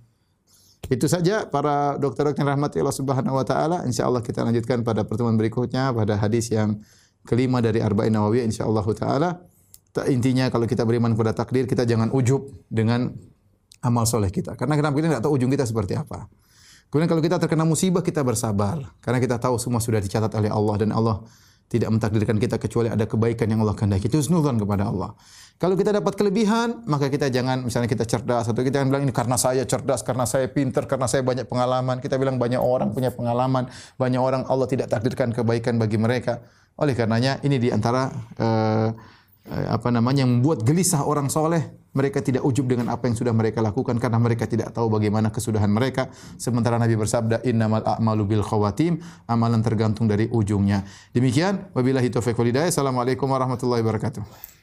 Itu 0.89 1.07
saja 1.07 1.45
para 1.51 2.01
dokter-dokter 2.01 2.47
rahmati 2.47 2.81
Allah 2.81 2.97
Subhanahu 2.97 3.37
wa 3.37 3.45
taala. 3.45 3.85
Insyaallah 3.85 4.25
kita 4.25 4.47
lanjutkan 4.47 4.81
pada 4.81 5.05
pertemuan 5.05 5.37
berikutnya 5.37 5.93
pada 5.93 6.17
hadis 6.17 6.49
yang 6.49 6.81
kelima 7.29 7.61
dari 7.61 7.85
Arba'in 7.85 8.17
Nawawiyah 8.17 8.49
insyaallah 8.49 8.87
taala. 8.97 9.31
Intinya 10.09 10.49
kalau 10.49 10.65
kita 10.71 10.87
beriman 10.87 11.13
kepada 11.13 11.35
takdir, 11.35 11.67
kita 11.67 11.83
jangan 11.83 12.15
ujub 12.15 12.47
dengan 12.71 13.11
amal 13.83 14.07
soleh 14.07 14.31
kita. 14.31 14.55
Karena 14.55 14.79
kenapa 14.79 14.95
kita 14.97 15.07
tidak 15.13 15.23
tahu 15.27 15.33
ujung 15.35 15.51
kita 15.51 15.67
seperti 15.67 15.99
apa. 15.99 16.31
Kemudian 16.91 17.11
kalau 17.11 17.23
kita 17.23 17.37
terkena 17.39 17.67
musibah, 17.67 18.03
kita 18.03 18.23
bersabar. 18.23 18.83
Karena 19.03 19.19
kita 19.23 19.39
tahu 19.39 19.59
semua 19.59 19.79
sudah 19.83 19.99
dicatat 19.99 20.31
oleh 20.35 20.51
Allah 20.51 20.75
dan 20.79 20.91
Allah 20.95 21.23
tidak 21.71 21.87
mentakdirkan 21.95 22.37
kita 22.43 22.59
kecuali 22.59 22.91
ada 22.91 23.07
kebaikan 23.07 23.47
yang 23.47 23.63
Allah 23.63 23.79
kehendaki. 23.79 24.11
Itu 24.11 24.19
husnudzon 24.19 24.59
kepada 24.59 24.91
Allah. 24.91 25.15
Kalau 25.61 25.79
kita 25.79 25.95
dapat 25.95 26.19
kelebihan, 26.19 26.83
maka 26.91 27.07
kita 27.07 27.31
jangan 27.31 27.63
misalnya 27.63 27.87
kita 27.87 28.03
cerdas 28.09 28.51
atau 28.51 28.65
kita 28.65 28.83
bilang 28.83 29.07
ini 29.07 29.15
karena 29.15 29.39
saya 29.39 29.63
cerdas, 29.63 30.03
karena 30.03 30.27
saya 30.27 30.51
pintar, 30.51 30.91
karena 30.91 31.07
saya 31.07 31.23
banyak 31.23 31.47
pengalaman. 31.47 32.03
Kita 32.03 32.19
bilang 32.19 32.43
banyak 32.43 32.59
orang 32.59 32.91
punya 32.91 33.15
pengalaman, 33.15 33.71
banyak 33.95 34.19
orang 34.19 34.43
Allah 34.51 34.67
tidak 34.67 34.91
takdirkan 34.91 35.31
kebaikan 35.31 35.79
bagi 35.79 36.01
mereka. 36.01 36.43
Oleh 36.81 36.97
karenanya 36.97 37.39
ini 37.47 37.61
di 37.61 37.69
antara 37.71 38.09
uh, 38.41 38.89
apa 39.51 39.91
namanya 39.91 40.23
yang 40.23 40.39
membuat 40.39 40.63
gelisah 40.63 41.03
orang 41.03 41.27
soleh 41.27 41.81
mereka 41.91 42.23
tidak 42.23 42.47
ujub 42.47 42.71
dengan 42.71 42.87
apa 42.95 43.11
yang 43.11 43.19
sudah 43.19 43.35
mereka 43.35 43.59
lakukan 43.59 43.99
karena 43.99 44.19
mereka 44.23 44.47
tidak 44.47 44.71
tahu 44.71 44.87
bagaimana 44.87 45.35
kesudahan 45.35 45.67
mereka. 45.67 46.07
Sementara 46.39 46.79
Nabi 46.79 46.95
bersabda, 46.95 47.43
"Innamal 47.43 47.83
a'malu 47.83 48.31
bil 48.31 48.45
khawatim." 48.47 49.03
Amalan 49.27 49.59
tergantung 49.59 50.07
dari 50.07 50.31
ujungnya. 50.31 50.87
Demikian, 51.11 51.75
wabillahi 51.75 52.15
taufiq 52.15 52.39
wal 52.39 52.47
hidayah. 52.47 52.71
Assalamualaikum 52.71 53.27
warahmatullahi 53.27 53.83
wabarakatuh. 53.83 54.60